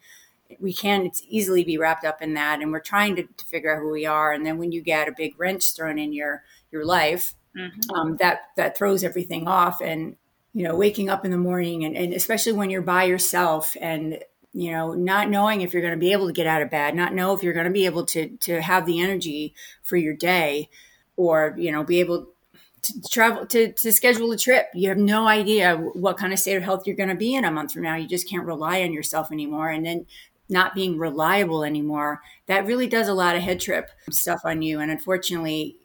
we 0.58 0.72
can 0.72 1.06
it's 1.06 1.22
easily 1.28 1.62
be 1.62 1.78
wrapped 1.78 2.04
up 2.04 2.20
in 2.20 2.34
that 2.34 2.60
and 2.60 2.72
we're 2.72 2.80
trying 2.80 3.14
to, 3.16 3.22
to 3.22 3.46
figure 3.46 3.74
out 3.74 3.80
who 3.80 3.90
we 3.90 4.06
are 4.06 4.32
and 4.32 4.44
then 4.44 4.58
when 4.58 4.72
you 4.72 4.82
get 4.82 5.08
a 5.08 5.12
big 5.12 5.38
wrench 5.38 5.72
thrown 5.74 5.98
in 5.98 6.12
your 6.12 6.42
your 6.72 6.84
life 6.84 7.34
mm-hmm. 7.56 7.94
um, 7.94 8.16
that 8.16 8.40
that 8.56 8.76
throws 8.76 9.04
everything 9.04 9.46
off 9.46 9.80
and 9.80 10.16
you 10.52 10.64
know 10.64 10.74
waking 10.74 11.08
up 11.08 11.24
in 11.24 11.30
the 11.30 11.36
morning 11.36 11.84
and, 11.84 11.96
and 11.96 12.12
especially 12.12 12.52
when 12.52 12.70
you're 12.70 12.82
by 12.82 13.04
yourself 13.04 13.76
and 13.80 14.18
you 14.52 14.70
know 14.70 14.94
not 14.94 15.30
knowing 15.30 15.60
if 15.60 15.72
you're 15.72 15.82
going 15.82 15.94
to 15.94 16.00
be 16.00 16.12
able 16.12 16.26
to 16.26 16.32
get 16.32 16.46
out 16.46 16.62
of 16.62 16.70
bed 16.70 16.94
not 16.94 17.14
know 17.14 17.32
if 17.32 17.42
you're 17.42 17.52
going 17.52 17.66
to 17.66 17.72
be 17.72 17.86
able 17.86 18.04
to 18.04 18.28
to 18.38 18.60
have 18.60 18.84
the 18.84 19.00
energy 19.00 19.54
for 19.82 19.96
your 19.96 20.14
day 20.14 20.68
or 21.16 21.54
you 21.56 21.70
know 21.70 21.84
be 21.84 22.00
able 22.00 22.28
to 22.82 23.00
travel 23.10 23.46
to, 23.46 23.72
to 23.72 23.92
schedule 23.92 24.32
a 24.32 24.36
trip. 24.36 24.68
You 24.74 24.88
have 24.88 24.98
no 24.98 25.26
idea 25.26 25.76
what 25.76 26.16
kind 26.16 26.32
of 26.32 26.38
state 26.38 26.56
of 26.56 26.62
health 26.62 26.86
you're 26.86 26.96
going 26.96 27.08
to 27.08 27.14
be 27.14 27.34
in 27.34 27.44
a 27.44 27.50
month 27.50 27.72
from 27.72 27.82
now. 27.82 27.96
You 27.96 28.08
just 28.08 28.28
can't 28.28 28.46
rely 28.46 28.82
on 28.82 28.92
yourself 28.92 29.30
anymore. 29.30 29.68
And 29.68 29.84
then 29.84 30.06
not 30.48 30.74
being 30.74 30.98
reliable 30.98 31.62
anymore 31.62 32.20
that 32.46 32.66
really 32.66 32.88
does 32.88 33.06
a 33.06 33.14
lot 33.14 33.36
of 33.36 33.42
head 33.42 33.60
trip 33.60 33.88
stuff 34.10 34.40
on 34.44 34.62
you. 34.62 34.80
And 34.80 34.90
unfortunately 34.90 35.76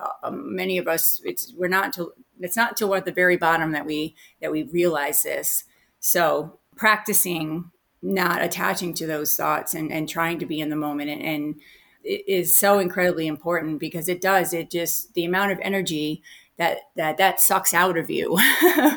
uh, 0.00 0.30
many 0.30 0.78
of 0.78 0.86
us 0.86 1.20
it's 1.24 1.52
we're 1.56 1.68
not 1.68 1.86
until 1.86 2.12
it's 2.38 2.56
not 2.56 2.70
until 2.70 2.90
we're 2.90 2.98
at 2.98 3.04
the 3.04 3.12
very 3.12 3.36
bottom 3.36 3.72
that 3.72 3.84
we 3.84 4.14
that 4.40 4.52
we 4.52 4.62
realize 4.62 5.22
this. 5.22 5.64
So 5.98 6.58
practicing 6.76 7.70
not 8.02 8.42
attaching 8.42 8.92
to 8.94 9.06
those 9.06 9.34
thoughts 9.36 9.74
and, 9.74 9.92
and 9.92 10.08
trying 10.08 10.38
to 10.40 10.46
be 10.46 10.60
in 10.60 10.70
the 10.70 10.76
moment. 10.76 11.10
And, 11.10 11.22
and 11.22 11.60
it 12.04 12.24
is 12.26 12.56
so 12.56 12.78
incredibly 12.78 13.26
important 13.26 13.78
because 13.78 14.08
it 14.08 14.20
does 14.20 14.52
it 14.52 14.70
just 14.70 15.14
the 15.14 15.24
amount 15.24 15.52
of 15.52 15.58
energy 15.62 16.22
that 16.58 16.78
that 16.96 17.16
that 17.18 17.40
sucks 17.40 17.72
out 17.72 17.96
of 17.96 18.10
you 18.10 18.38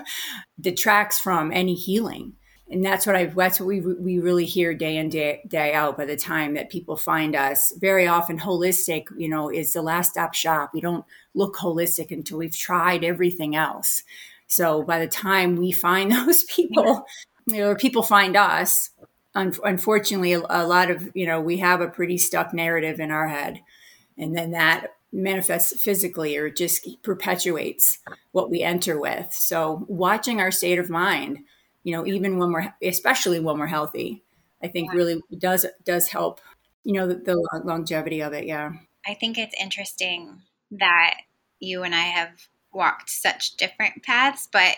detracts 0.60 1.20
from 1.20 1.52
any 1.52 1.76
healing. 1.76 2.34
And 2.68 2.84
that's 2.84 3.06
what 3.06 3.16
I 3.16 3.26
that's 3.26 3.60
what 3.60 3.68
we 3.68 3.80
we 3.82 4.20
really 4.20 4.46
hear 4.46 4.74
day 4.74 4.98
in 4.98 5.10
day 5.10 5.42
day 5.48 5.74
out 5.74 5.98
by 5.98 6.06
the 6.06 6.18
time 6.18 6.56
that 6.56 6.72
people 6.72 6.98
find 6.98 7.36
us. 7.36 7.72
Very 7.78 8.08
often 8.08 8.40
holistic 8.40 9.06
you 9.18 9.30
know 9.30 9.50
is 9.52 9.74
the 9.74 9.84
last 9.84 10.12
stop 10.12 10.34
shop. 10.34 10.72
We 10.74 10.82
don't 10.82 11.06
look 11.34 11.56
holistic 11.56 12.12
until 12.12 12.40
we've 12.40 12.58
tried 12.58 13.04
everything 13.04 13.56
else. 13.56 14.04
So 14.48 14.84
by 14.84 15.00
the 15.00 15.08
time 15.08 15.56
we 15.56 15.72
find 15.72 16.12
those 16.12 16.44
people 16.44 17.06
you 17.48 17.60
know, 17.60 17.70
or 17.70 17.76
people 17.76 18.02
find 18.02 18.36
us 18.36 18.90
un- 19.36 19.54
unfortunately 19.64 20.34
a, 20.34 20.42
a 20.50 20.66
lot 20.66 20.90
of 20.90 21.12
you 21.14 21.26
know 21.26 21.40
we 21.40 21.58
have 21.58 21.82
a 21.82 21.88
pretty 21.88 22.18
stuck 22.18 22.54
narrative 22.54 23.00
in 23.00 23.12
our 23.12 23.28
head. 23.28 23.62
And 24.18 24.36
then 24.36 24.52
that 24.52 24.96
manifests 25.12 25.82
physically 25.82 26.38
or 26.38 26.50
just 26.50 26.88
perpetuates 27.04 28.00
what 28.32 28.50
we 28.50 28.62
enter 28.62 29.00
with. 29.00 29.34
So 29.34 29.86
watching 29.88 30.40
our 30.40 30.52
state 30.52 30.80
of 30.80 30.90
mind 30.90 31.40
you 31.86 31.96
know 31.96 32.06
even 32.06 32.38
when 32.38 32.52
we're 32.52 32.74
especially 32.84 33.40
when 33.40 33.58
we're 33.58 33.68
healthy 33.68 34.22
i 34.62 34.68
think 34.68 34.92
really 34.92 35.22
does 35.38 35.66
does 35.86 36.10
help 36.10 36.42
you 36.84 36.94
know 36.94 37.08
the, 37.08 37.16
the 37.16 37.62
longevity 37.64 38.22
of 38.22 38.34
it. 38.34 38.46
Yeah. 38.46 38.74
I 39.08 39.14
think 39.14 39.38
it's 39.38 39.56
interesting 39.60 40.42
that 40.72 41.16
you 41.60 41.84
and 41.84 41.96
i 41.96 42.02
have 42.02 42.48
walked 42.74 43.10
such 43.10 43.56
different 43.56 44.04
paths 44.04 44.50
but 44.52 44.76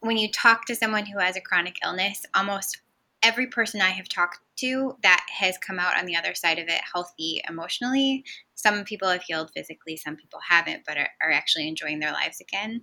when 0.00 0.16
you 0.16 0.30
talk 0.30 0.64
to 0.66 0.74
someone 0.74 1.04
who 1.04 1.18
has 1.18 1.36
a 1.36 1.40
chronic 1.40 1.76
illness 1.84 2.24
almost 2.34 2.80
every 3.22 3.46
person 3.46 3.80
I 3.80 3.90
have 3.90 4.08
talked 4.08 4.38
to 4.58 4.96
that 5.02 5.24
has 5.38 5.58
come 5.58 5.78
out 5.78 5.98
on 5.98 6.06
the 6.06 6.16
other 6.16 6.34
side 6.34 6.58
of 6.58 6.68
it 6.68 6.80
healthy 6.92 7.42
emotionally. 7.48 8.24
Some 8.54 8.84
people 8.84 9.08
have 9.08 9.22
healed 9.22 9.50
physically, 9.54 9.96
some 9.96 10.16
people 10.16 10.40
haven't, 10.48 10.82
but 10.86 10.96
are, 10.96 11.08
are 11.22 11.30
actually 11.30 11.68
enjoying 11.68 11.98
their 11.98 12.12
lives 12.12 12.40
again. 12.40 12.82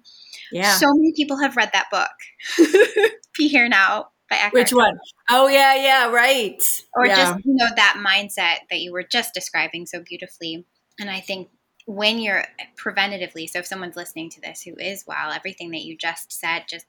Yeah. 0.52 0.76
So 0.78 0.88
many 0.94 1.14
people 1.16 1.40
have 1.40 1.56
read 1.56 1.72
that 1.74 1.90
book. 1.92 3.12
Be 3.38 3.48
here 3.48 3.68
now. 3.68 4.08
By 4.30 4.38
Eckhart. 4.38 4.54
Which 4.54 4.74
one? 4.74 4.98
Oh 5.30 5.48
yeah, 5.48 5.76
yeah, 5.76 6.10
right. 6.10 6.64
Or 6.96 7.06
yeah. 7.06 7.16
just 7.16 7.46
you 7.46 7.56
know 7.56 7.68
that 7.76 8.02
mindset 8.06 8.68
that 8.70 8.80
you 8.80 8.94
were 8.94 9.04
just 9.04 9.34
describing 9.34 9.86
so 9.86 10.02
beautifully. 10.02 10.66
And 11.00 11.10
I 11.10 11.20
think 11.20 11.50
when 11.86 12.20
you're 12.20 12.46
preventatively, 12.78 13.50
so 13.50 13.60
if 13.60 13.66
someone's 13.66 13.96
listening 13.96 14.30
to 14.32 14.42
this 14.42 14.62
who 14.62 14.76
is 14.78 15.04
well, 15.06 15.32
everything 15.32 15.72
that 15.72 15.84
you 15.84 15.98
just 15.98 16.32
said, 16.32 16.64
just 16.70 16.86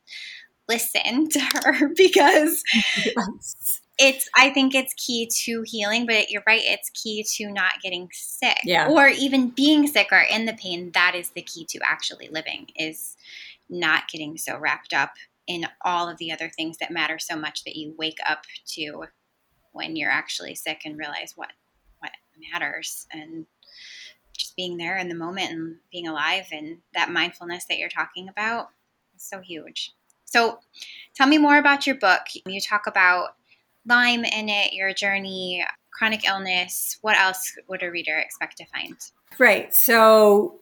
listen 0.69 1.29
to 1.31 1.41
her 1.41 1.89
because 1.97 2.63
yes. 3.05 3.81
it's 3.99 4.29
I 4.37 4.51
think 4.51 4.75
it's 4.75 4.95
key 4.95 5.31
to 5.45 5.63
healing, 5.67 6.07
but 6.07 6.31
you're 6.31 6.43
right, 6.47 6.63
it's 6.63 6.91
key 6.91 7.25
to 7.37 7.51
not 7.51 7.81
getting 7.83 8.09
sick. 8.13 8.59
Yeah. 8.65 8.89
Or 8.89 9.09
even 9.09 9.51
being 9.51 9.87
sick 9.87 10.09
or 10.13 10.21
in 10.21 10.47
the 10.47 10.55
pain. 10.55 10.91
That 10.95 11.15
is 11.15 11.31
the 11.31 11.43
key 11.43 11.65
to 11.71 11.81
actually 11.85 12.29
living 12.29 12.69
is 12.77 13.17
not 13.69 14.09
getting 14.09 14.37
so 14.37 14.59
wrapped 14.59 14.93
up 14.93 15.13
in 15.47 15.67
all 15.83 16.09
of 16.09 16.19
the 16.19 16.33
other 16.33 16.51
things 16.51 16.79
that 16.79 16.91
matter 16.91 17.19
so 17.19 17.37
much 17.37 17.65
that 17.65 17.77
you 17.77 17.95
wake 17.99 18.19
up 18.27 18.45
to 18.67 19.05
when 19.73 19.97
you're 19.97 20.11
actually 20.11 20.55
sick 20.55 20.83
and 20.85 20.99
realize 20.99 21.33
what 21.37 21.51
what 21.99 22.13
matters 22.53 23.07
and 23.13 23.47
just 24.37 24.57
being 24.57 24.77
there 24.77 24.97
in 24.97 25.09
the 25.09 25.15
moment 25.15 25.51
and 25.51 25.77
being 25.93 26.09
alive 26.09 26.47
and 26.53 26.79
that 26.95 27.11
mindfulness 27.11 27.67
that 27.67 27.79
you're 27.79 27.89
talking 27.89 28.29
about 28.29 28.69
is 29.15 29.23
so 29.23 29.41
huge. 29.41 29.93
So 30.35 30.59
tell 31.15 31.29
me 31.29 31.39
more 31.39 31.59
about 31.59 31.87
your 31.87 31.95
book. 31.95 32.23
You 32.45 32.61
talk 32.61 32.89
about 32.89 33.37
Lyme 33.87 34.25
in 34.25 34.49
it, 34.49 34.73
your 34.73 34.93
journey, 34.93 35.65
chronic 35.93 36.27
illness. 36.27 36.99
What 37.03 37.17
else 37.17 37.55
would 37.69 37.85
a 37.85 37.91
reader 37.91 38.19
expect 38.19 38.57
to 38.57 38.67
find? 38.67 38.97
Right. 39.39 39.73
So 39.73 40.59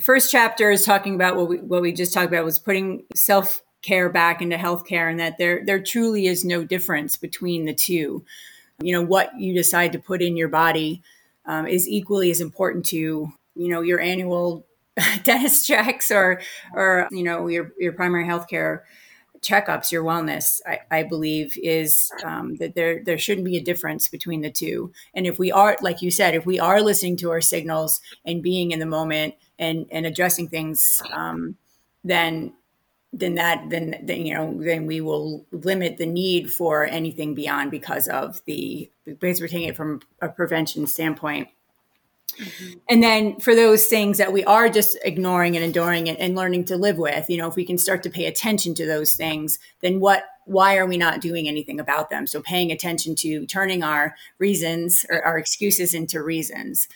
first 0.00 0.30
chapter 0.30 0.70
is 0.70 0.84
talking 0.84 1.16
about 1.16 1.34
what 1.34 1.48
we 1.48 1.56
what 1.56 1.82
we 1.82 1.90
just 1.90 2.14
talked 2.14 2.28
about 2.28 2.44
was 2.44 2.60
putting 2.60 3.02
self 3.16 3.62
care 3.82 4.08
back 4.08 4.42
into 4.42 4.56
healthcare 4.56 5.10
and 5.10 5.18
that 5.18 5.38
there 5.38 5.64
there 5.66 5.82
truly 5.82 6.26
is 6.26 6.44
no 6.44 6.62
difference 6.62 7.16
between 7.16 7.64
the 7.64 7.74
two. 7.74 8.24
You 8.80 8.92
know, 8.92 9.02
what 9.02 9.32
you 9.36 9.54
decide 9.54 9.90
to 9.94 9.98
put 9.98 10.22
in 10.22 10.36
your 10.36 10.48
body 10.48 11.02
um, 11.46 11.66
is 11.66 11.88
equally 11.88 12.30
as 12.30 12.40
important 12.40 12.84
to, 12.86 12.96
you 13.56 13.68
know, 13.68 13.80
your 13.80 13.98
annual 13.98 14.64
dentist 15.24 15.66
checks 15.66 16.12
or 16.12 16.40
or 16.74 17.08
you 17.10 17.24
know 17.24 17.48
your 17.48 17.72
your 17.76 17.92
primary 17.92 18.24
health 18.24 18.46
care 18.46 18.84
checkups, 19.42 19.92
your 19.92 20.04
wellness, 20.04 20.60
I, 20.66 20.80
I 20.90 21.02
believe, 21.02 21.58
is 21.62 22.10
um, 22.24 22.56
that 22.56 22.74
there 22.74 23.02
there 23.04 23.18
shouldn't 23.18 23.44
be 23.44 23.56
a 23.56 23.62
difference 23.62 24.08
between 24.08 24.40
the 24.40 24.50
two. 24.50 24.92
And 25.14 25.26
if 25.26 25.38
we 25.38 25.50
are, 25.52 25.76
like 25.80 26.02
you 26.02 26.10
said, 26.10 26.34
if 26.34 26.46
we 26.46 26.58
are 26.58 26.80
listening 26.80 27.16
to 27.18 27.30
our 27.30 27.40
signals 27.40 28.00
and 28.24 28.42
being 28.42 28.70
in 28.70 28.78
the 28.78 28.86
moment 28.86 29.34
and 29.58 29.86
and 29.90 30.06
addressing 30.06 30.48
things, 30.48 31.02
um, 31.12 31.56
then 32.04 32.52
then 33.12 33.34
that 33.34 33.68
then, 33.70 33.96
then 34.02 34.26
you 34.26 34.34
know 34.34 34.56
then 34.62 34.86
we 34.86 35.00
will 35.00 35.46
limit 35.52 35.96
the 35.96 36.06
need 36.06 36.52
for 36.52 36.84
anything 36.84 37.34
beyond 37.34 37.70
because 37.70 38.08
of 38.08 38.40
the 38.46 38.90
because 39.04 39.40
we're 39.40 39.48
taking 39.48 39.68
it 39.68 39.76
from 39.76 40.00
a 40.20 40.28
prevention 40.28 40.86
standpoint. 40.86 41.48
Mm-hmm. 42.38 42.78
And 42.88 43.02
then 43.02 43.40
for 43.40 43.54
those 43.54 43.86
things 43.86 44.18
that 44.18 44.32
we 44.32 44.44
are 44.44 44.68
just 44.68 44.98
ignoring 45.04 45.56
and 45.56 45.64
enduring 45.64 46.08
and, 46.08 46.18
and 46.18 46.34
learning 46.34 46.66
to 46.66 46.76
live 46.76 46.98
with, 46.98 47.28
you 47.28 47.38
know, 47.38 47.48
if 47.48 47.56
we 47.56 47.64
can 47.64 47.78
start 47.78 48.02
to 48.04 48.10
pay 48.10 48.26
attention 48.26 48.74
to 48.74 48.86
those 48.86 49.14
things, 49.14 49.58
then 49.80 50.00
what 50.00 50.24
why 50.44 50.76
are 50.76 50.86
we 50.86 50.96
not 50.96 51.20
doing 51.20 51.48
anything 51.48 51.80
about 51.80 52.08
them? 52.08 52.24
So 52.24 52.40
paying 52.40 52.70
attention 52.70 53.16
to 53.16 53.46
turning 53.46 53.82
our 53.82 54.14
reasons 54.38 55.04
or 55.10 55.20
our 55.24 55.38
excuses 55.38 55.92
into 55.92 56.22
reasons 56.22 56.86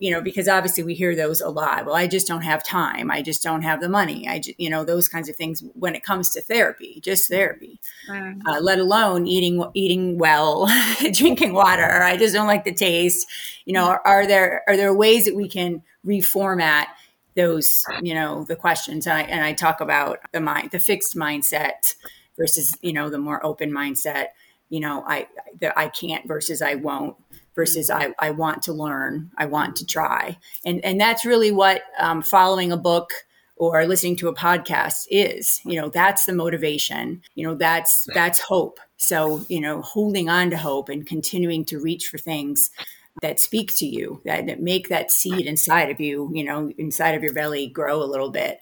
you 0.00 0.10
know, 0.10 0.22
because 0.22 0.48
obviously 0.48 0.82
we 0.82 0.94
hear 0.94 1.14
those 1.14 1.42
a 1.42 1.48
lot. 1.48 1.84
Well, 1.84 1.94
I 1.94 2.06
just 2.06 2.26
don't 2.26 2.42
have 2.42 2.64
time. 2.64 3.10
I 3.10 3.20
just 3.20 3.42
don't 3.42 3.62
have 3.62 3.80
the 3.80 3.88
money. 3.88 4.26
I, 4.26 4.38
just, 4.38 4.58
you 4.58 4.70
know, 4.70 4.82
those 4.82 5.08
kinds 5.08 5.28
of 5.28 5.36
things 5.36 5.62
when 5.74 5.94
it 5.94 6.02
comes 6.02 6.30
to 6.30 6.40
therapy, 6.40 7.00
just 7.00 7.28
therapy, 7.28 7.78
uh, 8.46 8.60
let 8.60 8.78
alone 8.78 9.26
eating, 9.26 9.62
eating 9.74 10.16
well, 10.16 10.70
drinking 11.12 11.52
water. 11.52 12.02
I 12.02 12.16
just 12.16 12.34
don't 12.34 12.46
like 12.46 12.64
the 12.64 12.72
taste. 12.72 13.26
You 13.66 13.74
know, 13.74 13.84
are, 13.86 14.00
are, 14.06 14.26
there, 14.26 14.62
are 14.66 14.76
there 14.76 14.94
ways 14.94 15.26
that 15.26 15.34
we 15.34 15.48
can 15.48 15.82
reformat 16.06 16.86
those, 17.34 17.84
you 18.02 18.14
know, 18.14 18.44
the 18.44 18.56
questions? 18.56 19.06
And 19.06 19.18
I, 19.18 19.22
and 19.22 19.44
I 19.44 19.52
talk 19.52 19.82
about 19.82 20.18
the 20.32 20.40
mind, 20.40 20.70
the 20.70 20.80
fixed 20.80 21.14
mindset 21.14 21.94
versus, 22.38 22.74
you 22.80 22.94
know, 22.94 23.10
the 23.10 23.18
more 23.18 23.44
open 23.44 23.70
mindset. 23.70 24.28
You 24.70 24.80
know, 24.80 25.04
I, 25.06 25.28
the 25.60 25.78
I 25.78 25.88
can't 25.88 26.26
versus 26.26 26.62
I 26.62 26.76
won't 26.76 27.16
versus 27.54 27.90
I, 27.90 28.14
I 28.18 28.30
want 28.30 28.62
to 28.62 28.72
learn, 28.72 29.30
I 29.36 29.46
want 29.46 29.76
to 29.76 29.86
try. 29.86 30.38
And, 30.64 30.84
and 30.84 31.00
that's 31.00 31.24
really 31.24 31.52
what 31.52 31.82
um, 31.98 32.22
following 32.22 32.72
a 32.72 32.76
book 32.76 33.12
or 33.56 33.86
listening 33.86 34.16
to 34.16 34.28
a 34.28 34.34
podcast 34.34 35.06
is 35.10 35.60
you 35.64 35.80
know 35.80 35.88
that's 35.88 36.24
the 36.24 36.32
motivation 36.32 37.22
you 37.34 37.46
know 37.46 37.54
that's 37.54 38.06
that's 38.14 38.40
hope. 38.40 38.80
So 38.96 39.44
you 39.48 39.60
know 39.60 39.80
holding 39.82 40.28
on 40.28 40.50
to 40.50 40.56
hope 40.56 40.88
and 40.88 41.06
continuing 41.06 41.64
to 41.66 41.78
reach 41.78 42.08
for 42.08 42.18
things 42.18 42.70
that 43.22 43.38
speak 43.38 43.74
to 43.76 43.86
you 43.86 44.20
that, 44.24 44.46
that 44.46 44.60
make 44.60 44.88
that 44.88 45.10
seed 45.10 45.46
inside 45.46 45.90
of 45.90 46.00
you 46.00 46.30
you 46.34 46.44
know 46.44 46.72
inside 46.78 47.14
of 47.14 47.22
your 47.22 47.32
belly 47.32 47.68
grow 47.68 48.02
a 48.02 48.04
little 48.04 48.30
bit 48.30 48.58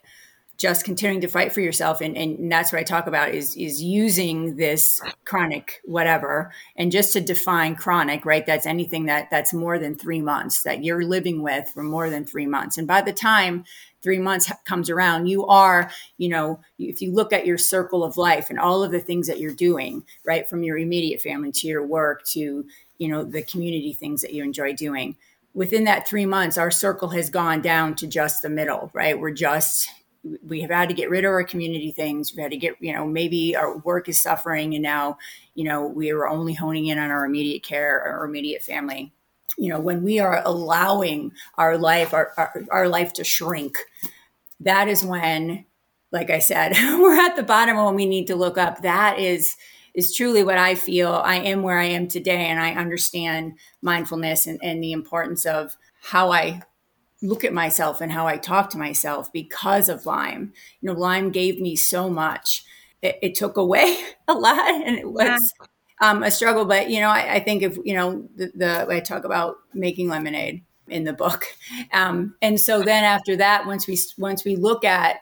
just 0.58 0.84
continuing 0.84 1.20
to 1.20 1.28
fight 1.28 1.52
for 1.52 1.60
yourself 1.60 2.00
and, 2.00 2.16
and 2.16 2.50
that's 2.50 2.72
what 2.72 2.78
i 2.78 2.82
talk 2.82 3.06
about 3.06 3.34
is 3.34 3.56
is 3.56 3.82
using 3.82 4.56
this 4.56 5.00
chronic 5.24 5.80
whatever 5.84 6.52
and 6.76 6.92
just 6.92 7.12
to 7.12 7.20
define 7.20 7.74
chronic 7.74 8.24
right 8.24 8.46
that's 8.46 8.66
anything 8.66 9.06
that 9.06 9.28
that's 9.30 9.52
more 9.52 9.78
than 9.78 9.96
three 9.96 10.20
months 10.20 10.62
that 10.62 10.84
you're 10.84 11.04
living 11.04 11.42
with 11.42 11.68
for 11.68 11.82
more 11.82 12.10
than 12.10 12.24
three 12.24 12.46
months. 12.46 12.78
And 12.78 12.86
by 12.86 13.02
the 13.02 13.12
time 13.12 13.64
three 14.02 14.18
months 14.18 14.50
comes 14.64 14.90
around 14.90 15.26
you 15.26 15.46
are 15.46 15.90
you 16.18 16.28
know 16.28 16.60
if 16.78 17.00
you 17.00 17.12
look 17.12 17.32
at 17.32 17.46
your 17.46 17.58
circle 17.58 18.02
of 18.02 18.16
life 18.16 18.50
and 18.50 18.58
all 18.58 18.82
of 18.82 18.90
the 18.90 19.00
things 19.00 19.28
that 19.28 19.38
you're 19.38 19.54
doing 19.54 20.04
right 20.24 20.48
from 20.48 20.64
your 20.64 20.76
immediate 20.76 21.20
family 21.20 21.52
to 21.52 21.68
your 21.68 21.86
work 21.86 22.24
to 22.24 22.64
you 22.98 23.08
know 23.08 23.22
the 23.22 23.42
community 23.42 23.92
things 23.92 24.20
that 24.22 24.34
you 24.34 24.42
enjoy 24.42 24.72
doing 24.72 25.16
within 25.54 25.84
that 25.84 26.08
three 26.08 26.26
months 26.26 26.58
our 26.58 26.70
circle 26.70 27.10
has 27.10 27.30
gone 27.30 27.62
down 27.62 27.94
to 27.94 28.06
just 28.08 28.42
the 28.42 28.50
middle 28.50 28.90
right? 28.92 29.18
We're 29.18 29.30
just 29.30 29.88
we 30.46 30.60
have 30.60 30.70
had 30.70 30.88
to 30.88 30.94
get 30.94 31.10
rid 31.10 31.24
of 31.24 31.30
our 31.30 31.44
community 31.44 31.90
things. 31.90 32.34
We 32.34 32.42
had 32.42 32.52
to 32.52 32.56
get, 32.56 32.76
you 32.80 32.92
know, 32.92 33.06
maybe 33.06 33.56
our 33.56 33.78
work 33.78 34.08
is 34.08 34.20
suffering 34.20 34.74
and 34.74 34.82
now, 34.82 35.18
you 35.54 35.64
know, 35.64 35.86
we 35.86 36.10
are 36.10 36.28
only 36.28 36.54
honing 36.54 36.86
in 36.86 36.98
on 36.98 37.10
our 37.10 37.24
immediate 37.24 37.62
care, 37.62 38.00
our 38.02 38.24
immediate 38.24 38.62
family. 38.62 39.12
You 39.58 39.68
know, 39.68 39.80
when 39.80 40.02
we 40.02 40.18
are 40.18 40.40
allowing 40.44 41.32
our 41.58 41.76
life, 41.76 42.14
our, 42.14 42.32
our, 42.36 42.64
our 42.70 42.88
life 42.88 43.12
to 43.14 43.24
shrink, 43.24 43.76
that 44.60 44.88
is 44.88 45.04
when, 45.04 45.64
like 46.10 46.30
I 46.30 46.38
said, 46.38 46.72
we're 46.98 47.20
at 47.20 47.36
the 47.36 47.42
bottom 47.42 47.76
when 47.76 47.94
we 47.94 48.06
need 48.06 48.28
to 48.28 48.36
look 48.36 48.56
up. 48.56 48.82
That 48.82 49.18
is 49.18 49.56
is 49.94 50.14
truly 50.14 50.42
what 50.42 50.56
I 50.56 50.74
feel. 50.74 51.12
I 51.12 51.36
am 51.36 51.62
where 51.62 51.78
I 51.78 51.84
am 51.84 52.08
today, 52.08 52.46
and 52.46 52.58
I 52.58 52.72
understand 52.72 53.58
mindfulness 53.82 54.46
and, 54.46 54.58
and 54.62 54.82
the 54.82 54.92
importance 54.92 55.44
of 55.44 55.76
how 56.00 56.32
I 56.32 56.62
look 57.22 57.44
at 57.44 57.52
myself 57.52 58.00
and 58.00 58.12
how 58.12 58.26
I 58.26 58.36
talk 58.36 58.68
to 58.70 58.78
myself 58.78 59.32
because 59.32 59.88
of 59.88 60.04
Lyme. 60.04 60.52
You 60.80 60.88
know, 60.88 60.98
Lyme 60.98 61.30
gave 61.30 61.60
me 61.60 61.76
so 61.76 62.10
much. 62.10 62.64
It, 63.00 63.18
it 63.22 63.34
took 63.34 63.56
away 63.56 63.96
a 64.28 64.34
lot, 64.34 64.58
and 64.58 64.98
it 64.98 65.10
was 65.10 65.52
yeah. 65.60 65.66
um, 66.10 66.22
a 66.22 66.30
struggle. 66.30 66.64
But 66.64 66.90
you 66.90 67.00
know, 67.00 67.08
I, 67.08 67.34
I, 67.34 67.40
think 67.40 67.62
if 67.62 67.78
you 67.84 67.94
know 67.94 68.28
the, 68.36 68.52
the 68.54 68.86
I 68.90 69.00
talk 69.00 69.24
about 69.24 69.56
making 69.72 70.08
lemonade 70.08 70.62
in 70.88 71.04
the 71.04 71.12
book, 71.12 71.46
um, 71.92 72.34
and 72.42 72.60
so 72.60 72.82
then 72.82 73.04
after 73.04 73.36
that, 73.36 73.66
once 73.66 73.86
we 73.86 73.98
once 74.18 74.44
we 74.44 74.56
look 74.56 74.84
at 74.84 75.16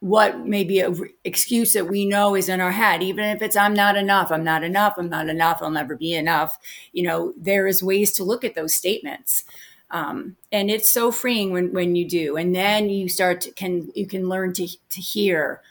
what 0.00 0.46
maybe 0.46 0.80
a 0.80 0.92
excuse 1.24 1.72
that 1.72 1.88
we 1.88 2.04
know 2.04 2.34
is 2.34 2.50
in 2.50 2.60
our 2.60 2.70
head 2.70 3.02
even 3.02 3.24
if 3.24 3.40
it's 3.40 3.56
i'm 3.56 3.72
not 3.72 3.96
enough 3.96 4.30
i'm 4.30 4.44
not 4.44 4.62
enough 4.62 4.92
i'm 4.98 5.08
not 5.08 5.26
enough 5.26 5.58
i'll 5.62 5.70
never 5.70 5.96
be 5.96 6.12
enough 6.12 6.58
you 6.92 7.02
know 7.02 7.32
there 7.36 7.66
is 7.66 7.82
ways 7.82 8.12
to 8.12 8.22
look 8.22 8.44
at 8.44 8.54
those 8.54 8.74
statements 8.74 9.44
um, 9.90 10.36
and 10.50 10.70
it's 10.70 10.90
so 10.90 11.12
freeing 11.12 11.52
when 11.52 11.72
when 11.72 11.96
you 11.96 12.08
do. 12.08 12.36
And 12.36 12.54
then 12.54 12.88
you 12.88 13.08
start 13.08 13.40
to 13.42 13.52
can 13.52 13.90
you 13.94 14.06
can 14.06 14.28
learn 14.28 14.52
to 14.54 14.66
to 14.66 15.00
hear 15.00 15.62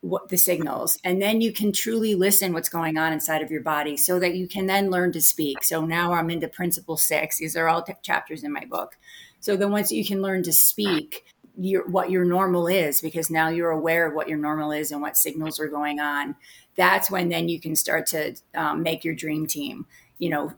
what 0.00 0.28
the 0.28 0.36
signals. 0.36 0.98
And 1.02 1.20
then 1.20 1.40
you 1.40 1.52
can 1.52 1.72
truly 1.72 2.14
listen 2.14 2.52
what's 2.52 2.68
going 2.68 2.96
on 2.96 3.12
inside 3.12 3.42
of 3.42 3.50
your 3.50 3.62
body 3.62 3.96
so 3.96 4.20
that 4.20 4.34
you 4.34 4.46
can 4.46 4.66
then 4.66 4.90
learn 4.90 5.10
to 5.12 5.20
speak. 5.20 5.64
So 5.64 5.84
now 5.84 6.12
i'm 6.12 6.30
into 6.30 6.48
principle 6.48 6.96
six. 6.96 7.38
These 7.38 7.56
are 7.56 7.68
all 7.68 7.82
t- 7.82 7.94
chapters 8.02 8.44
in 8.44 8.52
my 8.52 8.64
book. 8.64 8.96
So 9.40 9.56
then 9.56 9.70
once 9.70 9.90
you 9.90 10.04
can 10.04 10.22
learn 10.22 10.42
to 10.44 10.52
speak 10.52 11.24
your 11.58 11.86
what 11.88 12.10
your 12.10 12.24
normal 12.24 12.66
is 12.66 13.00
because 13.00 13.30
now 13.30 13.48
you're 13.48 13.70
aware 13.70 14.06
of 14.06 14.14
what 14.14 14.28
your 14.28 14.38
normal 14.38 14.72
is 14.72 14.92
and 14.92 15.00
what 15.00 15.16
signals 15.16 15.58
are 15.58 15.68
going 15.68 16.00
on 16.00 16.36
that's 16.76 17.10
when 17.10 17.30
then 17.30 17.48
you 17.48 17.58
can 17.58 17.74
start 17.74 18.06
to 18.06 18.34
um, 18.54 18.82
make 18.82 19.04
your 19.04 19.14
dream 19.14 19.46
team 19.46 19.86
you 20.18 20.30
know 20.30 20.52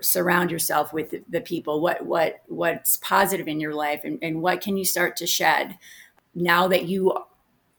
surround 0.00 0.50
yourself 0.50 0.92
with 0.92 1.14
the, 1.28 1.40
people 1.40 1.80
what 1.80 2.04
what 2.04 2.42
what's 2.46 2.96
positive 2.98 3.48
in 3.48 3.60
your 3.60 3.74
life 3.74 4.02
and, 4.04 4.18
and 4.22 4.40
what 4.40 4.60
can 4.60 4.76
you 4.76 4.84
start 4.84 5.16
to 5.16 5.26
shed 5.26 5.76
now 6.34 6.68
that 6.68 6.86
you 6.86 7.12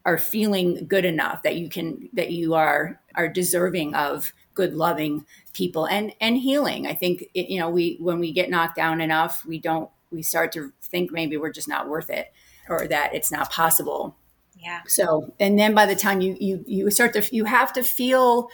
are 0.06 0.18
feeling 0.18 0.86
good 0.88 1.06
enough 1.06 1.44
that 1.44 1.56
you 1.56 1.70
can 1.70 2.10
that 2.14 2.32
you 2.32 2.54
are 2.54 3.00
are 3.16 3.28
deserving 3.28 3.94
of 3.96 4.34
good 4.54 4.74
loving 4.74 5.26
people 5.54 5.86
and 5.86 6.14
and 6.20 6.38
healing 6.38 6.86
i 6.88 6.94
think 6.94 7.24
it, 7.34 7.50
you 7.50 7.60
know 7.60 7.70
we 7.70 7.98
when 8.00 8.20
we 8.20 8.32
get 8.32 8.50
knocked 8.50 8.76
down 8.76 9.00
enough 9.00 9.46
we 9.46 9.58
don't 9.58 9.90
we 10.12 10.22
start 10.22 10.52
to 10.52 10.72
think 10.82 11.12
maybe 11.12 11.38
we're 11.38 11.52
just 11.52 11.68
not 11.68 11.88
worth 11.88 12.10
it 12.10 12.34
or 12.70 12.88
that 12.88 13.14
it's 13.14 13.32
not 13.32 13.50
possible. 13.52 14.16
Yeah. 14.58 14.82
So, 14.88 15.34
and 15.40 15.58
then 15.58 15.74
by 15.74 15.86
the 15.86 15.96
time 15.96 16.22
you 16.22 16.38
you 16.40 16.64
you 16.68 16.92
start 16.92 17.14
to 17.14 17.36
you 17.36 17.46
have 17.46 17.74
to 17.74 17.84
feel 17.84 18.50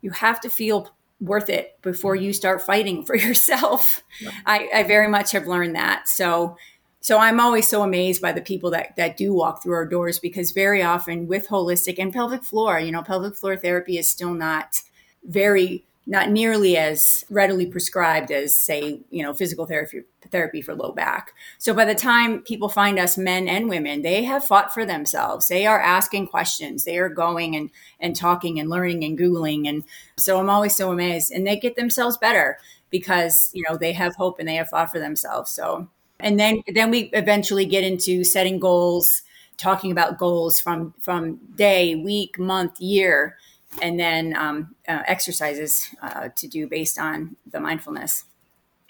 you 0.00 0.10
have 0.10 0.40
to 0.42 0.48
feel 0.48 0.94
worth 1.20 1.50
it 1.50 1.80
before 1.82 2.16
you 2.16 2.32
start 2.32 2.62
fighting 2.62 3.04
for 3.04 3.16
yourself. 3.26 4.02
Yeah. 4.20 4.30
I, 4.46 4.68
I 4.74 4.82
very 4.84 5.08
much 5.08 5.32
have 5.32 5.46
learned 5.46 5.76
that. 5.76 6.08
So 6.08 6.56
so 7.02 7.18
I'm 7.18 7.40
always 7.40 7.66
so 7.66 7.82
amazed 7.82 8.20
by 8.20 8.32
the 8.32 8.42
people 8.42 8.70
that 8.72 8.94
that 8.96 9.16
do 9.16 9.32
walk 9.32 9.62
through 9.62 9.74
our 9.74 9.86
doors 9.86 10.18
because 10.18 10.52
very 10.52 10.82
often 10.82 11.26
with 11.26 11.48
holistic 11.48 11.98
and 11.98 12.12
pelvic 12.12 12.44
floor, 12.44 12.78
you 12.78 12.92
know, 12.92 13.02
pelvic 13.02 13.36
floor 13.36 13.56
therapy 13.56 13.96
is 13.96 14.08
still 14.08 14.34
not 14.34 14.80
very 15.24 15.86
not 16.06 16.30
nearly 16.30 16.76
as 16.76 17.24
readily 17.30 17.66
prescribed 17.66 18.30
as 18.30 18.56
say 18.56 19.00
you 19.10 19.22
know 19.22 19.34
physical 19.34 19.66
therapy 19.66 20.02
therapy 20.30 20.62
for 20.62 20.74
low 20.74 20.92
back. 20.92 21.32
So 21.58 21.74
by 21.74 21.84
the 21.84 21.94
time 21.94 22.42
people 22.42 22.68
find 22.68 22.98
us 22.98 23.18
men 23.18 23.48
and 23.48 23.68
women 23.68 24.02
they 24.02 24.24
have 24.24 24.44
fought 24.44 24.72
for 24.72 24.84
themselves. 24.84 25.48
They 25.48 25.66
are 25.66 25.80
asking 25.80 26.28
questions. 26.28 26.84
They 26.84 26.98
are 26.98 27.08
going 27.08 27.56
and 27.56 27.70
and 28.00 28.16
talking 28.16 28.58
and 28.58 28.70
learning 28.70 29.04
and 29.04 29.18
googling. 29.18 29.68
And 29.68 29.84
so 30.16 30.38
i'm 30.38 30.50
always 30.50 30.76
so 30.76 30.90
amazed. 30.90 31.32
And 31.32 31.46
they 31.46 31.56
get 31.56 31.76
themselves 31.76 32.16
better 32.16 32.58
because 32.90 33.50
you 33.52 33.64
know 33.68 33.76
they 33.76 33.92
have 33.92 34.16
hope 34.16 34.38
and 34.38 34.48
they 34.48 34.56
have 34.56 34.68
fought 34.68 34.90
for 34.90 34.98
themselves. 34.98 35.50
So 35.50 35.88
and 36.18 36.38
then 36.38 36.62
then 36.74 36.90
we 36.90 37.10
eventually 37.12 37.66
get 37.66 37.84
into 37.84 38.24
setting 38.24 38.58
goals 38.58 39.22
talking 39.56 39.92
about 39.92 40.18
goals 40.18 40.58
from 40.58 40.94
from 41.00 41.38
day 41.54 41.94
week 41.94 42.38
month 42.38 42.80
year 42.80 43.36
and 43.80 43.98
then 43.98 44.36
um, 44.36 44.74
uh, 44.88 45.02
exercises 45.06 45.88
uh, 46.02 46.28
to 46.36 46.48
do 46.48 46.66
based 46.66 46.98
on 46.98 47.36
the 47.50 47.60
mindfulness. 47.60 48.24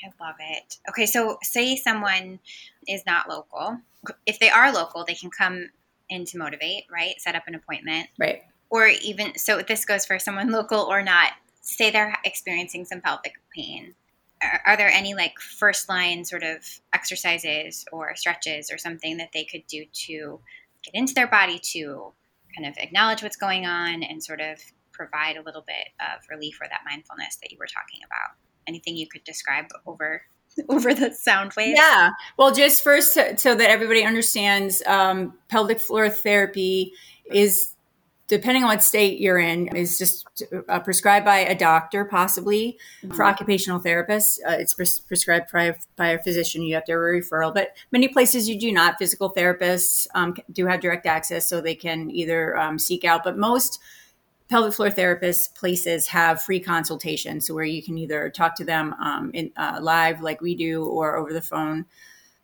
I 0.03 0.25
love 0.25 0.37
it. 0.41 0.79
Okay, 0.89 1.07
so 1.07 1.39
say 1.43 1.77
someone 1.77 2.41
is 2.89 3.05
not 3.07 3.29
local. 3.29 3.79
If 4.25 4.39
they 4.39 4.49
are 4.49 4.73
local, 4.73 5.05
they 5.05 5.15
can 5.15 5.31
come 5.31 5.69
in 6.09 6.25
to 6.27 6.39
motivate, 6.39 6.85
right? 6.91 7.15
Set 7.19 7.35
up 7.35 7.45
an 7.47 7.55
appointment. 7.55 8.09
Right. 8.19 8.43
Or 8.71 8.87
even, 8.87 9.37
so 9.37 9.63
this 9.63 9.85
goes 9.85 10.07
for 10.07 10.19
someone 10.19 10.51
local 10.53 10.81
or 10.81 11.03
not, 11.03 11.33
say 11.61 11.91
they're 11.91 12.17
experiencing 12.25 12.85
some 12.85 13.01
pelvic 13.01 13.35
pain. 13.55 13.95
Are, 14.43 14.63
are 14.67 14.77
there 14.77 14.89
any 14.89 15.15
like 15.15 15.39
first 15.39 15.89
line 15.89 16.25
sort 16.25 16.43
of 16.43 16.65
exercises 16.95 17.85
or 17.93 18.17
stretches 18.17 18.71
or 18.71 18.79
something 18.79 19.19
that 19.19 19.31
they 19.35 19.45
could 19.45 19.67
do 19.67 19.85
to 20.07 20.41
get 20.83 20.95
into 20.95 21.13
their 21.13 21.27
body 21.27 21.59
to 21.73 22.13
kind 22.57 22.69
of 22.69 22.75
acknowledge 22.79 23.23
what's 23.23 23.37
going 23.37 23.67
on 23.67 24.03
and 24.03 24.23
sort 24.23 24.41
of 24.41 24.59
provide 24.93 25.37
a 25.37 25.43
little 25.43 25.65
bit 25.67 25.89
of 26.01 26.21
relief 26.31 26.59
or 26.61 26.69
that 26.69 26.81
mindfulness 26.89 27.37
that 27.37 27.51
you 27.51 27.59
were 27.59 27.67
talking 27.67 28.01
about. 28.05 28.37
Anything 28.67 28.97
you 28.97 29.09
could 29.09 29.25
describe 29.25 29.67
over 29.87 30.23
over 30.69 30.93
the 30.93 31.13
sound 31.13 31.53
waves? 31.57 31.79
Yeah. 31.79 32.11
Well, 32.37 32.53
just 32.53 32.83
first, 32.83 33.15
to, 33.15 33.39
so 33.39 33.55
that 33.55 33.71
everybody 33.71 34.05
understands, 34.05 34.83
um, 34.87 35.39
pelvic 35.49 35.81
floor 35.81 36.09
therapy 36.11 36.93
is 37.33 37.75
depending 38.31 38.63
on 38.63 38.69
what 38.69 38.81
state 38.81 39.19
you're 39.19 39.41
in, 39.41 39.67
is 39.75 39.99
just 39.99 40.45
uh, 40.69 40.79
prescribed 40.79 41.27
by 41.27 41.39
a 41.39 41.55
doctor, 41.55 42.05
possibly 42.05 42.79
mm-hmm. 43.03 43.13
for 43.13 43.25
occupational 43.25 43.81
therapists. 43.81 44.39
Uh, 44.47 44.53
it's 44.53 44.73
pres- 44.73 45.01
prescribed 45.01 45.51
by, 45.53 45.75
by, 45.97 46.11
a 46.11 46.19
physician. 46.23 46.63
You 46.63 46.77
have 46.77 46.85
to 46.85 46.93
have 46.93 47.01
a 47.01 47.03
referral, 47.03 47.53
but 47.53 47.77
many 47.91 48.07
places 48.07 48.49
you 48.49 48.59
do 48.59 48.71
not. 48.71 48.99
Physical 48.99 49.35
therapists 49.35 50.07
um, 50.15 50.37
do 50.53 50.65
have 50.67 50.81
direct 50.81 51.07
access, 51.07 51.49
so 51.49 51.61
they 51.61 51.75
can 51.75 52.09
either 52.13 52.57
um, 52.57 52.79
seek 52.79 53.05
out, 53.05 53.25
but 53.25 53.37
most 53.37 53.81
pelvic 54.49 54.75
floor 54.75 54.91
therapists 54.91 55.53
places 55.53 56.07
have 56.07 56.41
free 56.41 56.61
consultations, 56.61 57.49
so 57.49 57.55
where 57.55 57.65
you 57.65 57.83
can 57.83 57.99
either 57.99 58.31
talk 58.31 58.55
to 58.55 58.65
them 58.65 58.95
um, 59.01 59.33
in 59.35 59.51
uh, 59.57 59.81
live, 59.83 60.21
like 60.21 60.41
we 60.41 60.55
do, 60.55 60.85
or 60.85 61.17
over 61.17 61.33
the 61.33 61.43
phone 61.43 61.85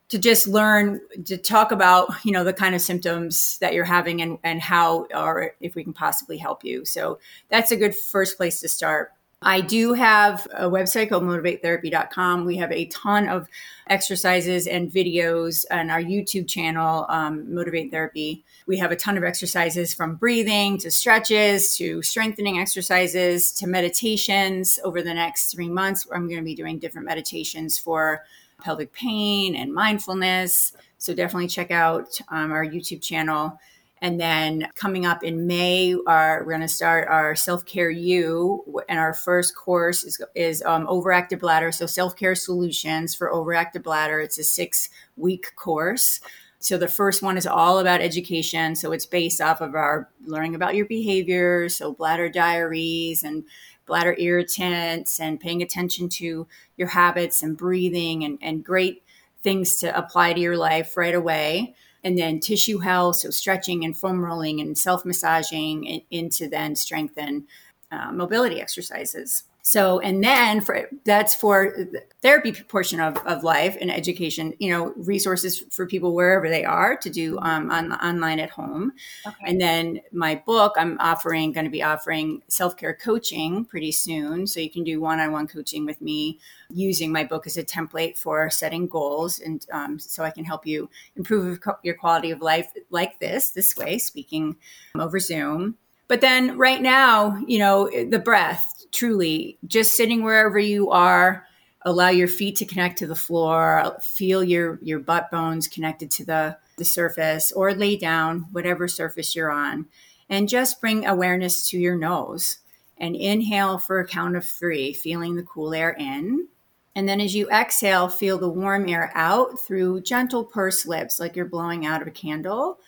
to 0.09 0.19
just 0.19 0.47
learn 0.47 1.01
to 1.25 1.37
talk 1.37 1.73
about 1.73 2.09
you 2.25 2.33
know 2.33 2.45
the 2.45 2.53
kind 2.53 2.75
of 2.75 2.81
symptoms 2.81 3.59
that 3.59 3.75
you're 3.75 3.85
having 3.85 4.23
and 4.23 4.39
and 4.45 4.61
how 4.61 5.07
or 5.15 5.55
if 5.61 5.75
we 5.75 5.85
can 5.85 5.93
possibly 5.93 6.39
help 6.39 6.65
you 6.65 6.85
so 6.85 7.19
that's 7.49 7.71
a 7.71 7.77
good 7.77 7.95
first 7.95 8.37
place 8.37 8.61
to 8.61 8.69
start 8.69 9.13
I 9.43 9.61
do 9.61 9.93
have 9.93 10.47
a 10.55 10.65
website 10.65 11.11
called 11.11 11.23
motivatetherapy.com. 11.25 12.47
We 12.47 12.57
have 12.57 12.73
a 12.73 12.87
ton 12.87 13.29
of 13.29 13.49
exercises 13.87 14.67
and 14.67 14.91
videos 14.91 15.67
on 15.71 15.91
our 15.91 16.01
YouTube 16.01 16.49
channel, 16.49 17.05
um, 17.11 17.55
Motivate 17.55 17.91
Therapy. 17.91 18.45
We 18.67 18.79
have 18.79 18.93
a 18.93 18.97
ton 18.97 19.19
of 19.19 19.25
exercises 19.25 19.93
from 19.93 20.17
breathing 20.17 20.79
to 20.79 20.91
stretches 20.91 21.77
to 21.77 22.01
strengthening 22.01 22.59
exercises 22.59 23.53
to 23.53 23.67
meditations. 23.67 24.81
Over 24.83 25.03
the 25.03 25.15
next 25.15 25.53
three 25.53 25.69
months, 25.69 26.07
I'm 26.11 26.29
going 26.29 26.41
to 26.41 26.45
be 26.45 26.55
doing 26.55 26.79
different 26.79 27.07
meditations 27.07 27.79
for 27.79 28.25
pelvic 28.63 28.93
pain 28.93 29.55
and 29.55 29.73
mindfulness. 29.73 30.73
So 30.99 31.15
definitely 31.15 31.49
check 31.49 31.71
out 31.71 32.21
um, 32.29 32.53
our 32.53 32.65
YouTube 32.65 33.03
channel. 33.03 33.59
And 34.03 34.21
then 34.21 34.69
coming 34.75 35.07
up 35.07 35.25
in 35.25 35.47
May, 35.47 35.97
our, 36.07 36.41
we're 36.41 36.53
going 36.53 36.61
to 36.61 36.69
start 36.69 37.09
our 37.09 37.35
Self 37.35 37.65
Care 37.65 37.89
U, 37.89 38.83
and 38.91 38.99
our 38.99 39.15
first 39.15 39.57
course 39.57 40.05
is, 40.05 40.21
is 40.35 40.63
um, 40.63 40.87
Overactive 40.87 41.41
Bladder. 41.41 41.73
So, 41.73 41.87
Self 41.87 42.15
Care 42.15 42.35
Solutions 42.35 43.15
for 43.15 43.31
Overactive 43.33 43.83
Bladder. 43.83 44.21
It's 44.21 44.39
a 44.39 44.45
six 44.45 44.91
week 45.17 45.57
course. 45.57 46.21
So, 46.59 46.77
the 46.77 46.89
first 46.89 47.23
one 47.23 47.39
is 47.39 47.47
all 47.47 47.79
about 47.79 48.03
education. 48.03 48.77
So, 48.77 48.93
it's 48.93 49.07
based 49.07 49.41
off 49.41 49.63
of 49.63 49.75
our 49.75 50.11
learning 50.27 50.55
about 50.55 50.75
your 50.75 50.87
behaviors, 50.87 51.77
so 51.77 51.95
bladder 51.95 52.29
diaries 52.29 53.25
and 53.25 53.45
bladder 53.87 54.17
irritants 54.19 55.21
and 55.21 55.41
paying 55.41 55.63
attention 55.63 56.09
to 56.09 56.47
your 56.77 56.89
habits 56.89 57.43
and 57.43 57.57
breathing 57.57 58.25
and, 58.25 58.39
and 58.43 58.65
great 58.65 59.03
things 59.43 59.77
to 59.77 59.97
apply 59.97 60.33
to 60.33 60.41
your 60.41 60.57
life 60.57 60.97
right 60.97 61.15
away. 61.15 61.75
And 62.05 62.17
then 62.17 62.39
tissue 62.41 62.79
health, 62.79 63.17
so 63.17 63.31
stretching 63.31 63.85
and 63.85 63.97
foam 63.97 64.25
rolling 64.25 64.61
and 64.61 64.79
self 64.79 65.05
massaging 65.05 66.03
into 66.11 66.49
then 66.49 66.77
strengthen 66.77 67.47
uh, 67.91 68.13
mobility 68.13 68.61
exercises. 68.61 69.45
So, 69.67 69.99
and 69.99 70.23
then 70.23 70.61
for 70.61 70.89
that's 71.05 71.35
for 71.35 71.75
the 71.77 72.05
therapy 72.23 72.53
portion 72.53 73.01
of, 73.01 73.17
of 73.27 73.43
life 73.43 73.77
and 73.81 73.91
education, 73.91 74.55
you 74.61 74.71
know, 74.71 74.93
resources 74.95 75.65
for 75.73 75.87
people 75.87 76.15
wherever 76.15 76.49
they 76.49 76.65
are 76.65 76.97
to 76.99 77.11
do 77.11 77.37
um, 77.41 77.73
on, 77.73 77.91
online 77.95 78.39
at 78.39 78.49
home. 78.49 78.93
Okay. 79.27 79.37
And 79.45 79.61
then 79.61 80.03
my 80.13 80.41
book, 80.47 80.75
I'm 80.77 80.97
offering, 81.01 81.51
going 81.51 81.65
to 81.65 81.71
be 81.71 81.83
offering 81.83 82.43
self 82.47 82.77
care 82.77 82.95
coaching 82.95 83.65
pretty 83.65 83.91
soon. 83.91 84.47
So 84.47 84.61
you 84.61 84.71
can 84.71 84.85
do 84.85 85.01
one 85.01 85.19
on 85.19 85.33
one 85.33 85.49
coaching 85.49 85.85
with 85.85 86.01
me 86.01 86.39
using 86.71 87.11
my 87.11 87.25
book 87.25 87.45
as 87.45 87.57
a 87.57 87.65
template 87.65 88.17
for 88.17 88.49
setting 88.51 88.87
goals. 88.87 89.41
And 89.41 89.67
um, 89.73 89.99
so 89.99 90.23
I 90.23 90.31
can 90.31 90.45
help 90.45 90.65
you 90.65 90.89
improve 91.17 91.59
your 91.83 91.97
quality 91.97 92.31
of 92.31 92.41
life 92.41 92.71
like 92.91 93.19
this, 93.19 93.51
this 93.51 93.77
way, 93.77 93.99
speaking 93.99 94.59
over 94.95 95.19
Zoom. 95.19 95.77
But 96.09 96.21
then 96.21 96.57
right 96.57 96.81
now, 96.81 97.37
you 97.47 97.59
know, 97.59 97.91
the 97.91 98.21
breath, 98.21 98.76
truly 98.97 99.59
just 99.67 99.97
sitting 99.97 100.23
wherever 100.23 100.59
you 100.59 100.91
are 100.91 101.47
allow 101.83 102.09
your 102.09 102.29
feet 102.29 102.57
to 102.57 102.65
connect 102.65 102.99
to 102.99 103.07
the 103.07 103.15
floor 103.15 103.97
feel 104.03 104.43
your 104.43 104.79
your 104.83 104.99
butt 104.99 105.31
bones 105.31 105.69
connected 105.69 106.11
to 106.11 106.25
the 106.25 106.57
the 106.77 106.85
surface 106.85 107.53
or 107.53 107.75
lay 107.75 107.97
down 107.97 108.47
whatever 108.53 108.87
surface 108.87 109.35
you're 109.35 109.51
on 109.51 109.87
and 110.29 110.49
just 110.49 110.81
bring 110.81 111.07
awareness 111.07 111.69
to 111.71 111.79
your 111.79 111.97
nose. 111.97 112.59
And 112.99 113.15
inhale 113.15 113.79
for 113.79 114.01
a 114.01 114.07
count 114.07 114.37
of 114.37 114.47
3 114.47 114.95
feeling 114.95 115.37
the 115.37 115.43
cool 115.43 115.75
air 115.75 115.91
in. 115.99 116.49
And 116.95 117.07
then 117.07 117.21
as 117.21 117.35
you 117.35 117.49
exhale 117.51 118.09
feel 118.09 118.39
the 118.39 118.49
warm 118.49 118.89
air 118.89 119.13
out 119.15 119.61
through 119.61 120.01
gentle 120.01 120.45
pursed 120.45 120.87
lips 120.87 121.21
like 121.21 121.37
you're 121.37 121.45
blowing 121.45 121.85
out 121.85 122.01
of 122.01 122.09
a 122.09 122.13
candle 122.13 122.79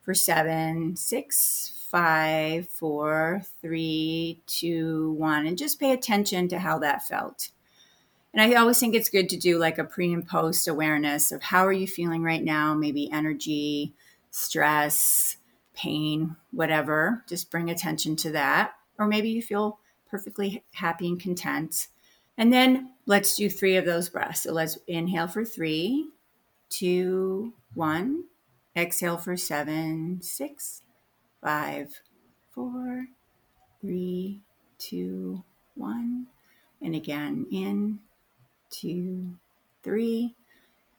for 0.00 0.14
seven, 0.14 0.96
six, 0.96 1.74
five, 1.90 2.68
four, 2.68 3.42
three, 3.60 4.40
two, 4.46 5.12
one, 5.12 5.46
and 5.46 5.58
just 5.58 5.80
pay 5.80 5.92
attention 5.92 6.48
to 6.48 6.58
how 6.58 6.78
that 6.78 7.06
felt. 7.06 7.50
And 8.32 8.42
I 8.42 8.54
always 8.58 8.78
think 8.78 8.94
it's 8.94 9.08
good 9.08 9.28
to 9.30 9.36
do 9.36 9.58
like 9.58 9.78
a 9.78 9.84
pre 9.84 10.12
and 10.12 10.26
post 10.26 10.68
awareness 10.68 11.32
of 11.32 11.42
how 11.42 11.66
are 11.66 11.72
you 11.72 11.86
feeling 11.86 12.22
right 12.22 12.44
now, 12.44 12.74
maybe 12.74 13.10
energy, 13.10 13.94
stress, 14.30 15.38
pain, 15.74 16.36
whatever. 16.50 17.24
Just 17.26 17.50
bring 17.50 17.70
attention 17.70 18.16
to 18.16 18.30
that. 18.32 18.72
Or 18.98 19.06
maybe 19.06 19.30
you 19.30 19.42
feel 19.42 19.78
perfectly 20.10 20.62
happy 20.72 21.08
and 21.08 21.20
content. 21.20 21.88
And 22.36 22.52
then 22.52 22.92
let's 23.06 23.36
do 23.36 23.48
three 23.48 23.76
of 23.76 23.84
those 23.84 24.08
breaths. 24.08 24.42
So 24.42 24.52
let's 24.52 24.78
inhale 24.86 25.28
for 25.28 25.44
three, 25.44 26.08
two, 26.68 27.54
one. 27.74 28.24
Exhale 28.76 29.16
for 29.16 29.36
seven, 29.36 30.20
six, 30.22 30.82
five, 31.42 32.00
four, 32.52 33.06
three, 33.80 34.40
two, 34.78 35.42
one. 35.74 36.26
And 36.82 36.94
again, 36.94 37.46
in, 37.50 38.00
two, 38.70 39.36
three, 39.82 40.34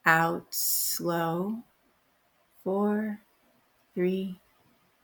out, 0.05 0.45
slow, 0.49 1.63
four, 2.63 3.19
three, 3.93 4.39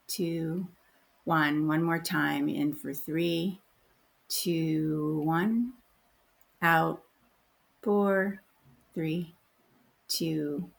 two, 0.07 0.67
one. 1.23 1.67
One 1.67 1.83
more 1.83 1.99
time, 1.99 2.49
in 2.49 2.73
for 2.73 2.93
three, 2.93 3.59
two, 4.29 5.21
one, 5.23 5.73
out, 6.61 7.01
four, 7.81 8.41
three, 8.93 9.35
two, 10.07 10.69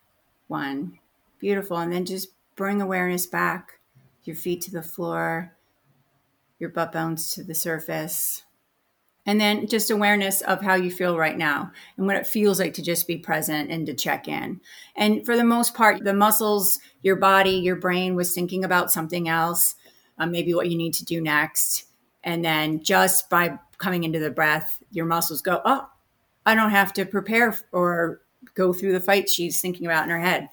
one. 0.48 0.98
Beautiful. 1.38 1.78
And 1.78 1.92
then 1.92 2.04
just 2.06 2.28
bring 2.54 2.80
awareness 2.80 3.26
back 3.26 3.75
your 4.26 4.36
feet 4.36 4.60
to 4.62 4.70
the 4.70 4.82
floor, 4.82 5.56
your 6.58 6.70
butt 6.70 6.92
bones 6.92 7.30
to 7.34 7.44
the 7.44 7.54
surface. 7.54 8.42
And 9.28 9.40
then 9.40 9.66
just 9.66 9.90
awareness 9.90 10.40
of 10.42 10.62
how 10.62 10.74
you 10.74 10.90
feel 10.90 11.18
right 11.18 11.36
now 11.36 11.72
and 11.96 12.06
what 12.06 12.14
it 12.14 12.28
feels 12.28 12.60
like 12.60 12.74
to 12.74 12.82
just 12.82 13.08
be 13.08 13.16
present 13.16 13.72
and 13.72 13.84
to 13.86 13.94
check 13.94 14.28
in. 14.28 14.60
And 14.94 15.26
for 15.26 15.36
the 15.36 15.44
most 15.44 15.74
part, 15.74 16.04
the 16.04 16.14
muscles, 16.14 16.78
your 17.02 17.16
body, 17.16 17.50
your 17.50 17.74
brain 17.74 18.14
was 18.14 18.32
thinking 18.32 18.64
about 18.64 18.92
something 18.92 19.28
else, 19.28 19.74
um, 20.18 20.30
maybe 20.30 20.54
what 20.54 20.70
you 20.70 20.78
need 20.78 20.94
to 20.94 21.04
do 21.04 21.20
next. 21.20 21.86
And 22.22 22.44
then 22.44 22.84
just 22.84 23.28
by 23.28 23.58
coming 23.78 24.04
into 24.04 24.20
the 24.20 24.30
breath, 24.30 24.80
your 24.92 25.06
muscles 25.06 25.42
go, 25.42 25.60
oh, 25.64 25.88
I 26.44 26.54
don't 26.54 26.70
have 26.70 26.92
to 26.94 27.04
prepare 27.04 27.56
or 27.72 28.20
go 28.54 28.72
through 28.72 28.92
the 28.92 29.00
fight 29.00 29.28
she's 29.28 29.60
thinking 29.60 29.86
about 29.86 30.04
in 30.04 30.10
her 30.10 30.20
head 30.20 30.48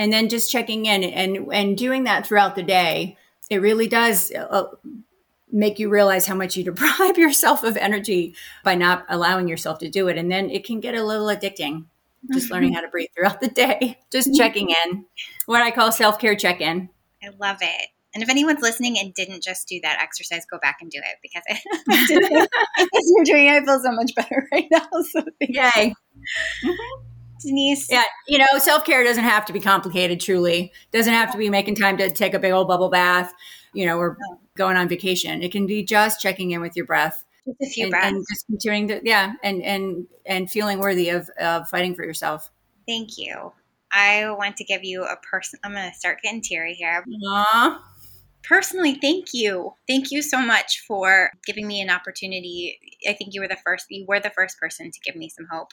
and 0.00 0.10
then 0.10 0.30
just 0.30 0.50
checking 0.50 0.86
in 0.86 1.04
and 1.04 1.52
and 1.52 1.76
doing 1.76 2.04
that 2.04 2.26
throughout 2.26 2.56
the 2.56 2.62
day 2.62 3.16
it 3.50 3.58
really 3.58 3.86
does 3.86 4.32
uh, 4.32 4.64
make 5.52 5.78
you 5.78 5.90
realize 5.90 6.26
how 6.26 6.34
much 6.34 6.56
you 6.56 6.64
deprive 6.64 7.18
yourself 7.24 7.62
of 7.62 7.76
energy 7.76 8.34
by 8.64 8.74
not 8.74 9.04
allowing 9.08 9.46
yourself 9.46 9.78
to 9.78 9.90
do 9.90 10.08
it 10.08 10.16
and 10.16 10.32
then 10.32 10.50
it 10.50 10.64
can 10.64 10.80
get 10.80 10.94
a 10.94 11.04
little 11.04 11.26
addicting 11.26 11.84
just 12.32 12.46
mm-hmm. 12.46 12.54
learning 12.54 12.72
how 12.72 12.80
to 12.80 12.88
breathe 12.88 13.10
throughout 13.14 13.40
the 13.40 13.48
day 13.48 13.98
just 14.10 14.28
mm-hmm. 14.28 14.36
checking 14.38 14.70
in 14.70 15.04
what 15.46 15.62
i 15.62 15.70
call 15.70 15.92
self-care 15.92 16.34
check-in 16.34 16.88
i 17.22 17.28
love 17.38 17.58
it 17.60 17.88
and 18.12 18.24
if 18.24 18.28
anyone's 18.28 18.60
listening 18.60 18.98
and 18.98 19.14
didn't 19.14 19.40
just 19.40 19.68
do 19.68 19.78
that 19.84 20.00
exercise, 20.02 20.44
go 20.50 20.58
back 20.58 20.78
and 20.80 20.90
do 20.90 20.98
it 20.98 21.18
because 21.22 21.44
I, 21.48 21.60
as 21.92 22.10
you're 23.14 23.24
doing 23.24 23.46
it, 23.46 23.62
I 23.62 23.64
feel 23.64 23.80
so 23.80 23.92
much 23.92 24.10
better 24.16 24.48
right 24.50 24.66
now. 24.68 24.88
So 25.12 25.22
yay! 25.38 25.94
Mm-hmm. 26.64 27.10
Denise. 27.40 27.90
Yeah, 27.90 28.04
you 28.28 28.38
know, 28.38 28.46
self 28.58 28.84
care 28.84 29.04
doesn't 29.04 29.24
have 29.24 29.44
to 29.46 29.52
be 29.52 29.60
complicated. 29.60 30.20
Truly, 30.20 30.72
doesn't 30.92 31.12
have 31.12 31.32
to 31.32 31.38
be 31.38 31.50
making 31.50 31.76
time 31.76 31.96
to 31.98 32.10
take 32.10 32.34
a 32.34 32.38
big 32.38 32.52
old 32.52 32.68
bubble 32.68 32.88
bath. 32.88 33.32
You 33.72 33.86
know, 33.86 33.98
or 33.98 34.16
going 34.56 34.76
on 34.76 34.88
vacation. 34.88 35.42
It 35.42 35.52
can 35.52 35.66
be 35.66 35.84
just 35.84 36.20
checking 36.20 36.50
in 36.50 36.60
with 36.60 36.76
your 36.76 36.86
breath. 36.86 37.24
Just 37.46 37.60
a 37.62 37.66
few 37.66 37.84
and, 37.84 37.90
breaths. 37.90 38.06
and 38.08 38.26
just 38.28 38.46
continuing 38.46 38.88
to 38.88 39.00
yeah, 39.04 39.34
and 39.42 39.62
and 39.62 40.06
and 40.26 40.50
feeling 40.50 40.78
worthy 40.78 41.10
of 41.10 41.30
of 41.40 41.68
fighting 41.68 41.94
for 41.94 42.04
yourself. 42.04 42.50
Thank 42.86 43.18
you. 43.18 43.52
I 43.92 44.30
want 44.30 44.56
to 44.56 44.64
give 44.64 44.84
you 44.84 45.04
a 45.04 45.16
person. 45.16 45.58
I'm 45.64 45.72
going 45.72 45.90
to 45.90 45.96
start 45.96 46.20
getting 46.22 46.42
teary 46.42 46.74
here. 46.74 47.04
Aww 47.26 47.78
personally, 48.42 48.94
thank 48.94 49.26
you. 49.32 49.74
Thank 49.88 50.10
you 50.10 50.22
so 50.22 50.40
much 50.40 50.84
for 50.86 51.30
giving 51.46 51.66
me 51.66 51.80
an 51.80 51.90
opportunity. 51.90 52.78
I 53.08 53.12
think 53.12 53.34
you 53.34 53.40
were 53.40 53.48
the 53.48 53.58
first, 53.64 53.86
you 53.90 54.04
were 54.06 54.20
the 54.20 54.30
first 54.30 54.58
person 54.58 54.90
to 54.90 55.00
give 55.04 55.16
me 55.16 55.28
some 55.28 55.46
hope, 55.50 55.72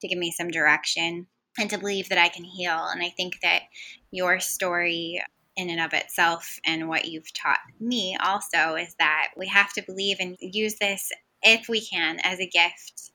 to 0.00 0.08
give 0.08 0.18
me 0.18 0.30
some 0.30 0.48
direction, 0.48 1.26
and 1.58 1.70
to 1.70 1.78
believe 1.78 2.08
that 2.08 2.18
I 2.18 2.28
can 2.28 2.44
heal. 2.44 2.86
And 2.92 3.02
I 3.02 3.10
think 3.10 3.40
that 3.42 3.62
your 4.10 4.40
story 4.40 5.22
in 5.56 5.70
and 5.70 5.80
of 5.80 5.92
itself 5.92 6.60
and 6.64 6.88
what 6.88 7.06
you've 7.06 7.32
taught 7.34 7.58
me 7.80 8.16
also 8.22 8.76
is 8.76 8.94
that 9.00 9.30
we 9.36 9.48
have 9.48 9.72
to 9.72 9.82
believe 9.82 10.18
and 10.20 10.36
use 10.40 10.76
this 10.80 11.10
if 11.42 11.68
we 11.68 11.84
can 11.84 12.18
as 12.22 12.38
a 12.38 12.46
gift 12.46 13.10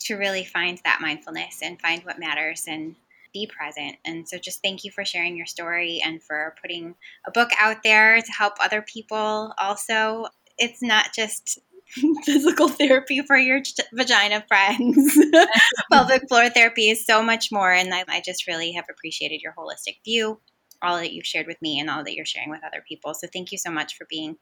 to 0.00 0.16
really 0.16 0.44
find 0.44 0.80
that 0.84 1.00
mindfulness 1.00 1.60
and 1.62 1.80
find 1.80 2.02
what 2.04 2.18
matters 2.18 2.64
and 2.66 2.96
be 3.32 3.46
present. 3.46 3.96
And 4.04 4.28
so 4.28 4.38
just 4.38 4.62
thank 4.62 4.84
you 4.84 4.90
for 4.90 5.04
sharing 5.04 5.36
your 5.36 5.46
story 5.46 6.00
and 6.04 6.22
for 6.22 6.54
putting 6.60 6.94
a 7.26 7.30
book 7.30 7.50
out 7.58 7.82
there 7.82 8.20
to 8.20 8.32
help 8.32 8.54
other 8.60 8.82
people 8.82 9.52
also. 9.58 10.26
It's 10.58 10.82
not 10.82 11.12
just 11.14 11.58
physical 12.24 12.68
therapy 12.68 13.22
for 13.26 13.36
your 13.36 13.60
vagina 13.92 14.44
friends. 14.48 15.18
Pelvic 15.92 16.28
floor 16.28 16.48
therapy 16.50 16.90
is 16.90 17.04
so 17.04 17.22
much 17.22 17.50
more. 17.50 17.72
And 17.72 17.92
I, 17.92 18.04
I 18.08 18.22
just 18.24 18.46
really 18.46 18.72
have 18.72 18.86
appreciated 18.90 19.40
your 19.42 19.54
holistic 19.58 19.98
view 20.04 20.40
all 20.82 20.96
that 20.96 21.12
you've 21.12 21.26
shared 21.26 21.46
with 21.46 21.60
me 21.62 21.78
and 21.78 21.88
all 21.88 22.04
that 22.04 22.14
you're 22.14 22.24
sharing 22.24 22.50
with 22.50 22.64
other 22.64 22.84
people. 22.86 23.14
So 23.14 23.28
thank 23.32 23.52
you 23.52 23.58
so 23.58 23.70
much 23.70 23.96
for 23.96 24.06
being 24.08 24.36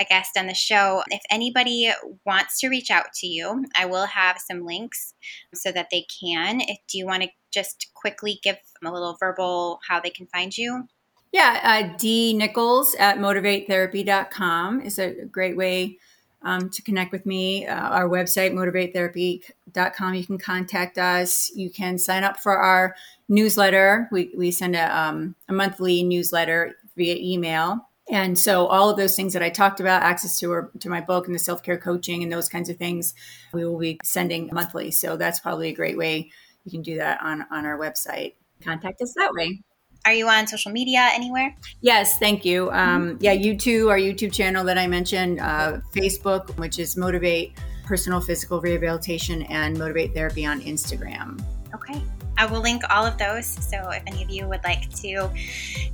a 0.00 0.04
guest 0.04 0.36
on 0.36 0.46
the 0.46 0.54
show. 0.54 1.02
If 1.10 1.22
anybody 1.30 1.90
wants 2.24 2.60
to 2.60 2.68
reach 2.68 2.90
out 2.90 3.12
to 3.16 3.26
you, 3.26 3.64
I 3.76 3.86
will 3.86 4.06
have 4.06 4.38
some 4.38 4.64
links 4.64 5.14
so 5.54 5.72
that 5.72 5.88
they 5.90 6.06
can. 6.22 6.60
If 6.60 6.78
do 6.88 6.98
you 6.98 7.06
want 7.06 7.22
to 7.22 7.28
just 7.52 7.90
quickly 7.94 8.40
give 8.42 8.56
a 8.84 8.92
little 8.92 9.16
verbal 9.18 9.80
how 9.88 10.00
they 10.00 10.10
can 10.10 10.26
find 10.26 10.56
you? 10.56 10.84
Yeah, 11.32 11.60
uh, 11.62 11.96
D 11.98 12.32
Nichols 12.32 12.94
at 12.98 13.18
motivatetherapy.com 13.18 14.80
is 14.80 14.98
a 14.98 15.26
great 15.26 15.56
way 15.56 15.98
um, 16.42 16.70
to 16.70 16.82
connect 16.82 17.12
with 17.12 17.26
me. 17.26 17.66
Uh, 17.66 17.74
our 17.74 18.08
website, 18.08 18.52
motivatetherapy.com, 18.52 20.14
you 20.14 20.26
can 20.26 20.38
contact 20.38 20.98
us. 20.98 21.50
You 21.54 21.70
can 21.70 21.98
sign 21.98 22.24
up 22.24 22.38
for 22.38 22.56
our 22.56 22.94
newsletter. 23.28 24.08
We, 24.12 24.32
we 24.36 24.50
send 24.50 24.76
a, 24.76 24.98
um, 24.98 25.34
a 25.48 25.52
monthly 25.52 26.02
newsletter 26.02 26.76
via 26.96 27.16
email. 27.16 27.88
And 28.10 28.38
so 28.38 28.66
all 28.66 28.88
of 28.88 28.96
those 28.96 29.14
things 29.14 29.34
that 29.34 29.42
I 29.42 29.50
talked 29.50 29.80
about, 29.80 30.02
access 30.02 30.38
to 30.40 30.50
our, 30.52 30.70
to 30.80 30.88
my 30.88 31.00
book 31.00 31.26
and 31.26 31.34
the 31.34 31.38
self-care 31.38 31.78
coaching 31.78 32.22
and 32.22 32.32
those 32.32 32.48
kinds 32.48 32.70
of 32.70 32.78
things, 32.78 33.14
we 33.52 33.66
will 33.66 33.78
be 33.78 33.98
sending 34.02 34.48
monthly. 34.52 34.90
So 34.90 35.16
that's 35.16 35.40
probably 35.40 35.68
a 35.68 35.74
great 35.74 35.98
way. 35.98 36.30
You 36.64 36.70
can 36.70 36.82
do 36.82 36.96
that 36.96 37.20
on, 37.22 37.44
on 37.50 37.66
our 37.66 37.78
website. 37.78 38.34
Contact 38.62 39.02
us 39.02 39.12
that 39.16 39.32
way. 39.32 39.60
Are 40.08 40.14
you 40.14 40.26
on 40.26 40.46
social 40.46 40.72
media 40.72 41.10
anywhere? 41.12 41.54
Yes, 41.82 42.18
thank 42.18 42.42
you. 42.42 42.70
Um, 42.70 43.18
yeah, 43.20 43.36
YouTube, 43.36 43.90
our 43.90 43.98
YouTube 43.98 44.32
channel 44.32 44.64
that 44.64 44.78
I 44.78 44.86
mentioned, 44.86 45.38
uh, 45.38 45.80
Facebook, 45.94 46.56
which 46.56 46.78
is 46.78 46.96
Motivate 46.96 47.52
Personal 47.84 48.18
Physical 48.18 48.58
Rehabilitation, 48.58 49.42
and 49.42 49.76
Motivate 49.76 50.14
Therapy 50.14 50.46
on 50.46 50.62
Instagram. 50.62 51.38
Okay. 51.74 52.00
I 52.38 52.46
will 52.46 52.62
link 52.62 52.84
all 52.88 53.04
of 53.04 53.18
those. 53.18 53.44
So 53.44 53.90
if 53.90 54.02
any 54.06 54.22
of 54.22 54.30
you 54.30 54.48
would 54.48 54.64
like 54.64 54.90
to 55.02 55.28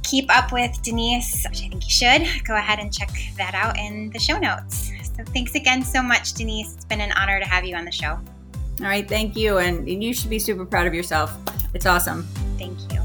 keep 0.05 0.33
up 0.33 0.53
with 0.53 0.81
Denise, 0.85 1.45
which 1.51 1.65
I 1.65 1.69
think 1.71 1.83
you 1.83 1.91
should, 1.91 2.45
go 2.47 2.55
ahead 2.55 2.79
and 2.79 2.95
check 2.95 3.11
that 3.37 3.57
out 3.57 3.77
in 3.81 4.11
the 4.11 4.21
show 4.21 4.39
notes. 4.39 4.93
So 5.17 5.25
thanks 5.25 5.57
again 5.57 5.83
so 5.83 6.01
much, 6.01 6.35
Denise. 6.35 6.77
It's 6.77 6.85
been 6.85 7.01
an 7.01 7.11
honor 7.17 7.41
to 7.41 7.47
have 7.47 7.65
you 7.65 7.75
on 7.75 7.85
the 7.85 7.91
show. 7.91 8.11
All 8.11 8.87
right, 8.87 9.09
thank 9.09 9.37
you. 9.37 9.59
And 9.59 9.89
you 9.89 10.15
should 10.15 10.31
be 10.31 10.39
super 10.39 10.65
proud 10.65 10.87
of 10.87 10.95
yourself. 10.95 11.37
It's 11.75 11.85
awesome. 11.87 12.23
Thank 12.59 12.79
you. 12.93 13.01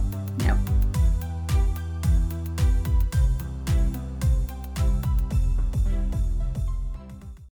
Yep. 0.45 0.57